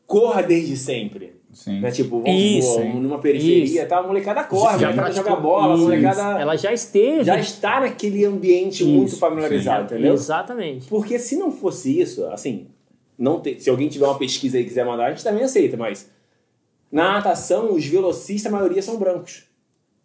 corra 0.06 0.44
desde 0.44 0.76
sempre. 0.76 1.34
Sim. 1.56 1.80
Né? 1.80 1.90
Tipo, 1.90 2.22
vamos 2.22 2.30
Isso, 2.30 2.82
hein? 2.82 3.00
numa 3.00 3.18
periferia, 3.18 3.64
Isso. 3.82 3.88
tá? 3.88 4.00
a 4.00 4.04
molecada 4.04 4.44
corre, 4.44 4.76
a 4.76 4.78
Já 4.78 4.88
molecada 4.88 5.02
praticou- 5.14 5.30
joga 5.32 5.42
bola, 5.42 5.74
a 5.74 5.78
molecada 5.78 6.42
Ela 6.42 6.56
já 6.58 6.74
esteve. 6.74 7.24
já 7.24 7.40
está 7.40 7.80
naquele 7.80 8.26
ambiente 8.26 8.84
muito 8.84 9.08
Isso. 9.12 9.20
familiarizado, 9.20 9.86
entendeu? 9.86 10.14
Exatamente. 10.14 10.88
Porque 10.90 11.18
se 11.18 11.38
não 11.38 11.50
fosse 11.54 11.98
isso, 11.98 12.26
assim, 12.26 12.68
não 13.18 13.40
te- 13.40 13.58
se 13.62 13.70
alguém 13.70 13.88
tiver 13.88 14.06
uma 14.06 14.18
pesquisa 14.18 14.58
aí 14.58 14.64
e 14.64 14.68
quiser 14.68 14.86
mandar, 14.86 15.06
a 15.06 15.10
gente 15.12 15.24
também 15.24 15.44
aceita, 15.46 15.78
mas 15.78 16.12
na 16.92 17.14
natação, 17.14 17.74
os 17.74 17.86
velocistas, 17.86 18.52
a 18.52 18.56
maioria 18.56 18.82
são 18.82 18.98
brancos. 18.98 19.46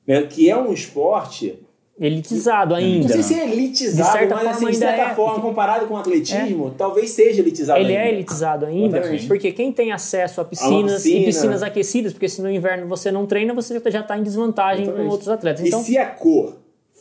Né? 0.07 0.23
Que 0.23 0.49
é 0.49 0.57
um 0.57 0.73
esporte 0.73 1.59
elitizado 2.01 2.75
ainda. 2.75 3.03
Não 3.03 3.09
sei 3.09 3.23
se 3.23 3.35
é 3.35 3.51
elitizado, 3.53 4.09
De 4.09 4.19
certa 4.19 4.35
mas 4.35 4.45
forma 4.45 4.57
assim, 4.57 4.67
de 4.71 4.77
certa 4.77 5.03
é, 5.03 5.15
forma, 5.15 5.41
comparado 5.43 5.87
com 5.87 5.95
o 5.95 5.97
atletismo, 5.99 6.75
talvez 6.77 7.11
seja 7.11 7.41
elitizado 7.43 7.79
Ele 7.79 7.95
ainda. 7.95 8.09
é 8.09 8.13
elitizado 8.15 8.67
ainda, 8.67 8.97
Exatamente. 8.99 9.27
porque 9.27 9.53
quem 9.53 9.71
tem 9.71 9.93
acesso 9.93 10.41
a 10.41 10.45
piscinas 10.45 11.03
piscina. 11.03 11.21
e 11.21 11.25
piscinas 11.27 11.63
aquecidas, 11.63 12.13
porque 12.15 12.29
se 12.29 12.41
no 12.41 12.51
inverno 12.51 12.87
você 12.89 13.13
não 13.13 13.27
treina, 13.27 13.53
você 13.53 13.81
já 13.91 14.01
está 14.01 14.17
em 14.17 14.23
desvantagem 14.23 14.85
com 14.87 14.91
Exatamente. 14.93 15.13
outros 15.13 15.29
atletas. 15.29 15.63
E 15.65 15.69
Então, 15.69 15.83
se 15.83 15.99
a 15.99 16.07
cor 16.07 16.57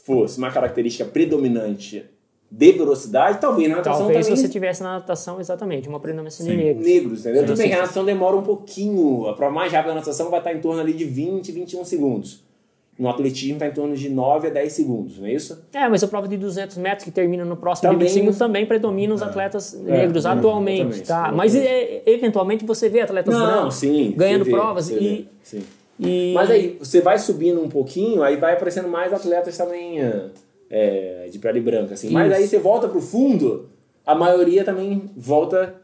fosse 0.06 0.38
uma 0.38 0.52
característica 0.52 1.06
predominante 1.06 2.04
de 2.52 2.72
velocidade, 2.72 3.40
talvez 3.40 3.70
na 3.70 3.78
natação 3.78 4.00
talvez 4.06 4.26
também 4.26 4.42
você 4.42 4.50
tivesse 4.50 4.82
na 4.82 4.94
natação 4.94 5.40
exatamente 5.40 5.88
uma 5.88 6.00
predominância 6.00 6.44
de 6.44 6.56
negros. 6.56 6.86
negros, 6.86 7.20
entendeu? 7.22 7.46
Tudo 7.46 7.58
bem 7.58 7.70
que 7.70 7.76
a 7.76 7.82
natação 7.82 8.04
demora 8.04 8.36
um 8.36 8.42
pouquinho. 8.42 9.28
A 9.28 9.34
prova 9.34 9.54
mais 9.54 9.72
rápida 9.72 9.94
da 9.94 10.00
natação 10.00 10.30
vai 10.32 10.40
estar 10.40 10.52
em 10.54 10.60
torno 10.60 10.82
ali 10.82 10.94
de 10.94 11.06
20, 11.06 11.52
21 11.52 11.86
segundos. 11.86 12.49
No 13.00 13.08
atletismo 13.08 13.54
está 13.54 13.68
em 13.68 13.72
torno 13.72 13.96
de 13.96 14.10
9 14.10 14.48
a 14.48 14.52
10 14.52 14.74
segundos, 14.74 15.18
não 15.20 15.26
é 15.26 15.34
isso? 15.34 15.58
É, 15.74 15.88
mas 15.88 16.04
a 16.04 16.08
prova 16.08 16.28
de 16.28 16.36
200 16.36 16.76
metros 16.76 17.06
que 17.06 17.12
termina 17.12 17.46
no 17.46 17.56
próximo 17.56 17.90
Também- 17.90 18.06
de 18.06 18.14
25 18.14 18.38
também 18.38 18.66
predomina 18.66 19.14
os 19.14 19.22
atletas 19.22 19.74
negros 19.74 20.26
é, 20.26 20.30
atualmente, 20.30 21.02
tá? 21.04 21.32
Mas 21.32 21.56
é, 21.56 22.04
eventualmente 22.06 22.66
você 22.66 22.90
vê 22.90 23.00
atletas 23.00 23.34
brancos 23.34 23.76
sim. 23.76 24.14
ganhando 24.18 24.44
vê, 24.44 24.52
provas 24.52 24.90
e, 24.90 25.28
vê, 25.50 25.62
e 25.98 26.34
Mas 26.34 26.52
aí, 26.52 26.78
você 26.78 27.00
vai 27.00 27.18
subindo 27.18 27.62
um 27.62 27.70
pouquinho, 27.70 28.22
aí 28.22 28.36
vai 28.36 28.54
aparecendo 28.54 28.90
mais 28.90 29.14
atletas 29.14 29.58
também 29.58 30.02
é, 30.70 31.28
de 31.32 31.40
pele 31.40 31.62
branca, 31.62 31.94
assim. 31.94 32.10
Mas 32.10 32.28
Isso. 32.32 32.36
aí 32.36 32.48
você 32.48 32.60
volta 32.60 32.90
pro 32.90 33.00
fundo, 33.00 33.70
a 34.06 34.14
maioria 34.14 34.66
também 34.66 35.10
volta 35.16 35.76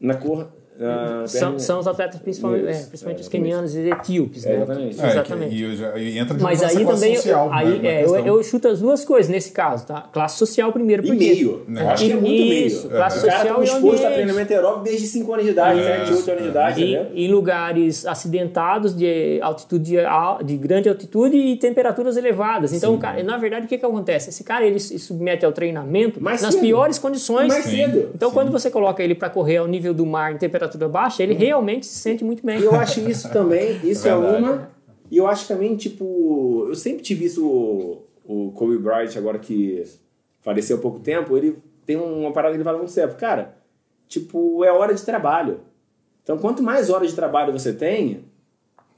na 0.00 0.14
cor... 0.14 0.48
na 0.78 1.26
são, 1.26 1.58
são 1.58 1.78
os 1.80 1.86
atletas 1.86 2.20
principalmente, 2.20 2.66
é, 2.66 2.72
principalmente 2.72 3.20
os 3.20 3.26
exatamente. 3.26 3.30
quenianos 3.30 3.74
e 3.74 3.88
etíopes, 3.90 4.44
né? 4.44 4.56
Exatamente. 4.56 5.00
É, 5.00 5.06
Exatamente. 5.10 5.54
e, 5.54 5.76
já- 5.76 5.98
e 5.98 6.18
entra 6.18 6.36
de 6.36 6.42
Mas 6.42 6.62
aí 6.62 6.84
também, 6.84 7.14
social, 7.16 7.52
aí, 7.52 7.78
né, 7.78 8.02
é, 8.02 8.04
eu, 8.04 8.16
eu 8.16 8.42
chuto 8.42 8.68
as 8.68 8.80
duas 8.80 9.04
coisas 9.04 9.30
nesse 9.30 9.52
caso, 9.52 9.86
tá? 9.86 10.02
Classe 10.12 10.36
social 10.38 10.72
primeiro, 10.72 11.04
E 11.04 11.06
porque... 11.08 11.24
meio. 11.24 11.62
Eu 11.68 11.88
acho 11.90 12.04
que 12.06 12.12
é 12.12 12.14
muito 12.16 12.28
meio. 12.28 12.66
Isso, 12.66 12.86
O 12.86 12.90
classe 12.90 13.24
cara 13.26 13.38
social 13.38 13.54
tá 13.56 13.60
e 13.60 13.64
exposto 13.64 14.06
a 14.06 14.10
treinamento 14.10 14.52
aeróbico 14.52 14.84
desde 14.84 15.06
5 15.06 15.32
anos 15.32 15.44
de 15.44 15.50
idade, 15.52 15.80
É, 15.80 15.98
7, 16.06 16.12
8 16.14 16.30
anos 16.30 16.42
de 16.42 16.48
idade, 16.48 16.82
entendeu? 16.82 17.06
Em, 17.14 17.24
em 17.24 17.30
lugares 17.30 18.06
acidentados 18.06 18.96
de 18.96 19.38
altitude 19.42 20.00
al- 20.00 20.42
de 20.42 20.56
grande 20.56 20.88
altitude 20.88 21.36
e 21.36 21.56
temperaturas 21.56 22.16
elevadas. 22.16 22.72
Então, 22.72 22.98
cara, 22.98 23.22
na 23.22 23.36
verdade, 23.36 23.66
o 23.66 23.68
que, 23.68 23.78
que 23.78 23.86
acontece? 23.86 24.30
Esse 24.30 24.42
cara 24.42 24.64
ele 24.66 24.80
se 24.80 24.98
submete 24.98 25.44
ao 25.46 25.52
treinamento 25.52 26.20
Mais 26.22 26.42
nas 26.42 26.54
cedo. 26.54 26.62
piores 26.62 26.98
condições. 26.98 27.48
Mais 27.48 27.64
cedo. 27.64 28.10
Então, 28.14 28.30
quando 28.32 28.50
você 28.50 28.70
coloca 28.70 29.02
ele 29.02 29.14
para 29.14 29.30
correr 29.30 29.58
ao 29.58 29.66
nível 29.68 29.94
do 29.94 30.04
mar 30.04 30.32
em 30.32 30.36
temperatura 30.38 30.63
baixa, 30.88 31.22
ele 31.22 31.34
realmente 31.34 31.86
se 31.86 31.98
sente 31.98 32.24
muito 32.24 32.44
bem. 32.44 32.60
E 32.60 32.64
eu 32.64 32.74
acho 32.74 33.00
isso 33.08 33.30
também, 33.32 33.78
isso 33.84 34.06
é, 34.08 34.14
Verdade. 34.14 34.42
uma. 34.42 34.70
E 35.10 35.16
eu 35.16 35.26
acho 35.26 35.46
também, 35.46 35.76
tipo, 35.76 36.66
eu 36.68 36.74
sempre 36.74 37.02
tive 37.02 37.24
isso, 37.26 37.46
o, 37.46 38.02
o 38.24 38.52
Kobe 38.52 38.78
Bryant, 38.78 39.16
agora 39.16 39.38
que 39.38 39.84
faleceu 40.42 40.76
há 40.76 40.80
pouco 40.80 40.98
tempo, 41.00 41.36
ele 41.36 41.56
tem 41.86 41.96
uma 41.96 42.32
parada 42.32 42.52
que 42.52 42.56
ele 42.56 42.64
fala 42.64 42.78
muito 42.78 42.90
sério. 42.92 43.14
Cara, 43.14 43.56
tipo, 44.08 44.64
é 44.64 44.72
hora 44.72 44.94
de 44.94 45.02
trabalho. 45.04 45.60
Então, 46.22 46.38
quanto 46.38 46.62
mais 46.62 46.88
horas 46.90 47.10
de 47.10 47.14
trabalho 47.16 47.52
você 47.52 47.72
tem, 47.72 48.24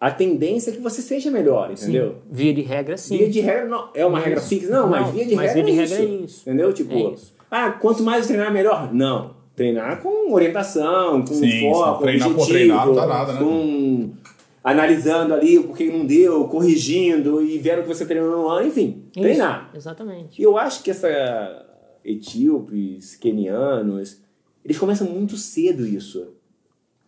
a 0.00 0.10
tendência 0.10 0.70
é 0.70 0.74
que 0.74 0.80
você 0.80 1.02
seja 1.02 1.30
melhor, 1.30 1.70
entendeu? 1.72 2.16
Via 2.30 2.54
de 2.54 2.60
regra, 2.62 2.96
sim. 2.96 3.18
Via 3.18 3.30
de 3.30 3.40
regra 3.40 3.64
não 3.66 3.88
é 3.94 4.06
uma 4.06 4.18
Isso. 4.18 4.28
regra 4.28 4.40
fixa, 4.42 4.70
não, 4.70 4.88
mas 4.88 5.06
Não, 5.06 5.12
via 5.12 5.26
de 5.26 5.34
mas 5.34 5.52
regra, 5.52 5.64
via 5.64 5.64
de 5.64 5.70
é, 5.70 5.82
regra 5.82 6.04
isso, 6.04 6.12
é 6.22 6.24
isso. 6.24 6.40
Entendeu? 6.42 6.72
Tipo, 6.72 6.94
É 6.94 7.12
isso. 7.12 7.34
ah, 7.50 7.70
quanto 7.72 8.02
mais 8.02 8.22
eu 8.22 8.26
treinar, 8.28 8.52
melhor? 8.52 8.92
Não. 8.94 9.35
Treinar 9.56 10.02
com 10.02 10.32
orientação, 10.32 11.22
com 11.22 11.34
Sim, 11.34 11.72
foco. 11.72 12.02
Treinar 12.02 12.28
por 12.28 12.34
objetivo, 12.34 12.58
treinar 12.58 12.86
não 12.86 12.94
dá 12.94 13.06
nada, 13.06 13.32
né? 13.32 13.38
com 13.38 14.10
analisando 14.62 15.32
ali 15.32 15.58
o 15.58 15.72
que 15.72 15.90
não 15.90 16.04
deu, 16.04 16.44
corrigindo 16.48 17.42
e 17.42 17.56
vendo 17.56 17.78
o 17.78 17.82
que 17.82 17.88
você 17.88 18.04
treinou 18.04 18.42
no 18.42 18.48
ano, 18.48 18.66
enfim, 18.66 19.04
Isso, 19.12 19.20
treinar. 19.22 19.70
Exatamente. 19.74 20.40
E 20.40 20.44
eu 20.44 20.58
acho 20.58 20.82
que 20.82 20.90
essa 20.90 21.64
etíopes, 22.04 23.16
quenianos, 23.16 24.20
eles 24.64 24.78
começam 24.78 25.08
muito 25.08 25.36
cedo 25.36 25.86
isso. 25.86 26.34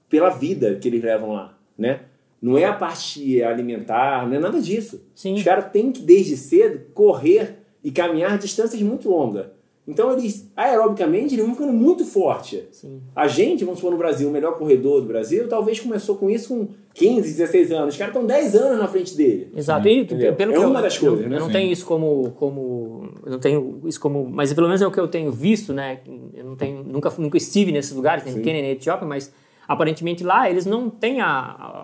Pela 0.08 0.30
vida 0.30 0.76
que 0.76 0.88
eles 0.88 1.02
levam 1.02 1.32
lá, 1.32 1.58
né? 1.76 2.02
Não 2.40 2.56
é 2.56 2.64
a 2.64 2.72
parte 2.72 3.42
alimentar, 3.42 4.26
não 4.26 4.36
é 4.36 4.38
nada 4.38 4.60
disso. 4.60 5.02
Sim. 5.14 5.34
Os 5.34 5.42
caras 5.42 5.70
têm 5.70 5.92
que, 5.92 6.00
desde 6.00 6.36
cedo, 6.36 6.80
correr 6.94 7.58
e 7.82 7.90
caminhar 7.90 8.38
distâncias 8.38 8.80
muito 8.80 9.10
longas. 9.10 9.46
Então, 9.88 10.12
eles, 10.12 10.46
aerobicamente, 10.54 11.34
eles 11.34 11.46
vão 11.46 11.54
ficando 11.54 11.72
muito 11.72 12.04
forte. 12.04 12.62
Sim. 12.70 13.00
A 13.16 13.26
gente, 13.26 13.64
vamos 13.64 13.80
supor, 13.80 13.90
no 13.92 13.96
Brasil, 13.98 14.28
o 14.28 14.30
melhor 14.30 14.58
corredor 14.58 15.00
do 15.00 15.06
Brasil, 15.06 15.48
talvez 15.48 15.80
começou 15.80 16.16
com 16.16 16.28
isso 16.28 16.48
com 16.54 16.68
15, 16.92 17.32
16 17.36 17.72
anos. 17.72 17.94
Os 17.94 17.98
caras 17.98 18.14
estão 18.14 18.26
10 18.26 18.54
anos 18.54 18.78
na 18.78 18.86
frente 18.86 19.16
dele. 19.16 19.50
Exato. 19.56 19.88
E, 19.88 20.04
pelo 20.04 20.22
É 20.52 20.56
que 20.56 20.62
eu- 20.62 20.68
uma 20.68 20.82
das 20.82 20.98
coisas, 20.98 21.20
eu, 21.22 21.28
né? 21.30 21.36
Eu 21.36 21.40
não 21.40 21.46
Sim. 21.46 21.52
tenho 21.54 21.72
isso 21.72 21.86
como, 21.86 22.32
como. 22.32 23.08
Eu 23.24 23.32
não 23.32 23.38
tenho 23.38 23.80
isso 23.86 23.98
como. 23.98 24.28
Mas 24.28 24.52
pelo 24.52 24.66
menos 24.66 24.82
é 24.82 24.86
o 24.86 24.90
que 24.90 25.00
eu 25.00 25.08
tenho 25.08 25.32
visto, 25.32 25.72
né? 25.72 26.00
Eu 26.34 26.44
não 26.44 26.54
tenho, 26.54 26.84
nunca, 26.84 27.10
nunca 27.16 27.38
estive 27.38 27.72
nesses 27.72 27.92
lugares, 27.92 28.24
nem 28.24 28.34
no 28.34 28.42
Quênia 28.42 28.60
nem 28.60 28.70
na 28.72 28.76
Etiópia, 28.76 29.08
mas 29.08 29.32
aparentemente 29.68 30.24
lá 30.24 30.48
eles 30.48 30.64
não 30.64 30.88
têm 30.88 31.20
a- 31.20 31.28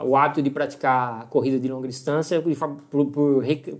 a- 0.00 0.02
o 0.04 0.16
hábito 0.16 0.40
de 0.40 0.48
praticar 0.48 1.26
corrida 1.28 1.58
de 1.60 1.68
longa 1.68 1.86
distância 1.86 2.40
de 2.40 2.54
por, 2.56 2.76
por, 2.90 3.06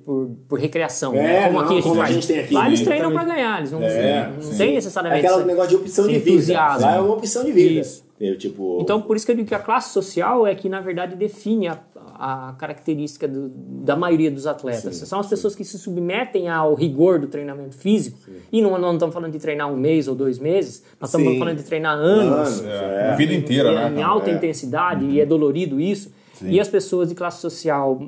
por- 0.05 0.31
por 0.49 0.59
recreação. 0.61 1.15
É, 1.15 1.23
né? 1.23 1.47
Como 1.47 1.53
não, 1.59 1.61
aqui 1.65 1.73
a 1.73 1.77
gente 1.77 1.83
como 1.89 1.95
a 2.01 2.05
faz. 2.05 2.15
gente 2.15 2.27
tem 2.29 2.41
aqui. 2.41 2.55
Lá 2.55 2.67
eles 2.67 2.79
Sim, 2.81 2.85
treinam 2.85 3.13
para 3.13 3.25
ganhar, 3.25 3.59
eles 3.59 3.73
não, 3.73 3.83
É, 3.83 4.29
não 4.35 4.43
sim. 4.43 4.59
tem 4.59 4.71
É 4.73 4.75
necessariamente. 4.75 5.27
aquele 5.27 5.45
negócio 5.45 5.71
de 5.71 5.77
opção 5.77 6.07
de 6.07 6.19
vida. 6.19 6.53
Lá 6.77 6.97
é 6.97 7.01
uma 7.01 7.15
opção 7.15 7.43
de 7.45 7.51
vida. 7.53 7.81
Isso. 7.81 8.05
Eu, 8.21 8.39
tipo, 8.39 8.79
Então, 8.81 9.03
por 9.03 9.17
isso 9.17 9.27
que 9.27 9.33
eu 9.33 9.37
digo 9.37 9.49
que 9.49 9.55
a 9.57 9.59
classe 9.59 9.91
social 9.93 10.47
é 10.47 10.55
que, 10.55 10.69
na 10.69 10.81
verdade, 10.81 11.17
define 11.17 11.67
a, 11.67 11.79
a 12.19 12.53
característica 12.59 13.27
do- 13.29 13.49
da 13.85 13.97
maioria 13.97 14.31
dos 14.31 14.47
atletas. 14.47 14.97
Sim, 14.97 15.07
São 15.07 15.21
as 15.21 15.27
pessoas 15.27 15.55
que 15.55 15.65
se 15.65 15.79
submetem 15.79 16.49
ao 16.49 16.75
rigor 16.75 17.19
do 17.19 17.27
treinamento 17.27 17.77
físico. 17.77 18.19
E 18.53 18.63
não, 18.63 18.79
não 18.79 18.95
estamos 18.95 19.13
falando 19.15 19.33
de 19.33 19.39
treinar 19.39 19.71
um 19.73 19.77
mês 19.77 20.09
ou 20.09 20.15
dois 20.15 20.39
meses, 20.39 20.83
nós 21.01 21.11
estamos 21.11 21.33
Sim. 21.33 21.39
falando 21.39 21.57
de 21.57 21.65
treinar 21.65 21.97
anos. 21.97 22.61
Anos, 22.61 22.65
É, 22.65 23.07
é. 23.09 23.11
a 23.13 23.17
vida 23.17 23.35
inteira, 23.35 23.71
em, 23.71 23.75
né? 23.95 24.01
em 24.01 24.03
alta 24.03 24.31
É. 24.31 24.35
intensidade, 24.35 25.05
e 25.05 25.21
é 25.21 25.27
dolorido 25.27 25.81
isso. 25.81 26.13
E 26.43 26.59
as 26.61 26.69
pessoas 26.69 27.09
de 27.09 27.15
classe 27.15 27.41
social 27.41 27.99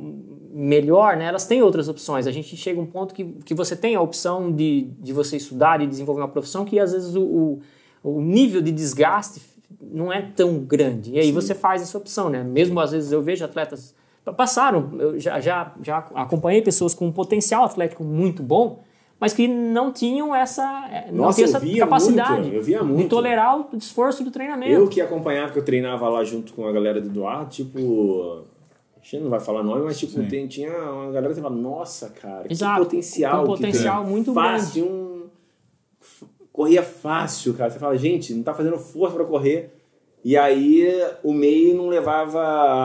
melhor, 0.52 1.16
né, 1.16 1.26
elas 1.26 1.46
têm 1.46 1.62
outras 1.62 1.88
opções. 1.88 2.26
A 2.26 2.32
gente 2.32 2.56
chega 2.56 2.80
a 2.80 2.82
um 2.82 2.86
ponto 2.86 3.14
que, 3.14 3.24
que 3.44 3.54
você 3.54 3.76
tem 3.76 3.94
a 3.94 4.00
opção 4.00 4.50
de, 4.50 4.88
de 5.00 5.12
você 5.12 5.36
estudar 5.36 5.80
e 5.80 5.86
desenvolver 5.86 6.22
uma 6.22 6.28
profissão 6.28 6.64
que 6.64 6.78
às 6.80 6.92
vezes 6.92 7.14
o, 7.14 7.22
o, 7.22 7.60
o 8.02 8.20
nível 8.22 8.62
de 8.62 8.72
desgaste 8.72 9.40
não 9.80 10.12
é 10.12 10.22
tão 10.22 10.58
grande. 10.58 11.12
E 11.12 11.18
aí 11.18 11.32
você 11.32 11.54
faz 11.54 11.82
essa 11.82 11.96
opção, 11.98 12.28
né? 12.30 12.42
Mesmo 12.42 12.78
às 12.80 12.92
vezes 12.92 13.12
eu 13.12 13.22
vejo 13.22 13.44
atletas 13.44 13.94
passaram, 14.36 14.90
eu 14.98 15.20
já, 15.20 15.38
já, 15.40 15.72
já 15.82 15.98
acompanhei 16.14 16.60
pessoas 16.60 16.92
com 16.94 17.06
um 17.06 17.12
potencial 17.12 17.62
atlético 17.64 18.02
muito 18.02 18.42
bom, 18.42 18.80
mas 19.20 19.32
que 19.32 19.46
não 19.46 19.92
tinham 19.92 20.34
essa, 20.34 20.88
eh, 20.92 21.12
não 21.12 21.26
Nossa, 21.26 21.36
tinham 21.36 21.46
eu 21.48 21.56
essa 21.56 21.58
via 21.64 21.78
capacidade 21.84 22.40
muito, 22.40 22.54
eu 22.56 22.62
via 22.62 22.78
de 22.80 22.84
muito. 22.84 23.08
tolerar 23.08 23.56
o 23.56 23.76
esforço 23.76 24.24
do 24.24 24.30
treinamento. 24.32 24.72
eu 24.72 24.88
que 24.88 25.00
acompanhava, 25.00 25.52
que 25.52 25.58
eu 25.60 25.64
treinava 25.64 26.08
lá 26.08 26.24
junto 26.24 26.52
com 26.54 26.66
a 26.66 26.72
galera 26.72 27.00
do 27.00 27.06
Eduardo, 27.06 27.50
tipo. 27.50 28.42
A 29.00 29.08
gente 29.08 29.22
não 29.22 29.30
vai 29.30 29.38
falar 29.38 29.62
nome, 29.62 29.82
mas 29.84 29.96
tipo, 29.96 30.14
Sim. 30.14 30.26
tem- 30.26 30.48
tinha 30.48 30.72
uma 30.76 31.12
galera 31.12 31.32
que 31.32 31.40
falava, 31.40 31.54
nossa, 31.60 32.10
cara, 32.10 32.44
Exato, 32.50 32.80
que 32.80 32.84
potencial. 32.86 33.40
com 33.42 33.46
potencial 33.46 33.98
que 34.00 34.04
tem. 34.06 34.12
muito 34.12 34.34
fácil, 34.34 34.84
um. 34.84 35.15
Corria 36.56 36.82
fácil, 36.82 37.52
cara. 37.52 37.70
Você 37.70 37.78
fala, 37.78 37.96
gente, 37.98 38.32
não 38.32 38.42
tá 38.42 38.54
fazendo 38.54 38.78
força 38.78 39.14
pra 39.14 39.24
correr. 39.26 39.74
E 40.24 40.36
aí 40.36 40.88
o 41.22 41.32
meio 41.32 41.76
não 41.76 41.86
levava 41.88 42.40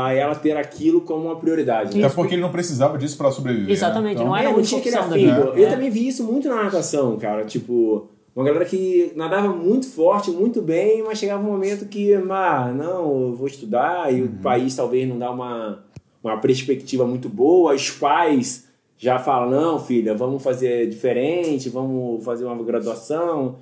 a 0.05 0.13
ela 0.13 0.35
ter 0.35 0.55
aquilo 0.57 1.01
como 1.01 1.25
uma 1.27 1.37
prioridade. 1.37 1.97
né? 1.97 2.05
Até 2.05 2.13
porque 2.13 2.35
ele 2.35 2.41
não 2.41 2.51
precisava 2.51 2.97
disso 2.97 3.17
pra 3.17 3.31
sobreviver. 3.31 3.67
né? 3.69 3.73
Exatamente, 3.73 4.15
Então, 4.15 4.25
não 4.27 4.35
era 4.35 4.49
É, 4.49 4.51
não 4.51 4.57
única 4.57 4.67
tinha 4.81 4.99
aquele. 5.01 5.25
Eu 5.59 5.65
É. 5.67 5.69
também 5.69 5.89
vi 5.89 6.07
isso 6.07 6.23
muito 6.23 6.47
na 6.49 6.65
natação, 6.65 7.17
cara. 7.17 7.45
Tipo, 7.45 8.09
uma 8.35 8.45
galera 8.45 8.65
que 8.65 9.11
nadava 9.15 9.47
muito 9.47 9.87
forte, 9.87 10.29
muito 10.29 10.61
bem, 10.61 11.01
mas 11.01 11.17
chegava 11.17 11.41
um 11.41 11.49
momento 11.49 11.85
que, 11.85 12.13
ah, 12.13 12.71
não, 12.75 13.29
eu 13.29 13.35
vou 13.35 13.47
estudar 13.47 14.13
e 14.13 14.21
o 14.21 14.27
país 14.43 14.75
talvez 14.75 15.07
não 15.09 15.17
dá 15.17 15.31
uma, 15.31 15.83
uma 16.23 16.37
perspectiva 16.37 17.07
muito 17.07 17.27
boa. 17.29 17.73
Os 17.73 17.89
pais 17.89 18.67
já 19.03 19.17
falam, 19.17 19.49
não, 19.49 19.79
filha, 19.79 20.13
vamos 20.13 20.43
fazer 20.43 20.87
diferente, 20.87 21.69
vamos 21.69 22.23
fazer 22.23 22.45
uma 22.45 22.63
graduação. 22.63 23.55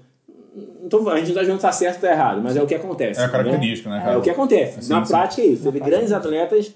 Tô, 0.90 1.08
a 1.08 1.16
gente 1.18 1.30
não 1.30 1.36
tá 1.36 1.40
dizendo 1.42 1.56
se 1.56 1.62
tá 1.62 1.72
certo 1.72 1.96
ou 1.96 2.02
tá 2.02 2.12
errado, 2.12 2.42
mas 2.44 2.58
é 2.58 2.62
o 2.62 2.68
que 2.68 2.76
acontece. 2.76 3.22
É 3.22 3.24
a 3.24 3.30
característica, 3.30 3.90
né, 3.90 4.02
cara? 4.02 4.14
É 4.16 4.18
o 4.18 4.22
que 4.22 4.30
acontece. 4.30 4.82
Sim, 4.82 4.90
Na 4.92 5.06
sim. 5.06 5.12
prática 5.14 5.42
é 5.42 5.46
isso. 5.46 5.72
Vê 5.72 5.80
grandes 5.80 6.12
atletas 6.12 6.74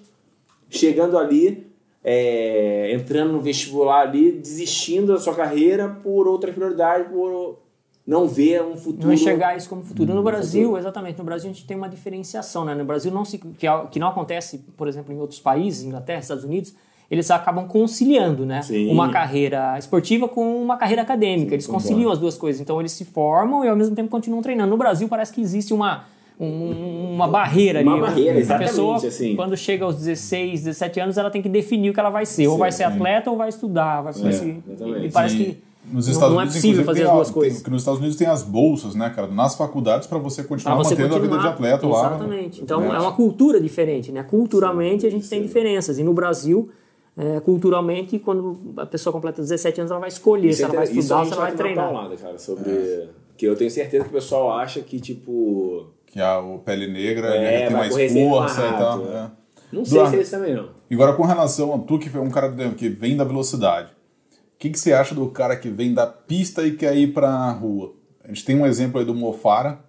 chegando 0.70 1.18
ali, 1.18 1.68
é, 2.02 2.94
entrando 2.94 3.34
no 3.34 3.42
vestibular 3.42 4.00
ali, 4.04 4.32
desistindo 4.32 5.12
da 5.14 5.20
sua 5.20 5.36
carreira 5.36 5.90
por 6.02 6.26
outras 6.26 6.56
prioridades, 6.56 7.08
por 7.10 7.60
não 8.08 8.30
ver 8.30 8.64
um 8.64 8.78
futuro. 8.78 9.08
Não 9.08 9.14
enxergar 9.14 9.58
isso 9.58 9.68
como 9.68 9.84
futuro. 9.84 10.14
No 10.14 10.22
Hum, 10.22 10.24
Brasil, 10.24 10.78
exatamente, 10.78 11.18
no 11.18 11.26
Brasil 11.26 11.50
a 11.50 11.54
gente 11.54 11.68
tem 11.68 11.76
uma 11.76 11.90
diferenciação, 11.90 12.64
né? 12.64 12.74
No 12.74 12.86
Brasil 12.86 13.12
não 13.12 13.26
se 13.26 13.38
que, 13.40 13.68
é- 13.68 13.86
que 13.92 14.00
não 14.00 14.08
acontece, 14.08 14.60
por 14.78 14.88
exemplo, 14.88 15.14
em 15.14 15.20
outros 15.20 15.42
países, 15.42 15.84
Inglaterra, 15.84 16.20
Estados 16.22 16.46
Unidos, 16.46 16.74
eles 17.12 17.30
acabam 17.30 17.68
conciliando, 17.68 18.46
né? 18.46 18.62
Sim. 18.62 18.90
Uma 18.90 19.10
carreira 19.10 19.78
esportiva 19.78 20.28
com 20.28 20.62
uma 20.64 20.78
carreira 20.78 21.02
acadêmica. 21.02 21.54
eles 21.54 21.68
conciliam 21.68 22.12
as 22.12 22.18
duas 22.20 22.38
coisas. 22.38 22.60
Então 22.62 22.80
eles 22.80 22.92
se 22.92 23.06
formam 23.06 23.64
e 23.64 23.68
ao 23.70 23.76
mesmo 23.76 23.96
tempo 23.96 24.10
continuam 24.10 24.42
treinando. 24.42 24.70
No 24.72 24.78
Brasil 24.78 25.08
parece 25.08 25.32
que 25.34 25.42
existe 25.42 25.74
uma 25.74 26.06
um- 26.40 27.14
uma 27.14 27.28
barreira 27.28 27.80
ali. 27.80 27.88
Uma 27.88 28.00
barreira, 28.00 28.34
A 28.38 28.40
exatamente, 28.40 28.70
pessoa, 28.70 28.96
assim. 28.98 29.36
quando 29.36 29.56
chega 29.56 29.86
aos 29.86 29.98
16, 29.98 30.64
17 30.64 31.00
anos, 31.00 31.18
ela 31.18 31.30
tem 31.30 31.44
que 31.44 31.48
definir 31.48 31.92
o 31.92 31.94
que 31.94 32.00
ela 32.00 32.10
vai 32.10 32.26
ser. 32.26 32.48
ou 32.48 32.58
vai 32.58 32.72
ser 32.72 32.84
atleta 32.86 33.30
ou 33.30 33.38
vai 33.38 33.50
estudar. 33.50 34.02
Vai 34.02 34.12
exatamente. 34.14 34.64
e 35.06 35.12
parece 35.12 35.38
que 35.38 35.58
nos 35.92 36.08
não- 36.08 36.14
Estados 36.14 36.34
não 36.36 36.42
é 36.42 36.46
possível 36.46 36.84
fazer 36.84 37.04
as 37.04 37.10
a- 37.10 37.14
duas 37.14 37.28
tem- 37.28 37.34
coisas. 37.36 37.62
que 37.62 37.70
nos 37.70 37.82
Estados 37.84 38.00
Unidos 38.00 38.18
tem 38.18 38.28
as 38.28 38.42
bolsas, 38.42 38.96
né, 38.96 39.12
cara, 39.16 39.28
nas 39.28 39.56
faculdades 39.56 40.08
para 40.08 40.18
você 40.18 40.44
continuar 40.44 40.76
Pra 40.76 40.84
você 40.84 40.96
mantendo 40.96 41.16
a 41.16 41.20
vida 41.20 41.38
de 41.38 41.44
continuar. 41.44 41.54
atleta 41.54 41.88
lá. 41.88 42.08
Exatamente. 42.08 42.62
Então 42.64 42.82
né? 42.82 42.88
é 42.96 43.00
uma 43.00 43.12
cultura 43.12 43.62
diferente, 43.62 44.12
né? 44.12 44.24
Culturalmente 44.24 45.06
a 45.06 45.12
gente 45.12 45.30
tem 45.30 45.40
diferenças. 45.42 46.00
E 46.00 46.04
no 46.04 46.14
Brasil, 46.14 46.68
é, 47.16 47.40
culturalmente, 47.42 48.18
quando 48.20 48.74
a 48.78 48.86
pessoa 48.86 49.14
completa 49.14 49.42
17 49.42 49.82
anos, 49.82 49.92
ela 49.92 50.00
vai 50.00 50.10
escolher 50.10 50.54
se 50.54 50.64
ela 50.64 50.74
vai 50.74 50.84
Isso 50.86 51.00
estudar 51.00 51.20
ou 51.20 51.26
se 51.26 51.34
ela 51.34 51.42
vai 51.42 51.52
tomar 51.52 51.64
treinar. 51.64 51.86
paulada, 51.86 52.16
cara, 52.18 52.40
sobre... 52.40 53.10
Que 53.38 53.46
eu 53.46 53.56
tenho 53.56 53.70
certeza 53.70 54.04
que 54.04 54.10
o 54.10 54.14
pessoal 54.14 54.52
acha 54.52 54.82
que, 54.82 55.00
tipo... 55.00 55.88
Que 56.08 56.20
a 56.20 56.40
o 56.40 56.60
pele 56.60 56.88
negra 56.88 57.36
É, 57.36 57.56
ele 57.56 57.68
tem 57.68 57.78
vai 57.78 57.90
mais 57.90 58.14
força 58.14 58.62
e 58.62 58.72
tal. 58.72 58.98
né? 59.00 59.32
é. 59.40 59.76
Não 59.76 59.84
sei 59.84 59.98
Duarte, 59.98 60.12
se 60.12 60.18
é 60.18 60.22
isso 60.22 60.32
também, 60.32 60.56
não. 60.56 60.70
E 60.90 60.94
agora 60.94 61.14
com 61.14 61.24
relação 61.24 61.74
a 61.74 61.80
tu 61.80 61.98
que 61.98 62.16
é 62.16 62.22
um 62.22 62.30
cara 62.30 62.52
que 62.76 62.90
vem 62.90 63.18
da 63.18 63.24
velocidade, 63.24 63.92
o 63.92 64.60
que, 64.60 64.70
que 64.70 64.80
você 64.80 64.94
acha 64.94 65.16
do 65.16 65.28
cara 65.30 65.56
que 65.56 65.70
vem 65.70 65.94
da 65.94 66.06
pista 66.06 66.66
e 66.66 66.76
quer 66.76 66.96
ir 66.96 67.14
para 67.14 67.30
a 67.30 67.52
rua? 67.52 67.94
A 68.24 68.28
gente 68.28 68.46
tem 68.46 68.56
um 68.56 68.66
exemplo 68.66 69.00
aí 69.00 69.06
do 69.06 69.16
Mofara, 69.16 69.80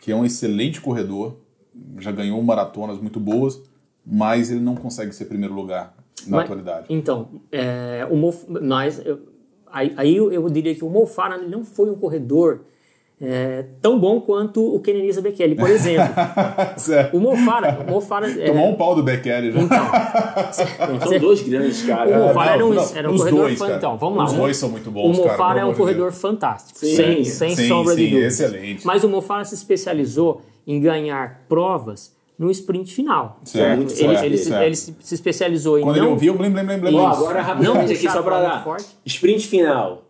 que 0.00 0.12
é 0.12 0.14
um 0.14 0.24
excelente 0.24 0.80
corredor, 0.80 1.36
já 1.98 2.12
ganhou 2.12 2.40
maratonas 2.42 2.98
muito 2.98 3.18
boas, 3.18 3.60
mas 4.04 4.50
ele 4.50 4.60
não 4.60 4.76
consegue 4.76 5.12
ser 5.14 5.24
primeiro 5.24 5.54
lugar 5.54 5.94
na 6.26 6.36
Mas- 6.38 6.44
atualidade. 6.44 6.86
Então, 6.88 7.28
é, 7.52 8.06
o 8.10 8.16
nós, 8.60 9.00
eu- 9.04 9.20
aí, 9.72 9.92
aí 9.96 10.16
eu, 10.16 10.48
diria 10.50 10.74
que 10.74 10.84
o 10.84 10.88
Mo 10.88 11.06
Farah 11.06 11.38
não 11.38 11.64
foi 11.64 11.90
um 11.90 11.94
corredor 11.94 12.60
é, 13.22 13.66
tão 13.82 14.00
bom 14.00 14.18
quanto 14.18 14.74
o 14.74 14.80
Kenenisa 14.80 15.20
Bekele, 15.20 15.54
por 15.54 15.68
exemplo. 15.68 16.08
Certo. 16.78 17.14
o 17.14 17.20
Mo 17.20 17.36
Farah, 17.36 17.78
o 17.86 17.90
Mo 17.90 18.00
Farah, 18.00 18.30
é, 18.30 18.46
Tomou 18.46 18.70
um 18.70 18.74
pau 18.76 18.94
do 18.94 19.02
Bekele 19.02 19.52
já. 19.52 19.60
então, 19.60 19.84
São 21.06 21.18
dois 21.18 21.42
grandes 21.42 21.82
caras. 21.82 22.16
O 22.16 22.28
Mo 22.28 22.32
Farah 22.32 22.52
era 22.54 22.64
um, 22.66 22.72
não, 22.72 22.96
era 22.96 23.10
um 23.10 23.12
os 23.14 23.18
corredor 23.20 23.40
dois, 23.42 23.58
fan- 23.58 23.66
cara. 23.66 23.76
Então, 23.76 23.98
vamos 23.98 24.18
lá. 24.18 24.24
Os 24.24 24.32
dois 24.32 24.56
são 24.56 24.70
muito 24.70 24.90
bons, 24.90 25.18
O 25.18 25.22
cara, 25.22 25.32
Mofara 25.32 25.60
é 25.60 25.64
um 25.66 25.74
corredor 25.74 26.10
Deus. 26.10 26.20
fantástico, 26.20 26.78
Sim, 26.78 26.94
sem, 26.96 27.24
sem 27.24 27.56
sim, 27.56 27.68
sombra 27.68 27.94
de 27.94 28.06
dúvidas. 28.08 28.40
excelente. 28.40 28.86
Mas 28.86 29.04
o 29.04 29.08
Mofara 29.10 29.44
se 29.44 29.54
especializou 29.54 30.40
em 30.66 30.80
ganhar 30.80 31.44
provas 31.46 32.16
no 32.40 32.50
sprint 32.50 32.90
final. 32.94 33.38
Certo, 33.44 33.82
Ele, 33.82 33.90
certo, 33.90 34.24
ele 34.24 34.38
se, 34.38 34.44
certo. 34.44 34.62
ele 34.62 34.74
se 34.74 34.96
se 34.98 35.14
especializou 35.14 35.78
em 35.78 35.82
Quando 35.82 35.96
não... 35.96 36.04
ele 36.04 36.12
ouviu, 36.12 36.34
blim, 36.34 36.50
blim, 36.50 36.64
blim, 36.64 36.78
blim. 36.78 36.96
Ó, 36.96 37.06
agora 37.08 37.42
rapidamente 37.42 37.92
aqui, 37.92 38.10
só 38.10 38.22
pra 38.22 38.40
dar. 38.40 38.64
forte. 38.64 38.86
Sprint 39.04 39.46
final. 39.46 40.04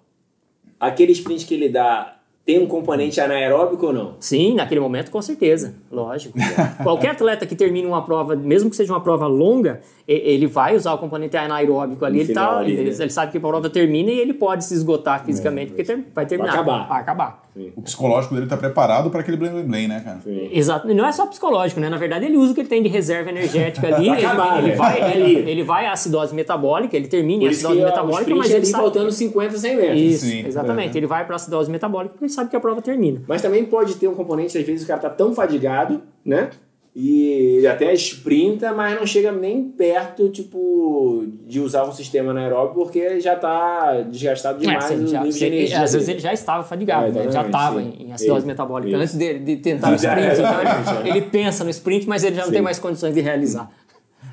Aquele 0.78 1.10
sprint 1.10 1.44
que 1.44 1.54
ele 1.54 1.68
dá 1.68 2.18
tem 2.44 2.62
um 2.62 2.66
componente 2.68 3.20
anaeróbico 3.20 3.86
ou 3.86 3.92
não? 3.92 4.14
Sim, 4.20 4.54
naquele 4.54 4.80
momento, 4.80 5.10
com 5.10 5.20
certeza. 5.20 5.74
Lógico. 5.90 6.38
Qualquer 6.82 7.10
atleta 7.10 7.44
que 7.44 7.56
termine 7.56 7.86
uma 7.86 8.02
prova, 8.04 8.36
mesmo 8.36 8.70
que 8.70 8.76
seja 8.76 8.92
uma 8.92 9.00
prova 9.00 9.26
longa, 9.26 9.80
ele 10.06 10.46
vai 10.46 10.76
usar 10.76 10.92
o 10.94 10.98
componente 10.98 11.36
anaeróbico 11.36 12.04
ali. 12.04 12.18
No 12.18 12.24
Ele, 12.24 12.32
tá, 12.34 12.58
ali, 12.58 12.72
ele, 12.72 12.90
né? 12.90 12.96
ele 13.00 13.10
sabe 13.10 13.32
que 13.32 13.38
a 13.38 13.40
prova 13.40 13.68
termina 13.68 14.10
e 14.10 14.18
ele 14.20 14.32
pode 14.32 14.64
se 14.64 14.74
esgotar 14.74 15.24
fisicamente, 15.24 15.68
porque 15.72 15.82
ter- 15.84 16.04
vai 16.14 16.26
terminar. 16.26 16.52
acabar. 16.52 16.88
Vai 16.88 17.00
acabar. 17.00 17.42
O 17.76 17.82
psicológico 17.82 18.34
dele 18.36 18.46
tá 18.46 18.56
preparado 18.56 19.10
para 19.10 19.20
aquele 19.20 19.36
blim, 19.36 19.50
blim, 19.50 19.62
blim, 19.64 19.86
né, 19.88 20.00
cara? 20.04 20.20
Exato. 20.52 20.88
E 20.88 20.94
não 20.94 21.04
é 21.04 21.10
só 21.10 21.26
psicológico, 21.26 21.80
né? 21.80 21.88
Na 21.90 21.96
verdade, 21.98 22.24
ele 22.24 22.36
usa 22.36 22.52
o 22.52 22.54
que 22.54 22.60
ele 22.60 22.68
tem 22.68 22.80
de 22.80 22.88
reserva 22.88 23.28
energética 23.28 23.88
ali. 23.94 24.08
Ele, 24.08 24.24
acabar, 24.24 24.58
ele 24.58 24.68
né? 24.68 24.76
vai, 24.76 25.00
ele, 25.16 25.50
ele 25.50 25.62
vai 25.64 25.86
à 25.86 25.92
acidose 25.92 26.32
metabólica, 26.34 26.96
ele 26.96 27.08
termina 27.08 27.40
que 27.40 27.48
acidose 27.48 27.80
o 27.80 27.84
metabólica, 27.84 28.34
mas 28.36 28.50
ele 28.52 28.64
sabe... 28.64 28.84
faltando 28.84 29.10
50, 29.10 29.58
100 29.58 29.76
metros. 29.76 30.00
Isso, 30.00 30.26
Sim, 30.26 30.46
exatamente. 30.46 30.94
é. 30.94 30.98
Ele 31.00 31.06
vai 31.08 31.26
para 31.26 31.34
acidose 31.36 31.68
metabólica 31.70 32.12
porque 32.12 32.24
ele 32.26 32.32
sabe 32.32 32.48
que 32.50 32.56
a 32.56 32.60
prova 32.60 32.80
termina. 32.80 33.20
Mas 33.26 33.42
também 33.42 33.64
pode 33.64 33.94
ter 33.96 34.06
um 34.06 34.14
componente, 34.14 34.56
às 34.56 34.64
vezes 34.64 34.84
o 34.84 34.86
cara 34.86 35.00
tá 35.00 35.10
tão 35.10 35.34
fadigado, 35.34 35.79
né? 36.24 36.50
E 36.94 37.56
ele 37.58 37.66
até 37.68 37.94
sprinta, 37.94 38.72
mas 38.74 38.98
não 38.98 39.06
chega 39.06 39.30
nem 39.30 39.62
perto, 39.70 40.28
tipo, 40.28 41.24
de 41.46 41.60
usar 41.60 41.84
um 41.84 41.92
sistema 41.92 42.32
anaeróbico 42.32 42.80
porque 42.82 43.20
já 43.20 43.36
tá 43.36 44.00
desgastado 44.02 44.58
demais 44.58 44.90
É, 44.90 44.94
ele 44.94 45.04
o 45.04 45.06
já- 45.06 45.22
de 45.22 45.44
ele- 45.44 45.72
às 45.74 45.92
vezes 45.92 46.06
dele. 46.06 46.12
ele 46.18 46.18
já 46.18 46.32
estava 46.32 46.64
fadigado, 46.64 47.06
É, 47.06 47.10
né? 47.12 47.22
ele 47.22 47.30
já 47.32 47.46
estava 47.46 47.80
sim. 47.80 47.94
em 48.00 48.12
acidose 48.12 48.44
metabólica 48.44 48.96
antes 48.96 49.14
de, 49.16 49.38
de 49.38 49.56
tentar 49.58 49.90
o 49.90 49.92
É, 49.94 49.96
sprint. 49.96 50.40
então 50.40 51.00
ele, 51.00 51.10
ele 51.10 51.22
pensa 51.22 51.62
no 51.62 51.70
sprint, 51.70 52.08
mas 52.08 52.24
ele 52.24 52.34
já 52.34 52.42
não 52.42 52.48
Sim. 52.48 52.54
tem 52.54 52.62
mais 52.62 52.78
condições 52.80 53.14
de 53.14 53.20
realizar. 53.20 53.70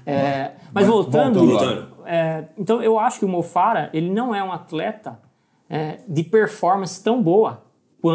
É, 0.05 0.51
mas 0.73 0.87
voltando, 0.87 1.45
voltando 1.45 1.87
é, 2.05 2.45
então 2.57 2.81
eu 2.81 2.97
acho 2.97 3.19
que 3.19 3.25
o 3.25 3.27
Mofara 3.27 3.89
ele 3.93 4.09
não 4.09 4.33
é 4.33 4.41
um 4.41 4.51
atleta 4.51 5.19
é, 5.69 5.97
de 6.07 6.23
performance 6.23 7.03
tão 7.03 7.21
boa 7.21 7.61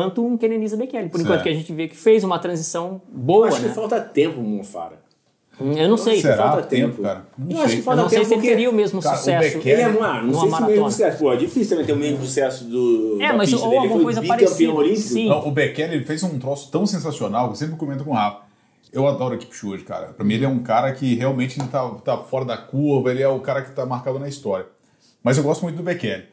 quanto 0.01 0.24
um 0.26 0.36
Kenenisa 0.36 0.76
Bekele. 0.76 1.09
Por 1.09 1.20
enquanto 1.20 1.34
Certo. 1.34 1.43
que 1.45 1.49
a 1.51 1.55
gente 1.55 1.72
vê 1.72 1.88
que 1.88 1.97
fez 1.97 2.24
uma 2.24 2.38
transição 2.38 3.01
Eu 3.12 3.18
boa, 3.20 3.49
acho 3.49 3.61
que 3.61 3.68
né? 3.68 3.74
falta 3.74 4.01
tempo, 4.01 4.40
Monfara. 4.40 5.03
Eu 5.61 5.88
não 5.88 5.97
sei. 5.99 6.20
Será? 6.20 6.36
falta 6.49 6.62
tempo, 6.62 6.93
tempo. 6.93 7.03
cara? 7.03 7.26
Não 7.38 7.51
Eu 7.51 7.57
sei. 7.57 7.64
acho 7.66 7.74
que 7.74 7.80
Eu 7.80 7.84
falta 7.84 8.03
não 8.03 8.09
sei 8.09 8.18
tempo 8.20 8.28
se 8.28 8.34
ele 8.34 8.43
teria 8.47 8.70
o 8.70 8.72
mesmo 8.72 9.03
Cara, 9.03 9.14
o 9.14 9.18
sucesso. 9.18 9.59
Ele 9.59 9.80
é, 9.80 9.88
mano, 9.88 10.26
não 10.32 10.40
sei 10.40 10.40
se 10.40 10.40
o 10.40 10.40
mesmo 10.40 10.51
maratona. 10.61 10.90
sucesso. 10.90 11.18
Pô, 11.18 11.32
é 11.32 11.36
difícil 11.36 11.68
também 11.70 11.86
ter 11.86 11.93
o 11.93 11.97
mesmo 11.97 12.24
sucesso 12.24 12.64
do. 12.64 13.18
É, 13.20 13.32
mas 13.32 13.51
pista 13.51 13.64
ou 13.66 13.70
dele. 13.70 13.82
alguma 13.84 14.03
coisa 14.03 14.22
parecida. 14.22 14.97
Sim. 14.97 15.28
Não, 15.28 15.47
o 15.47 15.51
Bekele 15.53 15.95
ele 15.97 16.05
fez 16.05 16.22
um 16.22 16.38
troço 16.38 16.70
tão 16.70 16.86
sensacional, 16.86 17.47
que 17.49 17.53
eu 17.53 17.57
sempre 17.57 17.76
comento 17.76 18.03
com 18.03 18.11
o 18.11 18.14
Rafa. 18.14 18.40
Eu 18.93 19.07
adoro 19.07 19.34
o 19.36 19.38
Kipchoge, 19.38 19.84
cara. 19.84 20.09
Pra 20.09 20.24
mim 20.24 20.34
ele 20.34 20.45
é 20.45 20.49
um 20.49 20.59
cara 20.61 20.90
que 20.93 21.14
realmente 21.14 21.61
ele 21.61 21.68
tá, 21.68 21.86
tá 22.05 22.16
fora 22.18 22.45
da 22.45 22.57
curva, 22.57 23.11
ele 23.11 23.22
é 23.22 23.28
o 23.28 23.38
cara 23.40 23.62
que 23.62 23.72
tá 23.72 23.86
marcado 23.86 24.18
na 24.18 24.28
história. 24.28 24.66
Mas 25.22 25.36
eu 25.38 25.45
gosto 25.45 25.62
muito 25.62 25.76
do 25.76 25.82
Bekele. 25.82 26.24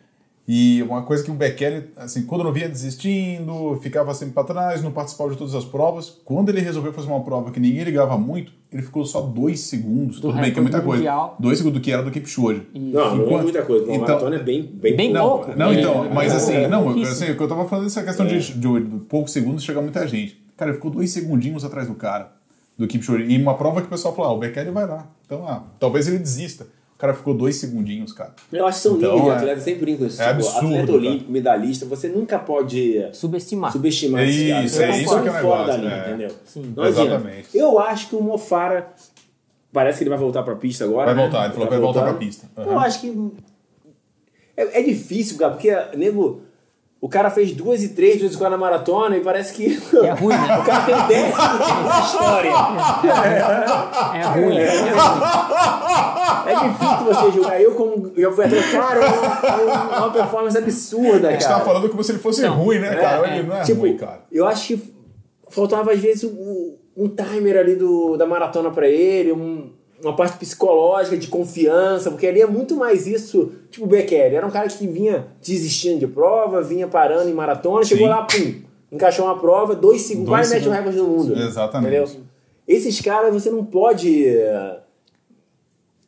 E 0.51 0.81
uma 0.81 1.03
coisa 1.03 1.23
que 1.23 1.29
o 1.29 1.33
Bekele, 1.35 1.91
assim, 1.95 2.23
quando 2.23 2.43
não 2.43 2.51
via 2.51 2.67
desistindo, 2.67 3.77
ficava 3.83 4.15
sempre 4.15 4.33
pra 4.33 4.43
trás, 4.43 4.81
não 4.81 4.91
participava 4.91 5.29
de 5.29 5.37
todas 5.37 5.53
as 5.53 5.63
provas. 5.63 6.09
Quando 6.25 6.49
ele 6.49 6.59
resolveu 6.59 6.91
fazer 6.91 7.07
uma 7.07 7.21
prova 7.23 7.51
que 7.51 7.59
ninguém 7.59 7.83
ligava 7.83 8.17
muito, 8.17 8.51
ele 8.73 8.81
ficou 8.81 9.05
só 9.05 9.21
dois 9.21 9.59
segundos. 9.59 10.19
Tudo 10.19 10.33
bem, 10.33 10.51
que 10.51 10.57
é 10.57 10.61
muita 10.63 10.81
coisa. 10.81 10.97
mundial. 11.03 11.35
Dois 11.39 11.59
segundos 11.59 11.79
do 11.79 11.83
que 11.83 11.91
era 11.91 12.01
do 12.01 12.09
Kipchoge. 12.09 12.63
Não, 12.73 12.81
não 13.15 13.21
é 13.21 13.25
Enquanto- 13.27 13.43
muita 13.43 13.61
coisa. 13.61 13.85
Uma 13.85 13.93
Então- 13.95 14.07
maratona 14.07 14.35
é 14.37 14.39
bem, 14.43 14.63
bem, 14.63 14.95
Bem 14.95 15.13
Não, 15.13 15.29
pouco. 15.29 15.55
não 15.55 15.69
É, 15.71 15.79
então, 15.79 16.05
é, 16.05 16.09
mas 16.09 16.33
é, 16.33 16.35
assim, 16.37 16.53
é 16.55 16.67
não, 16.67 16.89
assim, 16.99 17.29
o 17.31 17.37
que 17.37 17.43
eu 17.43 17.47
tava 17.47 17.67
falando 17.67 17.85
essa 17.85 18.01
questão 18.01 18.25
de, 18.25 18.39
de, 18.39 18.53
de 18.57 18.99
poucos 19.07 19.31
segundos 19.31 19.63
chega 19.63 19.79
muita 19.83 20.07
gente. 20.07 20.41
Cara, 20.57 20.71
ele 20.71 20.77
ficou 20.77 20.89
dois 20.89 21.11
segundinhos 21.11 21.63
atrás 21.63 21.87
do 21.87 21.93
cara, 21.93 22.31
do 22.75 22.87
Kipchoge. 22.87 23.23
E 23.25 23.39
uma 23.39 23.53
prova 23.53 23.81
que 23.81 23.87
o 23.87 23.89
pessoal 23.91 24.15
falou, 24.15 24.31
ah, 24.31 24.33
o 24.33 24.39
Bekele 24.39 24.71
vai 24.71 24.87
lá. 24.87 25.07
Então, 25.27 25.47
ah, 25.47 25.63
talvez 25.79 26.07
ele 26.07 26.17
desista. 26.17 26.65
O 26.99 27.01
cara 27.01 27.13
ficou 27.13 27.33
dois 27.33 27.55
segundinhos, 27.55 28.11
cara. 28.11 28.33
Eu 28.51 28.67
acho 28.67 28.79
que 28.79 28.83
são 28.89 28.97
Então, 28.97 29.13
níveis, 29.15 29.31
é- 29.33 29.37
atleta 29.37 29.61
sempre 29.61 29.79
brinca 29.79 30.03
isso. 30.05 30.21
é 30.21 30.25
tipo, 30.25 30.35
absurdo, 30.35 30.65
atleta 30.67 30.85
cara. 30.87 30.97
olímpico, 30.97 31.31
medalhista, 31.31 31.85
você 31.85 32.09
nunca 32.09 32.37
pode 32.37 33.07
Subestimar. 33.13 33.71
subestimar 33.71 34.21
É 34.21 34.29
esse 34.29 34.49
cara. 34.49 34.65
isso, 34.65 34.75
Você 34.75 34.83
é 34.83 34.87
tá 34.89 34.97
isso 34.97 35.05
fora 35.09 35.21
que 35.21 35.27
é 35.27 35.31
o 35.31 35.33
fora 35.35 35.41
negócio, 35.61 35.71
da 35.71 35.77
linha, 35.77 35.95
é. 36.03 36.07
entendeu? 36.09 36.35
Sim. 36.45 36.73
Não 36.75 36.83
adianta. 36.83 37.09
Exatamente. 37.15 37.57
Eu 37.57 37.79
acho 37.79 38.09
que 38.09 38.15
o 38.17 38.21
Mofara 38.21 38.89
parece 39.71 39.97
que 39.99 40.03
ele 40.03 40.09
vai 40.09 40.19
voltar 40.19 40.43
pra 40.43 40.55
pista 40.57 40.83
agora. 40.83 41.05
Vai 41.05 41.15
né? 41.15 41.21
voltar, 41.21 41.45
ele 41.45 41.53
falou 41.53 41.67
que 41.67 41.73
vai 41.73 41.79
voltar 41.81 41.99
voltando. 42.01 42.17
pra 42.17 42.25
pista. 42.27 42.49
Eu 42.57 42.63
Aham. 42.73 42.79
acho 42.85 42.99
que 42.99 43.31
é, 44.57 44.79
é 44.81 44.83
difícil, 44.83 45.37
cara, 45.37 45.53
porque 45.53 45.73
nego 45.95 46.41
o 47.01 47.07
cara 47.07 47.29
fez 47.29 47.51
duas 47.53 47.81
e 47.81 47.89
três, 47.89 48.19
duas 48.19 48.33
e 48.33 48.37
quatro 48.37 48.51
na 48.51 48.57
maratona 48.57 49.15
e 49.15 49.21
parece 49.21 49.53
que 49.53 49.79
É 50.03 50.11
ruim, 50.11 50.33
né? 50.35 50.57
o 50.59 50.63
cara 50.65 50.83
tem 50.85 50.95
o 50.95 51.07
décimo 51.07 51.37
na 51.87 51.99
história. 52.01 52.49
É 54.15 54.21
ruim. 54.23 54.57
É 54.57 54.65
ruim. 54.73 54.89
É 56.45 56.55
difícil 56.67 57.05
você 57.05 57.31
julgar. 57.31 57.61
Eu, 57.61 57.75
como 57.75 58.11
já 58.17 58.31
fui 58.31 58.45
atleta, 58.45 58.71
cara, 58.71 59.05
é 59.05 59.09
uma, 59.09 59.95
é 59.95 59.97
uma 59.99 60.11
performance 60.11 60.57
absurda, 60.57 61.29
A 61.29 61.31
gente 61.31 61.41
cara. 61.43 61.53
tava 61.55 61.65
falando 61.65 61.89
como 61.89 62.03
se 62.03 62.11
ele 62.11 62.19
fosse 62.19 62.41
Não, 62.41 62.55
ruim, 62.55 62.79
né, 62.79 62.95
cara? 62.95 63.27
é, 63.29 63.37
ele 63.39 63.47
não 63.47 63.55
é 63.57 63.61
tipo, 63.63 63.81
ruim, 63.81 63.95
cara. 63.97 64.21
eu 64.31 64.45
acho 64.47 64.67
que 64.67 64.93
faltava 65.49 65.91
às 65.91 65.99
vezes 65.99 66.23
um, 66.25 66.75
um 66.97 67.07
timer 67.07 67.57
ali 67.57 67.75
do, 67.75 68.17
da 68.17 68.25
maratona 68.25 68.69
pra 68.71 68.87
ele, 68.87 69.31
um- 69.31 69.71
uma 70.03 70.15
parte 70.15 70.37
psicológica 70.37 71.17
de 71.17 71.27
confiança, 71.27 72.09
porque 72.11 72.25
ali 72.27 72.41
é 72.41 72.47
muito 72.47 72.75
mais 72.75 73.05
isso. 73.07 73.51
Tipo 73.69 73.85
o 73.85 73.87
Bekele, 73.89 74.35
era 74.35 74.45
um 74.47 74.51
cara 74.51 74.67
que 74.67 74.87
vinha 74.87 75.27
desistindo 75.41 75.99
de 75.99 76.07
prova, 76.07 76.61
vinha 76.61 76.87
parando 76.87 77.29
em 77.29 77.33
maratona, 77.33 77.83
chegou 77.83 78.07
Sim. 78.07 78.13
lá, 78.13 78.23
pum, 78.23 78.53
encaixou 78.91 79.25
uma 79.25 79.37
prova, 79.39 79.75
dois 79.75 80.01
segundos, 80.03 80.29
quase 80.29 80.53
mete 80.53 80.67
o 80.67 80.71
segundos. 80.71 80.77
recorde 80.93 80.97
do 80.97 81.07
mundo. 81.07 81.41
Exatamente. 81.41 81.95
Entendeu? 81.95 82.21
Esses 82.67 83.01
caras 83.01 83.33
você 83.33 83.49
não 83.49 83.65
pode. 83.65 84.25
eh, 84.27 84.79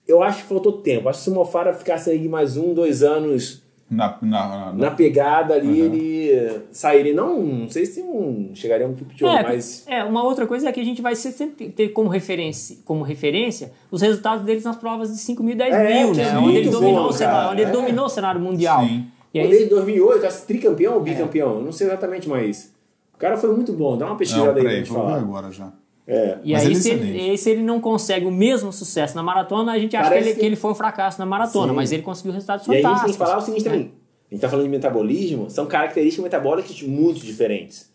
Eu 0.07 0.21
acho 0.21 0.43
que 0.43 0.49
faltou 0.49 0.73
tempo. 0.73 1.07
Acho 1.09 1.19
que 1.19 1.23
se 1.25 1.29
o 1.29 1.33
Mofara 1.33 1.73
ficasse 1.73 2.09
aí 2.09 2.27
mais 2.27 2.57
um, 2.57 2.73
dois 2.73 3.01
anos 3.03 3.60
Na, 3.91 4.17
na, 4.21 4.47
na- 4.47 4.73
na 4.73 4.91
pegada 4.91 5.53
ali, 5.53 5.81
Uhum. 5.81 5.93
ele 5.93 6.61
sairia. 6.71 7.13
Não, 7.13 7.41
não 7.41 7.69
sei 7.69 7.85
se 7.85 8.01
um, 8.01 8.51
chegaria 8.53 8.87
um 8.87 8.93
Kipchoge, 8.93 9.35
É, 9.37 9.43
mas. 9.43 9.83
é, 9.85 10.01
uma 10.05 10.23
outra 10.23 10.47
coisa 10.47 10.69
é 10.69 10.71
que 10.71 10.79
a 10.79 10.83
gente 10.85 11.01
vai 11.01 11.13
sempre 11.13 11.67
ter 11.69 11.89
como 11.89 12.07
referência, 12.07 12.77
como 12.85 13.03
referência 13.03 13.73
os 13.91 14.01
resultados 14.01 14.45
deles 14.45 14.63
nas 14.63 14.77
provas 14.77 15.09
de 15.11 15.17
5 15.17 15.43
mil 15.43 15.55
e 15.55 15.57
10 15.57 15.73
É, 15.75 16.03
mil, 16.05 16.13
né? 16.15 16.23
é 16.23 16.37
Onde 16.37 16.55
ele, 16.57 16.69
dominou, 16.69 17.03
bom, 17.03 17.09
o 17.09 17.11
cenário, 17.11 17.51
onde 17.51 17.61
ele 17.63 17.69
É. 17.69 17.73
dominou 17.73 18.05
o 18.05 18.09
cenário 18.09 18.39
mundial. 18.39 18.79
Sim. 18.85 19.07
E 19.33 19.39
aí, 19.41 19.45
ele 19.51 19.65
em 19.65 19.67
2008, 19.67 20.25
acho 20.25 20.41
que 20.41 20.47
tricampeão 20.47 20.93
ou 20.93 21.01
bicampeão? 21.01 21.55
Eu 21.55 21.61
Não 21.61 21.71
sei 21.73 21.87
exatamente, 21.87 22.29
mas. 22.29 22.73
O 23.13 23.17
cara 23.17 23.35
foi 23.37 23.53
muito 23.53 23.73
bom. 23.73 23.97
Dá 23.97 24.05
uma 24.05 24.11
Não, 24.11 24.17
pesquisada 24.17 24.57
aí 24.57 24.63
pra 24.63 24.73
gente 24.73 24.89
falar. 24.89 25.17
agora 25.17 25.51
já. 25.51 25.71
É. 26.07 26.37
e 26.43 26.55
aí 26.55 26.71
é 26.71 26.75
se, 26.75 26.89
ele, 26.89 27.33
e 27.33 27.37
se 27.37 27.49
ele 27.49 27.61
não 27.61 27.79
consegue 27.79 28.25
o 28.25 28.31
mesmo 28.31 28.73
sucesso 28.73 29.15
na 29.15 29.21
maratona, 29.23 29.71
a 29.73 29.79
gente 29.79 29.95
acha 29.95 30.09
que 30.09 30.15
ele, 30.17 30.33
que- 30.33 30.39
que 30.39 30.45
ele 30.45 30.55
foi 30.55 30.71
um 30.71 30.75
fracasso 30.75 31.19
na 31.19 31.25
maratona, 31.25 31.69
Sim. 31.69 31.75
mas 31.75 31.91
ele 31.91 32.01
conseguiu 32.01 32.33
resultados 32.33 32.67
E 32.67 32.71
aí 32.71 32.77
a 32.77 32.79
gente 32.79 32.83
tem 32.83 32.91
fantásticos. 32.93 33.11
que 33.17 33.23
falar 33.23 33.37
o 33.37 33.41
seguinte 33.41 33.63
também. 33.63 33.91
A 34.29 34.33
gente 34.33 34.41
tá 34.41 34.49
falando 34.49 34.65
de 34.65 34.71
metabolismo, 34.71 35.49
são 35.49 35.65
características 35.67 36.23
metabólicas 36.23 36.81
muito 36.81 37.19
diferentes. 37.21 37.89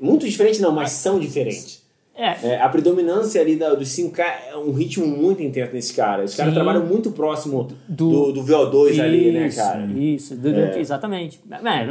Muito 0.00 0.26
diferentes 0.26 0.60
não, 0.60 0.72
mas 0.72 0.90
são 0.92 1.18
diferentes. 1.18 1.82
É, 2.14 2.46
É, 2.50 2.60
a 2.60 2.68
predominância 2.68 3.40
ali 3.40 3.56
da- 3.56 3.74
dos 3.74 3.88
5K 3.88 4.22
é 4.50 4.56
um 4.56 4.72
ritmo 4.72 5.06
muito 5.06 5.42
intenso 5.42 5.72
nesse 5.72 5.94
cara. 5.94 6.24
Os 6.24 6.34
caras 6.34 6.52
trabalham 6.52 6.84
muito 6.84 7.10
próximo 7.10 7.68
Do- 7.88 8.32
do, 8.32 8.32
do, 8.34 8.42
VO2 8.44 9.00
ali, 9.02 9.32
né, 9.32 9.46
Isso, 9.46 9.56
cara? 9.56 9.84
Isso, 9.86 10.36
durante- 10.36 10.78
exatamente. 10.78 11.40
É, 11.50 11.86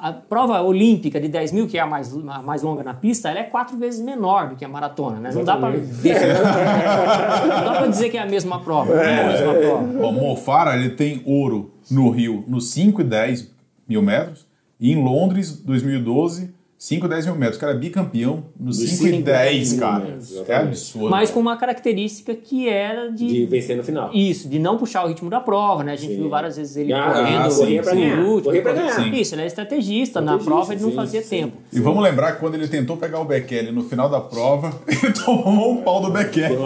a, 0.00 0.12
prova 0.12 0.60
olímpica 0.62 1.20
de 1.20 1.28
10 1.28 1.52
mil, 1.52 1.66
que 1.66 1.76
é 1.76 1.80
a 1.80 1.86
mais, 1.86 2.14
a 2.14 2.42
mais 2.42 2.62
longa 2.62 2.82
na 2.82 2.94
pista, 2.94 3.28
ela 3.28 3.40
é 3.40 3.44
quatro 3.44 3.76
vezes 3.76 4.00
menor 4.00 4.48
do 4.48 4.56
que 4.56 4.64
a 4.64 4.68
maratona, 4.68 5.18
né? 5.18 5.30
Não 5.32 5.44
dá 5.44 5.56
pra 5.56 5.70
não 5.70 7.64
dá 7.64 7.74
pra 7.78 7.86
dizer 7.86 8.10
que 8.10 8.16
é 8.16 8.22
a 8.22 8.26
mesma 8.26 8.60
prova. 8.60 8.94
não 8.94 9.02
é 9.02 9.24
a 9.24 9.26
mesma 9.28 9.54
prova. 9.54 10.04
Ó, 10.04 10.12
Mofara, 10.12 10.76
ele 10.76 10.90
tem 10.90 11.22
ouro 11.24 11.72
no 11.90 12.10
Rio 12.10 12.44
nos 12.46 12.70
5 12.70 13.00
e 13.00 13.04
10 13.04 13.50
mil 13.88 14.02
metros. 14.02 14.46
E 14.80 14.92
em 14.92 15.02
Londres, 15.02 15.60
2012, 15.60 16.54
5 16.80 17.06
e 17.06 17.08
10 17.08 17.26
mil 17.26 17.34
metros. 17.34 17.56
O 17.56 17.60
cara 17.60 17.72
é 17.72 17.76
bicampeão 17.76 18.44
nos 18.58 18.78
Dos 18.78 18.88
5 18.88 19.02
e 19.02 19.06
cinco 19.08 19.18
e 19.18 19.22
10, 19.24 19.72
mil 19.72 19.80
cara. 19.80 20.04
metros, 20.04 20.48
É 20.48 20.54
absurdo. 20.56 21.10
Mas 21.10 21.28
com 21.28 21.40
uma 21.40 21.56
característica 21.56 22.32
que 22.36 22.68
era 22.68 23.10
de, 23.10 23.26
De 23.26 23.46
vencer 23.46 23.76
no 23.76 23.82
final. 23.82 24.10
Isso, 24.14 24.48
de 24.48 24.60
não 24.60 24.78
puxar 24.78 25.04
o 25.04 25.08
ritmo 25.08 25.28
da 25.28 25.40
prova, 25.40 25.82
né? 25.82 25.94
A 25.94 25.96
gente 25.96 26.12
Sim. 26.12 26.20
viu 26.20 26.28
várias 26.28 26.56
vezes 26.56 26.76
ele 26.76 26.92
Ah, 26.92 27.10
correndo, 27.12 27.50
sim, 27.50 27.58
corria 27.58 27.82
pra 27.82 27.92
sim. 27.92 27.98
ganhar. 28.00 28.18
último, 28.20 28.42
Corria 28.44 28.62
pra 28.62 28.72
ganhar. 28.74 29.14
Isso, 29.14 29.34
ele 29.34 29.42
é 29.42 29.46
estrategista. 29.46 30.20
Na 30.20 30.36
Estrategista, 30.36 30.44
prova 30.44 30.72
ele 30.72 30.82
não 30.82 30.90
sim, 30.90 30.96
fazia 30.96 31.20
sim. 31.22 31.28
tempo. 31.28 31.56
E 31.72 31.80
vamos 31.80 32.00
lembrar 32.00 32.32
que 32.34 32.38
quando 32.38 32.54
ele 32.54 32.68
tentou 32.68 32.96
pegar 32.96 33.18
o 33.18 33.24
Bekele 33.24 33.72
no 33.72 33.82
final 33.82 34.08
da 34.08 34.20
prova, 34.20 34.72
ele 34.86 35.12
tomou 35.12 35.72
um 35.72 35.82
pau 35.82 36.00
do 36.00 36.12
Bekele. 36.12 36.58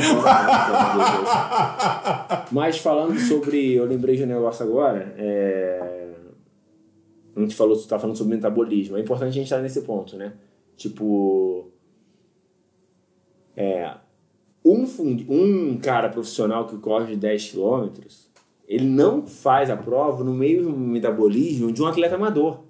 Mas 2.51 2.77
falando 2.79 3.19
sobre. 3.19 3.75
Eu 3.75 3.87
lembrei 3.87 4.17
de 4.17 4.25
um 4.25 4.27
negócio 4.27 4.63
agora. 4.65 5.15
É... 5.17 6.02
A 7.35 7.41
gente 7.41 7.55
falou, 7.55 7.77
tá 7.87 7.99
falando 7.99 8.17
sobre 8.17 8.35
metabolismo. 8.37 8.97
É 8.97 9.01
importante 9.01 9.29
a 9.31 9.33
gente 9.33 9.45
estar 9.45 9.61
nesse 9.61 9.83
ponto, 9.83 10.17
né? 10.17 10.35
Tipo. 10.77 11.69
É. 13.57 13.95
Um, 14.65 14.87
um 15.29 15.79
cara 15.79 16.09
profissional 16.09 16.67
que 16.67 16.77
corre 16.79 17.17
10 17.17 17.51
km, 17.53 17.89
ele 18.69 18.87
não 18.87 19.27
faz 19.27 19.69
a 19.71 19.77
prova 19.77 20.23
no 20.23 20.33
meio 20.33 20.63
do 20.65 20.71
metabolismo 20.71 21.73
de 21.73 21.83
um 21.83 21.87
atleta 21.87 22.15
amador. 22.15 22.61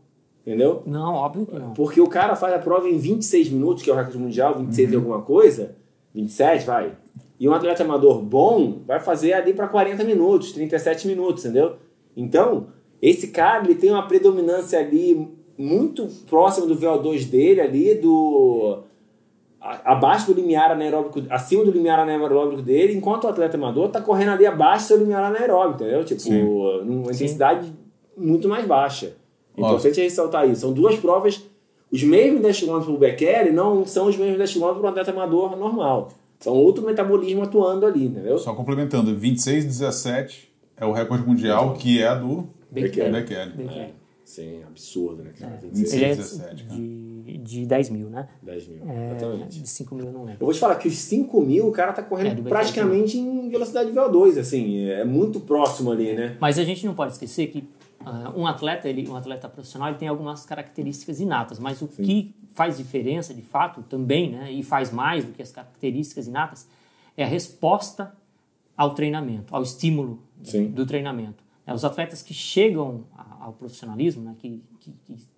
Entendeu? 0.45 0.83
Não, 0.87 1.15
óbvio 1.15 1.47
que 1.47 1.55
não. 1.57 1.73
Porque 1.75 2.01
o 2.01 2.09
cara 2.09 2.35
faz 2.35 2.53
a 2.55 2.59
prova 2.59 2.89
em 2.89 2.99
26 2.99 3.51
minutos, 3.51 3.83
que 3.83 3.91
é 3.91 3.93
o 3.93 3.97
recorde 3.97 4.19
mundial, 4.19 4.59
26 4.59 4.89
Uhum. 4.89 4.93
e 4.93 4.97
alguma 4.97 5.23
coisa, 5.23 5.77
27, 6.15 6.65
vai. 6.67 6.97
E 7.39 7.49
um 7.49 7.53
atleta 7.53 7.85
amador 7.85 8.21
bom 8.23 8.81
vai 8.87 8.99
fazer 8.99 9.35
ali 9.35 9.53
para 9.53 9.69
40 9.69 10.03
minutos, 10.03 10.51
37 10.53 11.07
minutos, 11.07 11.45
entendeu? 11.45 11.77
Então, 12.17 12.69
esse 13.03 13.29
cara, 13.29 13.65
ele 13.65 13.75
tem 13.75 13.91
uma 13.91 14.07
predominância 14.07 14.79
ali 14.79 15.29
muito 15.59 16.07
próxima 16.31 16.67
do 16.67 16.77
VO2 16.77 17.25
dele 17.29 17.61
ali, 17.61 17.95
do 17.97 18.79
a- 19.61 19.93
abaixo 19.93 20.27
do 20.27 20.41
limiar 20.41 20.71
anaeróbico, 20.71 21.23
acima 21.29 21.65
do 21.65 21.71
limiar 21.71 21.99
anaeróbico 22.01 22.63
dele, 22.63 22.95
enquanto 22.95 23.25
o 23.25 23.29
atleta 23.29 23.57
amador 23.57 23.89
tá 23.89 24.01
correndo 24.01 24.31
ali 24.31 24.47
abaixo 24.47 24.85
do 24.85 24.89
seu 24.89 24.97
limiar 24.99 25.25
anaeróbico, 25.25 25.83
entendeu? 25.83 26.05
Tipo, 26.05 26.21
Sim. 26.21 26.43
numa 26.85 27.13
intensidade 27.13 27.73
muito 28.17 28.49
mais 28.49 28.67
baixa. 28.67 29.15
É 29.57 29.61
Ó. 29.63 29.67
importante 29.67 30.01
ressaltar 30.01 30.49
isso. 30.49 30.63
São 30.63 30.73
duas 30.73 30.97
provas, 30.97 31.43
os 31.91 32.03
mesmos 32.03 32.41
10 32.41 32.61
km 32.61 32.81
pro 32.83 32.97
Bekele 32.97 33.51
não 33.51 33.85
são 33.85 34.07
os 34.07 34.17
mesmos 34.17 34.39
10 34.39 34.55
km 34.55 34.75
pro 34.79 34.89
atleta 34.89 35.11
amador 35.11 35.57
normal. 35.57 36.09
São 36.41 36.55
outro 36.55 36.85
metabolismo 36.85 37.43
atuando 37.43 37.85
ali, 37.87 38.07
entendeu? 38.07 38.39
Só 38.39 38.55
complementando, 38.55 39.15
26 39.15 39.65
17 39.65 40.51
é 40.77 40.85
o 40.87 40.91
recorde 40.93 41.25
mundial, 41.27 41.75
que 41.75 42.03
é 42.03 42.17
do 42.17 42.49
Bekele. 42.73 43.11
Bekele. 43.13 43.69
É, 43.69 43.91
sim, 44.25 44.63
absurdo, 44.67 45.23
né, 45.23 45.33
cara? 45.39 45.57
26, 45.63 45.93
Ele 45.95 46.05
é 46.05 46.15
17, 46.17 46.65
cara. 46.65 46.81
de, 46.81 47.39
de 47.39 47.67
10 47.67 47.91
mil, 47.91 48.09
né? 48.09 48.29
10 48.43 48.69
mil, 48.69 48.91
É, 48.91 49.11
exatamente. 49.11 49.61
de 49.61 49.69
5 49.69 49.95
mil 49.95 50.07
eu 50.07 50.13
não 50.13 50.25
lembro. 50.25 50.39
Eu 50.41 50.47
vou 50.47 50.55
te 50.55 50.59
falar 50.61 50.77
que 50.77 50.89
os 50.89 50.95
5 50.99 51.41
mil 51.43 51.69
o 51.69 51.73
cara 51.73 51.93
tá 51.93 52.03
É, 52.03 52.05
correndo 52.05 52.37
do 52.37 52.43
Bekele 52.43 52.49
praticamente 52.51 53.19
em 53.19 53.49
velocidade 53.49 53.91
VO2, 53.91 54.39
assim, 54.39 54.87
é 54.89 55.05
muito 55.05 55.41
próximo 55.41 55.91
ali, 55.93 56.15
né? 56.15 56.37
Mas 56.41 56.59
a 56.59 56.65
gente 56.65 56.85
não 56.87 56.95
pode 56.95 57.13
esquecer 57.13 57.49
que 57.49 57.65
ah, 58.05 58.33
um 58.37 58.47
atleta, 58.47 58.89
ele, 58.89 59.09
um 59.09 59.15
atleta 59.15 59.49
profissional, 59.49 59.89
ele 59.91 59.99
tem 59.99 60.09
algumas 60.09 60.45
características 60.45 61.21
inatas, 61.21 61.59
mas 61.61 61.81
o 61.83 61.87
que 61.87 62.35
faz 62.55 62.77
diferença, 62.77 63.33
de 63.33 63.43
fato, 63.43 63.83
também, 63.83 64.31
né, 64.33 64.51
e 64.51 64.63
faz 64.63 64.91
mais 64.91 65.25
do 65.25 65.31
que 65.33 65.41
as 65.41 65.53
características 65.53 66.27
inatas, 66.27 66.67
é 67.17 67.23
a 67.25 67.27
resposta 67.29 68.13
ao 68.77 68.95
treinamento, 68.95 69.55
ao 69.55 69.63
estímulo 69.63 70.19
Sim. 70.43 70.67
do 70.67 70.85
treinamento. 70.85 71.42
É, 71.67 71.73
os 71.73 71.85
atletas 71.85 72.23
que 72.23 72.35
chegam 72.35 73.05
ao 73.41 73.53
profissionalismo, 73.53 74.23
né, 74.25 74.35
que, 74.39 74.61
que- 74.81 74.93
que- 75.07 75.33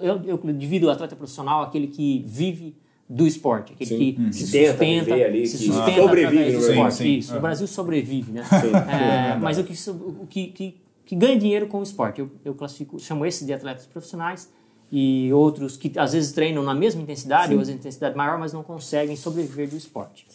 eu, 0.00 0.20
eu 0.24 0.38
divido 0.52 0.86
o 0.86 0.90
atleta 0.90 1.14
profissional 1.14 1.62
aquele 1.62 1.86
que 1.88 2.24
vive 2.26 2.74
do 3.08 3.26
esporte, 3.26 3.72
aquele 3.74 3.88
Sim. 3.90 3.98
que 4.14 4.20
Uhum. 4.22 4.32
se 4.32 4.40
sustenta, 4.46 5.04
viver 5.14 5.24
ali, 5.24 5.46
se 5.46 5.58
que 5.58 5.64
sustenta 5.66 6.02
sobrevive, 6.02 6.44
do 6.44 6.58
esporte. 6.58 6.76
Brasil. 6.78 7.06
Sim, 7.06 7.18
Isso, 7.18 7.30
sim. 7.32 7.36
o 7.36 7.40
Brasil 7.40 7.66
sobrevive, 7.66 8.32
né? 8.32 8.44
Sim. 8.44 8.72
É, 8.90 9.38
mas 9.38 9.58
o 9.58 9.64
que, 9.64 9.74
o 9.90 10.26
que, 10.26 10.46
que, 10.48 10.80
que 11.04 11.14
ganha 11.14 11.38
dinheiro 11.38 11.66
com 11.66 11.80
o 11.80 11.82
esporte. 11.82 12.20
Eu, 12.20 12.30
eu 12.44 12.54
classifico, 12.54 12.98
chamo 12.98 13.26
esses 13.26 13.46
de 13.46 13.52
atletas 13.52 13.84
profissionais 13.86 14.50
e 14.90 15.30
outros 15.34 15.76
que 15.76 15.92
às 15.98 16.12
vezes 16.14 16.32
treinam 16.32 16.62
na 16.62 16.74
mesma 16.74 17.02
intensidade 17.02 17.52
ou 17.54 17.60
às 17.60 17.66
vezes 17.68 17.78
intensidade 17.80 18.16
maior, 18.16 18.38
mas 18.38 18.52
não 18.54 18.62
conseguem 18.62 19.16
sobreviver 19.16 19.68
do 19.68 19.76
esporte. 19.76 20.26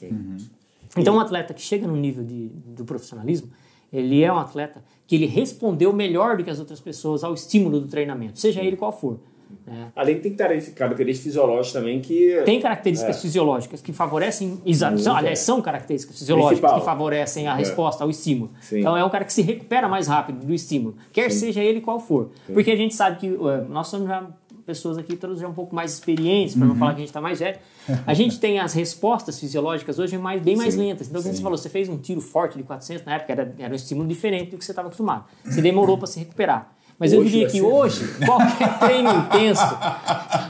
Então, 0.95 1.15
um 1.15 1.20
atleta 1.20 1.53
que 1.53 1.61
chega 1.61 1.88
no 1.88 1.95
nível 1.95 2.24
de, 2.24 2.49
do 2.49 2.86
profissionalismo, 2.86 3.49
ele 3.91 4.22
é 4.24 4.32
um 4.32 4.38
atleta 4.38 4.84
que 5.10 5.16
ele 5.16 5.26
respondeu 5.26 5.91
melhor 5.91 6.38
do 6.38 6.43
que 6.43 6.51
as 6.51 6.60
outras 6.60 6.80
pessoas 6.80 7.24
ao 7.24 7.34
estímulo 7.34 7.80
do 7.80 7.88
treinamento, 7.88 8.39
seja 8.39 8.62
ele 8.62 8.78
qual 8.78 8.91
for. 8.91 9.18
né? 9.66 9.91
Além 9.95 10.18
de 10.18 10.30
ter 10.30 10.36
características 10.76 11.24
fisiológicas 11.24 11.74
também 11.74 11.99
que... 11.99 12.39
Tem 12.45 12.62
características 12.62 13.20
fisiológicas 13.20 13.82
que 13.82 13.91
favorecem, 13.91 14.62
são, 14.99 15.16
aliás, 15.16 15.39
são 15.39 15.64
características 15.64 16.20
fisiológicas 16.20 16.60
Principal. 16.60 16.80
que 16.80 16.86
favorecem 16.86 17.47
a 17.47 17.55
resposta 17.55 18.03
ao 18.03 18.12
estímulo. 18.12 18.51
Sim. 18.62 18.82
Então 18.82 18.95
é 18.95 19.03
um 19.03 19.10
cara 19.10 19.26
que 19.26 19.34
se 19.34 19.41
recupera 19.41 19.88
mais 19.88 20.07
rápido 20.07 20.45
do 20.45 20.53
estímulo, 20.53 20.95
quer 21.12 21.32
seja 21.32 21.64
ele 21.64 21.82
qual 21.82 21.99
for. 21.99 22.30
Porque 22.53 22.70
a 22.70 22.76
gente 22.76 22.93
sabe 22.93 23.18
que 23.18 23.30
uh, 23.30 23.68
nós 23.68 23.88
somos 23.88 24.07
já 24.07 24.28
pessoas 24.70 24.99
aqui 24.99 25.15
todos 25.15 25.39
já 25.39 25.47
um 25.47 25.53
pouco 25.53 25.76
mais 25.76 25.91
experientes, 25.93 26.55
para 26.55 26.67
não 26.67 26.76
falar 26.76 26.91
que 26.91 26.97
a 26.97 26.99
gente 26.99 27.09
está 27.09 27.20
mais 27.20 27.39
velho. 27.39 27.57
A 28.05 28.13
gente 28.13 28.39
tem 28.39 28.59
as 28.59 28.74
respostas 28.74 29.39
fisiológicas 29.39 29.97
hoje 29.97 30.15
mais, 30.15 30.39
bem 30.43 30.55
mais 30.55 30.76
Sim. 30.76 30.82
lentas. 30.82 31.07
Então, 31.07 31.24
como 31.24 31.34
você 31.34 31.41
falou, 31.41 31.57
você 31.57 31.70
fez 31.70 31.89
um 31.89 31.97
tiro 31.97 32.22
forte 32.22 32.55
de 32.55 32.63
400 32.63 33.03
na 33.03 33.15
época, 33.15 33.32
era, 33.32 33.55
era 33.57 33.74
um 33.74 33.76
estímulo 33.76 34.07
diferente 34.07 34.51
do 34.51 34.57
que 34.59 34.63
você 34.63 34.72
estava 34.72 34.88
acostumado. 34.88 35.26
Você 35.43 35.59
demorou 35.59 35.97
para 35.97 36.05
se 36.05 36.20
recuperar. 36.20 36.72
Mas 36.99 37.13
eu 37.13 37.21
Hoje 37.21 37.29
diria 37.29 37.45
vai 37.47 37.51
que 37.53 37.59
ser- 37.59 37.65
hoje, 37.65 38.07
qualquer 38.25 38.79
treino 38.79 39.09
intenso 39.09 39.61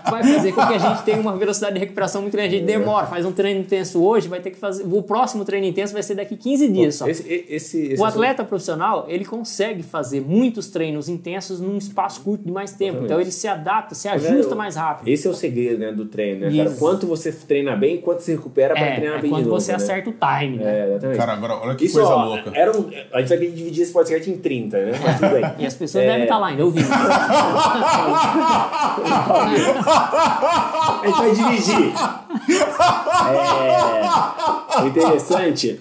vai 0.10 0.24
fazer 0.24 0.52
com 0.52 0.66
que 0.66 0.74
a 0.74 0.78
gente 0.78 1.04
tenha 1.04 1.20
uma 1.20 1.38
velocidade 1.38 1.74
de 1.76 1.80
recuperação 1.80 2.22
muito 2.24 2.34
grande. 2.34 2.56
A 2.56 2.58
gente 2.58 2.66
demora, 2.68 3.06
faz 3.06 3.24
um 3.26 3.32
treino 3.32 3.60
intenso 3.62 4.04
hoje, 4.04 4.28
vai 4.28 4.40
ter 4.40 4.52
que 4.52 4.58
fazer. 4.58 4.84
O 4.92 5.04
próximo 5.04 5.46
treino 5.46 5.68
intenso 5.68 5.94
vai 5.94 6.02
ser 6.02 6.16
daqui 6.16 6.36
15 6.36 6.68
dias 6.70 6.96
só. 6.96 7.08
Esse, 7.08 7.46
esse, 7.50 7.82
esse 7.94 8.02
O 8.02 8.06
atleta 8.06 8.44
profissional, 8.44 9.06
ele 9.08 9.26
consegue 9.26 9.84
fazer 9.84 10.22
muitos 10.22 10.68
treinos 10.70 11.08
intensos 11.08 11.60
num 11.60 11.78
espaço 11.78 12.22
curto 12.22 12.44
de 12.44 12.52
mais 12.52 12.72
tempo. 12.74 13.04
Então 13.06 13.22
ele 13.22 13.32
se 13.32 13.48
adapta, 13.48 13.94
se 13.94 14.08
ajusta 14.08 14.56
mais 14.56 14.76
rápido. 14.76 15.08
Esse 15.08 15.28
é 15.28 15.30
o 15.30 15.36
segredo 15.36 15.80
né, 15.80 15.92
do 15.92 16.06
treino, 16.06 16.50
né, 16.50 16.64
cara? 16.64 16.76
Quanto 16.78 17.06
você 17.06 17.32
treina 17.32 17.76
bem 17.76 17.98
quanto 18.02 18.22
você 18.22 18.32
recupera 18.34 18.74
para 18.74 18.86
É, 18.86 18.96
treinar 18.96 19.20
é 19.20 19.22
bem 19.22 19.30
quando 19.30 19.44
de 19.44 19.50
novo, 19.50 19.62
você 19.62 19.72
né? 19.72 19.76
acerta 19.76 20.10
o 20.10 20.14
time, 20.14 20.58
né? 20.58 20.64
É, 20.80 20.86
exatamente. 20.88 21.18
Cara, 21.18 21.34
agora 21.34 21.54
olha 21.58 21.76
que 21.76 21.86
Isso, 21.86 21.94
coisa 22.00 22.10
ó, 22.14 22.26
louca. 22.26 22.52
Era 22.56 22.76
um, 22.76 22.90
a 23.14 23.20
gente 23.20 23.30
vai 23.30 23.38
dividir 23.38 23.84
esse 23.84 23.92
podcast 23.94 24.30
em 24.30 24.38
30, 24.38 24.78
né? 24.86 24.92
Mas 25.04 25.20
tudo 25.20 25.30
bem. 25.32 25.46
E 25.60 25.66
as 25.66 25.76
pessoas 25.76 26.04
É. 26.04 26.08
devem 26.08 26.24
estar 26.24 26.39
lá 26.40 26.48
ainda 26.48 26.66
ouvindo. 26.66 26.88
A 29.80 31.02
gente 31.06 31.18
vai 31.18 31.32
dirigir. 31.36 31.94
É, 33.30 34.82
o 34.82 34.88
interessante 34.88 35.80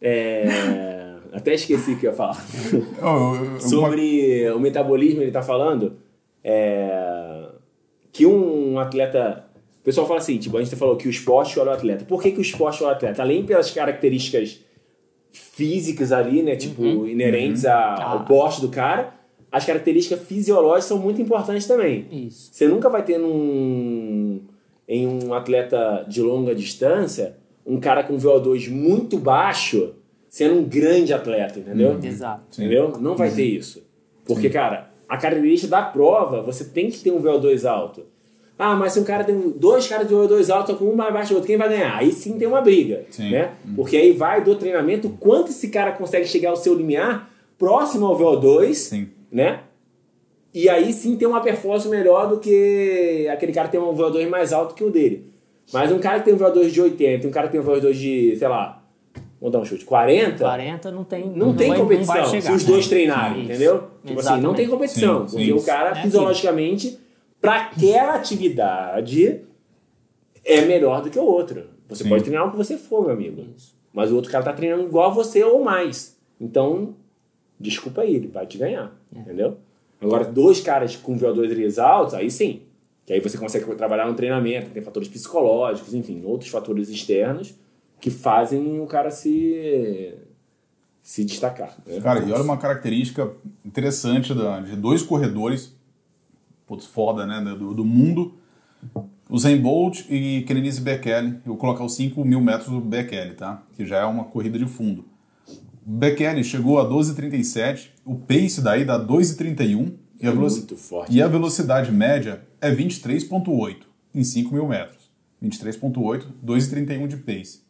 é, 0.00 1.14
até 1.32 1.54
esqueci 1.54 1.92
o 1.92 1.98
que 1.98 2.06
eu 2.06 2.10
ia 2.10 2.16
falar. 2.16 2.36
Eu- 2.72 2.78
eu- 2.80 3.44
eu- 3.54 3.60
Sobre 3.60 4.50
o 4.50 4.58
metabolismo, 4.60 5.22
ele 5.22 5.30
tá 5.30 5.42
falando 5.42 5.96
é, 6.42 7.46
que 8.12 8.26
um 8.26 8.78
atleta. 8.78 9.44
O 9.80 9.84
pessoal 9.88 10.06
fala 10.06 10.18
assim, 10.18 10.36
tipo, 10.38 10.56
a 10.56 10.62
gente 10.62 10.74
falou 10.76 10.96
que 10.96 11.08
o 11.08 11.10
esporte 11.10 11.48
escolhe 11.50 11.68
o 11.70 11.72
atleta. 11.72 12.04
Por 12.04 12.22
que, 12.22 12.30
que 12.32 12.38
o 12.38 12.42
esporte 12.42 12.74
escolhe 12.74 12.92
o 12.92 12.94
atleta? 12.94 13.22
Além 13.22 13.44
pelas 13.44 13.70
características 13.70 14.60
físicas 15.32 16.12
ali, 16.12 16.42
né? 16.42 16.56
Tipo, 16.56 17.06
inerentes 17.06 17.64
a- 17.64 17.94
ao 18.02 18.18
Ah. 18.18 18.20
porte 18.20 18.60
do 18.60 18.68
cara, 18.68 19.14
as 19.50 19.64
características 19.64 20.20
fisiológicas 20.26 20.84
são 20.84 20.98
muito 20.98 21.20
importantes 21.20 21.66
também. 21.66 22.06
Isso. 22.10 22.50
Você 22.52 22.68
nunca 22.68 22.88
vai 22.88 23.02
ter 23.02 23.18
num, 23.18 24.40
em 24.86 25.06
um 25.06 25.32
atleta 25.34 26.04
de 26.08 26.20
longa 26.20 26.54
distância 26.54 27.36
um 27.66 27.78
cara 27.78 28.02
com 28.02 28.16
VO2 28.16 28.70
muito 28.70 29.18
baixo 29.18 29.94
sendo 30.28 30.60
um 30.60 30.64
grande 30.64 31.12
atleta, 31.12 31.58
entendeu? 31.58 31.98
Exato. 32.02 32.60
Entendeu? 32.60 32.94
Não 32.98 33.14
vai 33.14 33.30
ter 33.30 33.44
isso. 33.44 33.82
Porque, 34.24 34.48
cara, 34.50 34.90
a 35.08 35.16
característica 35.16 35.70
da 35.70 35.82
prova, 35.82 36.42
você 36.42 36.64
tem 36.64 36.90
que 36.90 36.98
ter 36.98 37.10
um 37.10 37.22
VO2 37.22 37.68
alto. 37.68 38.04
Ah, 38.58 38.74
mas 38.74 38.94
se 38.94 39.00
um 39.00 39.04
cara 39.04 39.22
tem 39.22 39.50
dois 39.50 39.86
caras 39.86 40.08
de 40.08 40.14
VO2 40.14 40.52
alto, 40.52 40.74
com 40.74 40.86
um 40.86 40.96
mais 40.96 41.12
baixo 41.12 41.30
do 41.30 41.36
outro, 41.36 41.46
quem 41.46 41.56
vai 41.56 41.68
ganhar? 41.68 41.96
Aí 41.96 42.10
sim 42.10 42.36
tem 42.38 42.48
uma 42.48 42.60
briga, 42.60 43.04
Sim. 43.10 43.30
né? 43.30 43.52
Porque 43.76 43.96
aí 43.96 44.12
vai 44.12 44.42
do 44.42 44.54
treinamento 44.56 45.10
quanto 45.20 45.50
esse 45.50 45.68
cara 45.68 45.92
consegue 45.92 46.26
chegar 46.26 46.50
ao 46.50 46.56
seu 46.56 46.74
limiar 46.74 47.30
próximo 47.56 48.06
ao 48.06 48.18
VO2, 48.18 48.74
Sim. 48.74 49.08
Né? 49.30 49.60
E 50.54 50.68
aí 50.68 50.92
sim 50.92 51.16
tem 51.16 51.28
uma 51.28 51.40
performance 51.40 51.88
melhor 51.88 52.28
do 52.28 52.38
que 52.38 53.28
aquele 53.30 53.52
cara 53.52 53.68
que 53.68 53.72
tem 53.72 53.80
um 53.80 53.94
VO2 53.94 54.28
mais 54.28 54.52
alto 54.52 54.74
que 54.74 54.82
o 54.82 54.90
dele. 54.90 55.30
Mas 55.72 55.92
um 55.92 55.98
cara 55.98 56.18
que 56.20 56.24
tem 56.24 56.34
um 56.34 56.38
VO2 56.38 56.70
de 56.70 56.80
80 56.80 57.26
e 57.26 57.28
um 57.28 57.32
cara 57.32 57.46
que 57.48 57.52
tem 57.52 57.60
um 57.60 57.64
VO2 57.64 57.92
de, 57.92 58.36
sei 58.36 58.48
lá, 58.48 58.82
vamos 59.38 59.52
dar 59.52 59.58
um 59.60 59.64
chute, 59.64 59.84
40, 59.84 60.38
40 60.38 60.90
não 60.90 61.04
tem. 61.04 61.28
não, 61.28 61.54
tem 61.54 61.68
vai- 61.68 61.78
competição 61.78 62.14
vai 62.14 62.24
chegar, 62.26 62.42
se 62.42 62.52
os 62.52 62.64
né? 62.64 62.70
dois 62.72 62.88
treinarem, 62.88 63.42
Isso. 63.42 63.50
entendeu? 63.52 63.84
Tipo 64.04 64.20
assim, 64.20 64.40
não 64.40 64.54
tem 64.54 64.66
competição. 64.68 65.28
Sim, 65.28 65.36
porque 65.36 65.44
sim. 65.46 65.52
o 65.52 65.62
cara, 65.62 65.90
É 65.98 66.02
fisiologicamente, 66.02 66.98
pra 67.40 67.56
aquela 67.56 68.14
atividade, 68.14 69.42
é 70.44 70.62
melhor 70.62 71.02
do 71.02 71.10
que 71.10 71.18
o 71.18 71.24
outro. 71.24 71.64
Você 71.88 72.02
Sim. 72.02 72.08
pode 72.08 72.24
treinar 72.24 72.48
o 72.48 72.50
que 72.50 72.56
você 72.56 72.76
for, 72.76 73.02
meu 73.04 73.12
amigo. 73.12 73.44
Isso. 73.56 73.76
Mas 73.92 74.10
o 74.10 74.16
outro 74.16 74.30
cara 74.32 74.44
tá 74.44 74.52
treinando 74.52 74.84
igual 74.84 75.10
a 75.10 75.14
você 75.14 75.42
ou 75.44 75.62
mais. 75.62 76.16
Então, 76.40 76.94
desculpa 77.60 78.02
aí, 78.02 78.14
ele 78.16 78.28
vai 78.28 78.46
te 78.46 78.56
ganhar. 78.58 78.97
É. 79.14 79.18
Entendeu? 79.20 79.58
Agora, 80.00 80.24
dois 80.24 80.60
caras 80.60 80.94
com 80.96 81.18
VO2 81.18 81.48
deles 81.48 81.78
altos, 81.78 82.14
aí 82.14 82.30
sim. 82.30 82.62
Que 83.04 83.14
aí 83.14 83.20
você 83.20 83.36
consegue 83.38 83.64
trabalhar 83.74 84.06
no 84.06 84.14
treinamento, 84.14 84.70
tem 84.70 84.82
fatores 84.82 85.08
psicológicos, 85.08 85.94
enfim, 85.94 86.22
outros 86.24 86.50
fatores 86.50 86.88
externos 86.88 87.54
que 88.00 88.10
fazem 88.10 88.80
o 88.80 88.86
cara 88.86 89.10
se 89.10 90.14
se 91.02 91.24
destacar. 91.24 91.74
né? 91.86 92.00
Cara, 92.00 92.20
e 92.20 92.30
olha 92.30 92.42
uma 92.42 92.58
característica 92.58 93.32
interessante 93.64 94.34
da- 94.34 94.60
de 94.60 94.76
dois 94.76 95.02
corredores, 95.02 95.74
putz, 96.66 96.84
foda, 96.84 97.24
né, 97.26 97.40
do, 97.58 97.72
do 97.72 97.82
mundo, 97.84 98.34
o 99.28 99.38
Zen 99.38 99.56
Bolt 99.60 100.04
e 100.10 100.42
Kenenise 100.42 100.82
Bekele. 100.82 101.28
Eu 101.28 101.40
vou 101.46 101.56
colocar 101.56 101.82
os 101.82 101.94
5 101.94 102.22
mil 102.26 102.42
metros 102.42 102.68
do 102.68 102.78
Bekele, 102.80 103.32
tá? 103.34 103.62
Que 103.74 103.86
já 103.86 103.98
é 104.00 104.04
uma 104.04 104.24
corrida 104.24 104.58
de 104.58 104.66
fundo. 104.66 105.04
Bekele 105.90 106.44
chegou 106.44 106.78
a 106.78 106.84
12,37, 106.86 107.88
o 108.04 108.14
pace 108.14 108.60
daí 108.60 108.84
dá 108.84 109.02
2,31 109.02 109.94
e 110.20 110.26
a, 110.26 110.30
É 110.30 110.76
forte. 110.76 111.10
e 111.16 111.22
a 111.22 111.26
velocidade 111.26 111.90
média 111.90 112.42
é 112.60 112.70
23,8 112.70 113.76
em 114.14 114.22
5 114.22 114.52
mil 114.52 114.68
metros. 114.68 115.10
23,8, 115.42 116.26
2,31 116.44 117.06
de 117.08 117.16
pace. 117.16 117.62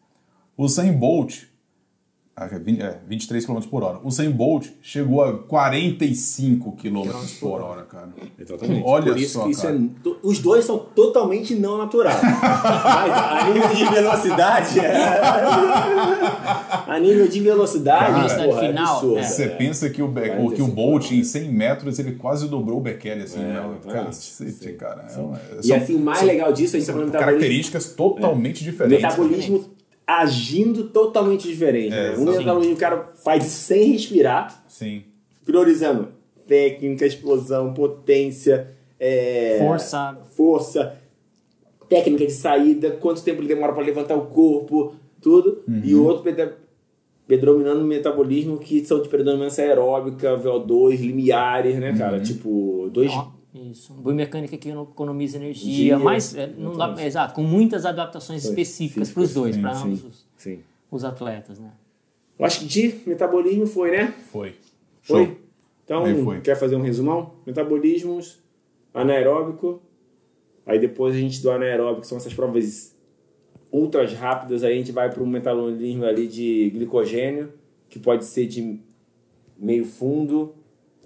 O 0.57 0.65
Usain 0.65 0.93
Bolt, 0.95 1.45
é 2.45 2.59
20 2.59 2.81
é, 2.83 2.99
23 3.07 3.45
km 3.47 3.61
por 3.71 3.83
hora. 3.83 3.99
O 4.03 4.09
Usain 4.09 4.31
Bolt 4.31 4.67
chegou 4.83 5.23
a 5.25 5.39
45 5.39 6.73
km 6.73 7.03
por 7.41 7.61
hora, 7.61 7.83
cara. 7.83 8.09
Exatamente. 8.39 8.83
Olha 8.85 9.13
Por 9.13 9.19
isso 9.21 9.33
só, 9.35 9.45
que 9.45 9.51
isso 9.51 9.63
cara. 9.63 9.77
é. 9.77 9.81
to- 10.03 10.19
Os 10.23 10.39
dois 10.39 10.65
são 10.65 10.79
totalmente 10.79 11.55
não 11.55 11.79
naturais. 11.79 12.21
Mas 12.23 13.13
a 13.13 13.51
nível 13.53 13.69
de 13.75 13.85
velocidade. 13.95 14.81
a 16.87 16.99
nível 17.01 17.29
de 17.29 17.41
velocidade, 17.41 18.15
Velocidade 18.15 18.49
porra, 18.49 18.65
é 18.65 18.69
final, 18.69 18.95
absurdo, 18.95 19.19
é. 19.19 19.23
Você 19.23 19.43
é. 19.45 19.49
pensa 19.49 19.91
que 19.91 20.03
o, 20.03 20.09
Be- 20.09 20.29
Vai 20.29 20.45
o- 20.45 20.51
que 20.51 20.63
o 20.63 20.67
Bolt 20.69 21.11
em 21.13 21.19
né? 21.19 21.25
100 21.25 21.53
metros 21.53 21.99
ele 21.99 22.13
quase 22.13 22.49
dobrou 22.49 22.79
o 22.79 22.81
Bekele, 22.81 23.23
assim, 23.23 23.41
É, 23.41 23.45
né? 23.45 23.71
Cacete, 23.93 24.51
Sim. 24.53 24.73
cara. 24.77 25.03
É 25.09 25.11
E 25.61 25.63
são- 25.69 25.77
assim, 25.77 25.97
o 25.97 26.01
mais 26.01 26.23
legal 26.23 26.53
disso, 26.53 26.77
a 26.77 26.79
gente 26.79 26.87
tá 26.87 26.93
falando 26.93 27.07
metabolismo, 27.13 27.39
características 27.39 27.93
totalmente 27.95 28.65
diferentes. 28.65 29.03
metabolismo 29.03 29.65
agindo 30.09 30.85
totalmente 30.85 31.47
diferente. 31.47 31.95
É, 31.95 32.13
né? 32.13 32.17
Um 32.17 32.25
metabolismo 32.25 32.75
o 32.75 32.79
cara 32.79 33.13
faz 33.23 33.45
sem 33.45 33.93
respirar, 33.93 34.65
Sim. 34.67 35.03
priorizando 35.45 36.09
técnica, 36.47 37.05
explosão, 37.05 37.75
potência, 37.75 38.71
é, 38.99 39.59
Força. 39.61 40.19
força, 40.35 40.97
técnica 41.91 42.25
de 42.25 42.33
saída, 42.33 42.93
quanto 42.93 43.23
tempo 43.23 43.41
ele 43.43 43.49
demora 43.49 43.75
para 43.75 43.83
levantar 43.85 44.17
o 44.17 44.27
corpo, 44.27 44.95
tudo. 45.21 45.63
E 45.85 45.95
Uhum. 45.95 46.03
o 46.03 46.07
outro 46.07 46.23
predominando 47.27 47.81
no 47.81 47.87
metabolismo 47.87 48.57
que 48.59 48.83
são 48.87 49.03
de 49.03 49.09
predominância 49.11 49.63
aeróbica, 49.63 50.39
VO2, 50.39 51.01
limiares, 51.01 51.77
né, 51.79 51.91
Uhum. 51.91 51.99
cara? 51.99 52.21
Tipo, 52.21 52.89
dois. 52.91 53.11
Ó, 53.13 53.29
Isso. 53.71 53.93
Biomecânica 53.95 54.57
que 54.57 54.69
economiza 54.69 55.37
energia, 55.37 55.75
Dia, 55.75 55.99
mas 55.99 56.35
é, 56.35 56.47
não 56.47 56.71
dá, 56.73 56.85
exatamente. 56.85 57.07
exato, 57.07 57.35
com 57.35 57.43
muitas 57.43 57.85
adaptações 57.85 58.45
específicas 58.45 59.11
para 59.11 59.23
os 59.23 59.35
dois, 59.35 59.57
para 59.57 59.75
sim. 59.75 59.87
ambos 59.87 60.05
os, 60.05 60.27
Sim. 60.37 60.61
os 60.91 61.05
atletas, 61.05 61.59
né? 61.59 61.73
Eu 62.39 62.45
acho 62.45 62.61
que 62.61 62.67
de 62.67 63.01
metabolismo 63.07 63.67
foi, 63.67 63.91
né? 63.91 64.15
Foi. 64.31 64.55
Foi? 65.03 65.27
Show. 65.27 65.37
Então, 65.85 66.25
foi. 66.25 66.41
quer 66.41 66.57
fazer 66.57 66.77
um 66.77 66.83
resumão? 66.83 67.33
Metabolismos, 67.47 68.39
anaeróbico, 68.93 69.83
aí 70.67 70.79
depois 70.79 71.15
a 71.15 71.19
gente 71.19 71.43
do 71.43 71.51
anaeróbico, 71.51 72.07
são 72.07 72.19
essas 72.19 72.35
provas 72.35 72.95
ultras 73.73 74.13
rápidas, 74.13 74.63
aí 74.63 74.75
a 74.75 74.77
gente 74.77 74.93
vai 74.93 75.11
para 75.11 75.23
um 75.23 75.27
metabolismo 75.27 76.05
ali 76.05 76.27
de 76.27 76.71
glicogênio, 76.71 77.53
que 77.89 77.99
pode 77.99 78.25
ser 78.25 78.47
de 78.47 78.81
meio 79.59 79.85
fundo, 79.85 80.55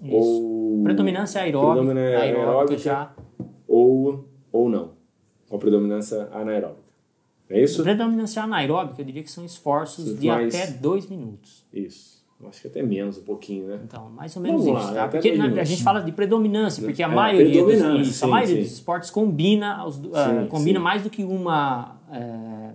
ou... 0.09 0.81
Predominância 0.83 1.41
aeróbica, 1.41 1.71
Predominância 1.73 2.19
aeróbica 2.19 2.49
aeróbica. 2.51 2.77
já. 2.79 3.13
Ou, 3.67 4.25
ou 4.51 4.69
não, 4.69 4.91
com 5.49 5.57
predominância 5.57 6.29
anaeróbica. 6.31 6.83
É 7.49 7.61
isso? 7.61 7.83
Predominância 7.83 8.43
anaeróbica, 8.43 9.01
eu 9.01 9.05
diria 9.05 9.23
que 9.23 9.31
são 9.31 9.45
esforços 9.45 10.05
Isso, 10.07 10.17
de 10.17 10.27
mais- 10.27 10.53
até 10.55 10.71
dois 10.73 11.07
minutos. 11.07 11.65
Isso. 11.73 12.21
Acho 12.45 12.61
que 12.61 12.67
até 12.67 12.83
menos 12.83 13.17
um 13.17 13.23
pouquinho, 13.23 13.67
né? 13.67 13.79
Então, 13.85 14.09
mais 14.09 14.35
ou 14.35 14.41
menos 14.41 14.65
Vamos 14.65 14.81
isso, 14.83 14.93
lá, 14.93 15.03
tá? 15.03 15.07
Porque 15.07 15.31
né, 15.31 15.45
a 15.45 15.47
minutos. 15.47 15.69
gente 15.69 15.81
fala 15.81 16.01
de 16.01 16.11
predominância, 16.11 16.83
porque 16.83 17.01
a 17.01 17.07
É, 17.07 17.15
maioria, 17.15 17.63
dos, 17.63 17.73
isso, 18.05 18.25
a 18.25 18.27
sim, 18.27 18.31
maioria 18.31 18.55
sim. 18.57 18.61
dos 18.63 18.71
esportes 18.73 19.09
combina, 19.09 19.85
os, 19.87 19.97
ah, 20.13 20.41
Sim, 20.41 20.47
combina 20.49 20.77
sim. 20.79 20.83
mais 20.83 21.03
do 21.03 21.09
que 21.09 21.23
uma 21.23 22.01
é, 22.11 22.71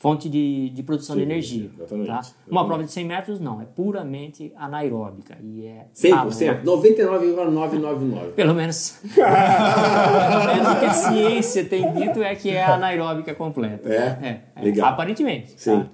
fonte 0.00 0.30
de, 0.30 0.70
de 0.70 0.82
produção 0.82 1.14
Sim, 1.14 1.20
de 1.20 1.26
energia. 1.26 1.70
exatamente, 1.76 2.06
Tá? 2.08 2.14
Uma 2.14 2.20
exatamente. 2.22 2.66
prova 2.66 2.84
de 2.84 2.90
100 2.90 3.04
metros, 3.04 3.38
não, 3.38 3.60
é 3.60 3.66
puramente 3.66 4.50
anaeróbica. 4.56 5.36
E 5.42 5.66
é 5.66 5.86
100%, 5.94 6.64
99,999. 6.64 8.32
Pelo 8.32 8.54
menos, 8.54 8.98
pelo 9.14 10.54
menos 10.54 10.68
o 10.72 10.80
que 10.80 10.86
a 10.86 10.92
ciência 10.94 11.64
tem 11.66 11.92
dito 11.92 12.22
é 12.22 12.34
que 12.34 12.48
é 12.48 12.64
anaeróbica 12.64 13.34
completa. 13.34 13.86
É? 13.92 14.40
é 14.56 14.62
Legal. 14.64 14.88
Aparentemente. 14.88 15.52
Sim. 15.56 15.80
tá? 15.80 15.86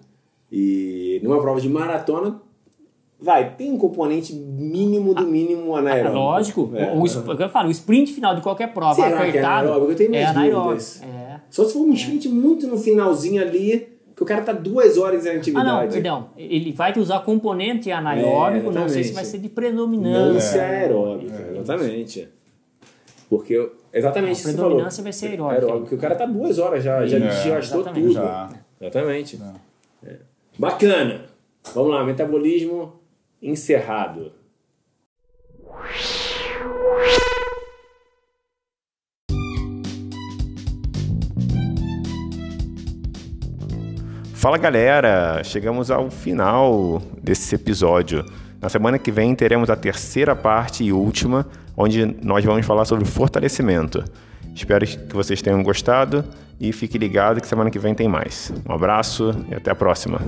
E 0.53 1.21
numa 1.25 1.41
prova 1.41 1.61
de 1.61 1.69
maratona, 1.69 2.41
vai, 3.21 3.57
tem 3.57 3.73
um 3.73 3.77
componente 3.77 4.33
mínimo 4.33 5.15
do 5.15 5.27
mínimo 5.27 5.75
É 5.77 5.81
anaeróbico. 5.81 6.19
lógico. 6.21 6.71
É. 6.77 6.93
O, 6.93 7.01
o, 7.01 7.33
o 7.33 7.37
que 7.37 7.43
eu 7.43 7.49
falo, 7.49 7.67
o 7.67 7.73
sprint 7.73 8.13
final 8.13 8.37
de 8.37 8.41
qualquer 8.41 8.73
prova 8.73 8.95
Será 8.95 9.09
que 9.09 9.15
é 9.15 9.29
apertado 9.31 9.67
anaeróbico? 9.67 9.91
Eu 9.91 9.97
tenho 9.97 10.15
é 10.15 10.25
anaeróbico. 10.25 11.05
É. 11.05 11.41
Só 11.51 11.65
se 11.65 11.73
for 11.73 11.81
um 11.81 11.93
sprint 11.93 12.29
muito 12.29 12.69
no 12.69 12.79
finalzinho 12.79 13.43
ali, 13.43 13.96
que 14.17 14.23
o 14.23 14.27
cara 14.27 14.41
tá 14.43 14.53
duas 14.53 14.97
horas 14.97 15.27
em 15.27 15.29
Ah, 15.29 15.37
atividade. 15.37 15.67
não, 15.69 15.89
perdão. 15.93 16.31
Ele 16.37 16.73
vai 16.73 16.93
usar 16.99 17.21
componente 17.21 17.93
anaeróbico, 17.93 18.71
É, 18.71 18.73
não 18.73 18.89
sei 18.89 19.05
se 19.05 19.13
vai 19.13 19.25
ser 19.25 19.39
de 19.39 19.49
Não 19.49 19.55
predominância. 19.55 20.41
se 20.41 20.59
é 20.59 20.65
aeróbica, 20.65 21.53
exatamente. 21.59 22.29
Porque 23.29 23.53
eu- 23.55 23.75
exatamente 23.93 24.29
A 24.31 24.33
isso 24.33 24.43
que 24.43 24.49
você 24.51 24.57
predominância 24.57 24.91
falou. 24.97 25.05
vai 25.05 25.13
ser 25.13 25.27
aeróbica. 25.29 25.67
Aeróbico, 25.67 25.95
o 25.95 25.99
cara 25.99 26.15
tá 26.15 26.25
duas 26.27 26.59
horas 26.59 26.83
já, 26.83 27.07
já 27.07 27.19
É, 27.19 27.51
gastou 27.51 27.85
tudo. 27.85 28.13
Já. 28.13 28.49
Exatamente. 28.81 29.39
É. 30.05 30.17
Bacana. 30.59 31.21
Vamos 31.75 31.91
lá, 31.91 32.05
metabolismo 32.05 32.95
encerrado. 33.43 34.33
Fala 44.47 44.59
galera, 44.59 45.43
chegamos 45.43 45.91
ao 45.91 46.09
final 46.09 47.03
desse 47.21 47.57
episódio. 47.57 48.25
Na 48.61 48.69
semana 48.69 48.97
que 48.97 49.11
vem 49.11 49.35
teremos 49.35 49.69
a 49.69 49.75
terceira 49.75 50.37
parte 50.37 50.85
e 50.85 50.93
última, 50.93 51.45
onde 51.77 52.07
nós 52.23 52.45
vamos 52.45 52.65
falar 52.65 52.85
sobre 52.85 53.05
fortalecimento. 53.05 54.05
Espero 54.55 54.87
que 54.87 55.13
vocês 55.13 55.43
tenham 55.43 55.65
gostado 55.65 56.25
e 56.61 56.73
fique 56.73 56.97
ligado 56.97 57.41
que 57.41 57.49
semana 57.49 57.73
que 57.73 57.79
vem 57.81 57.93
tem 57.93 58.07
mais. 58.07 58.53
Um 58.65 58.73
abraço 58.73 59.35
e 59.51 59.55
até 59.57 59.73
a 59.73 59.75
próxima. 59.75 60.21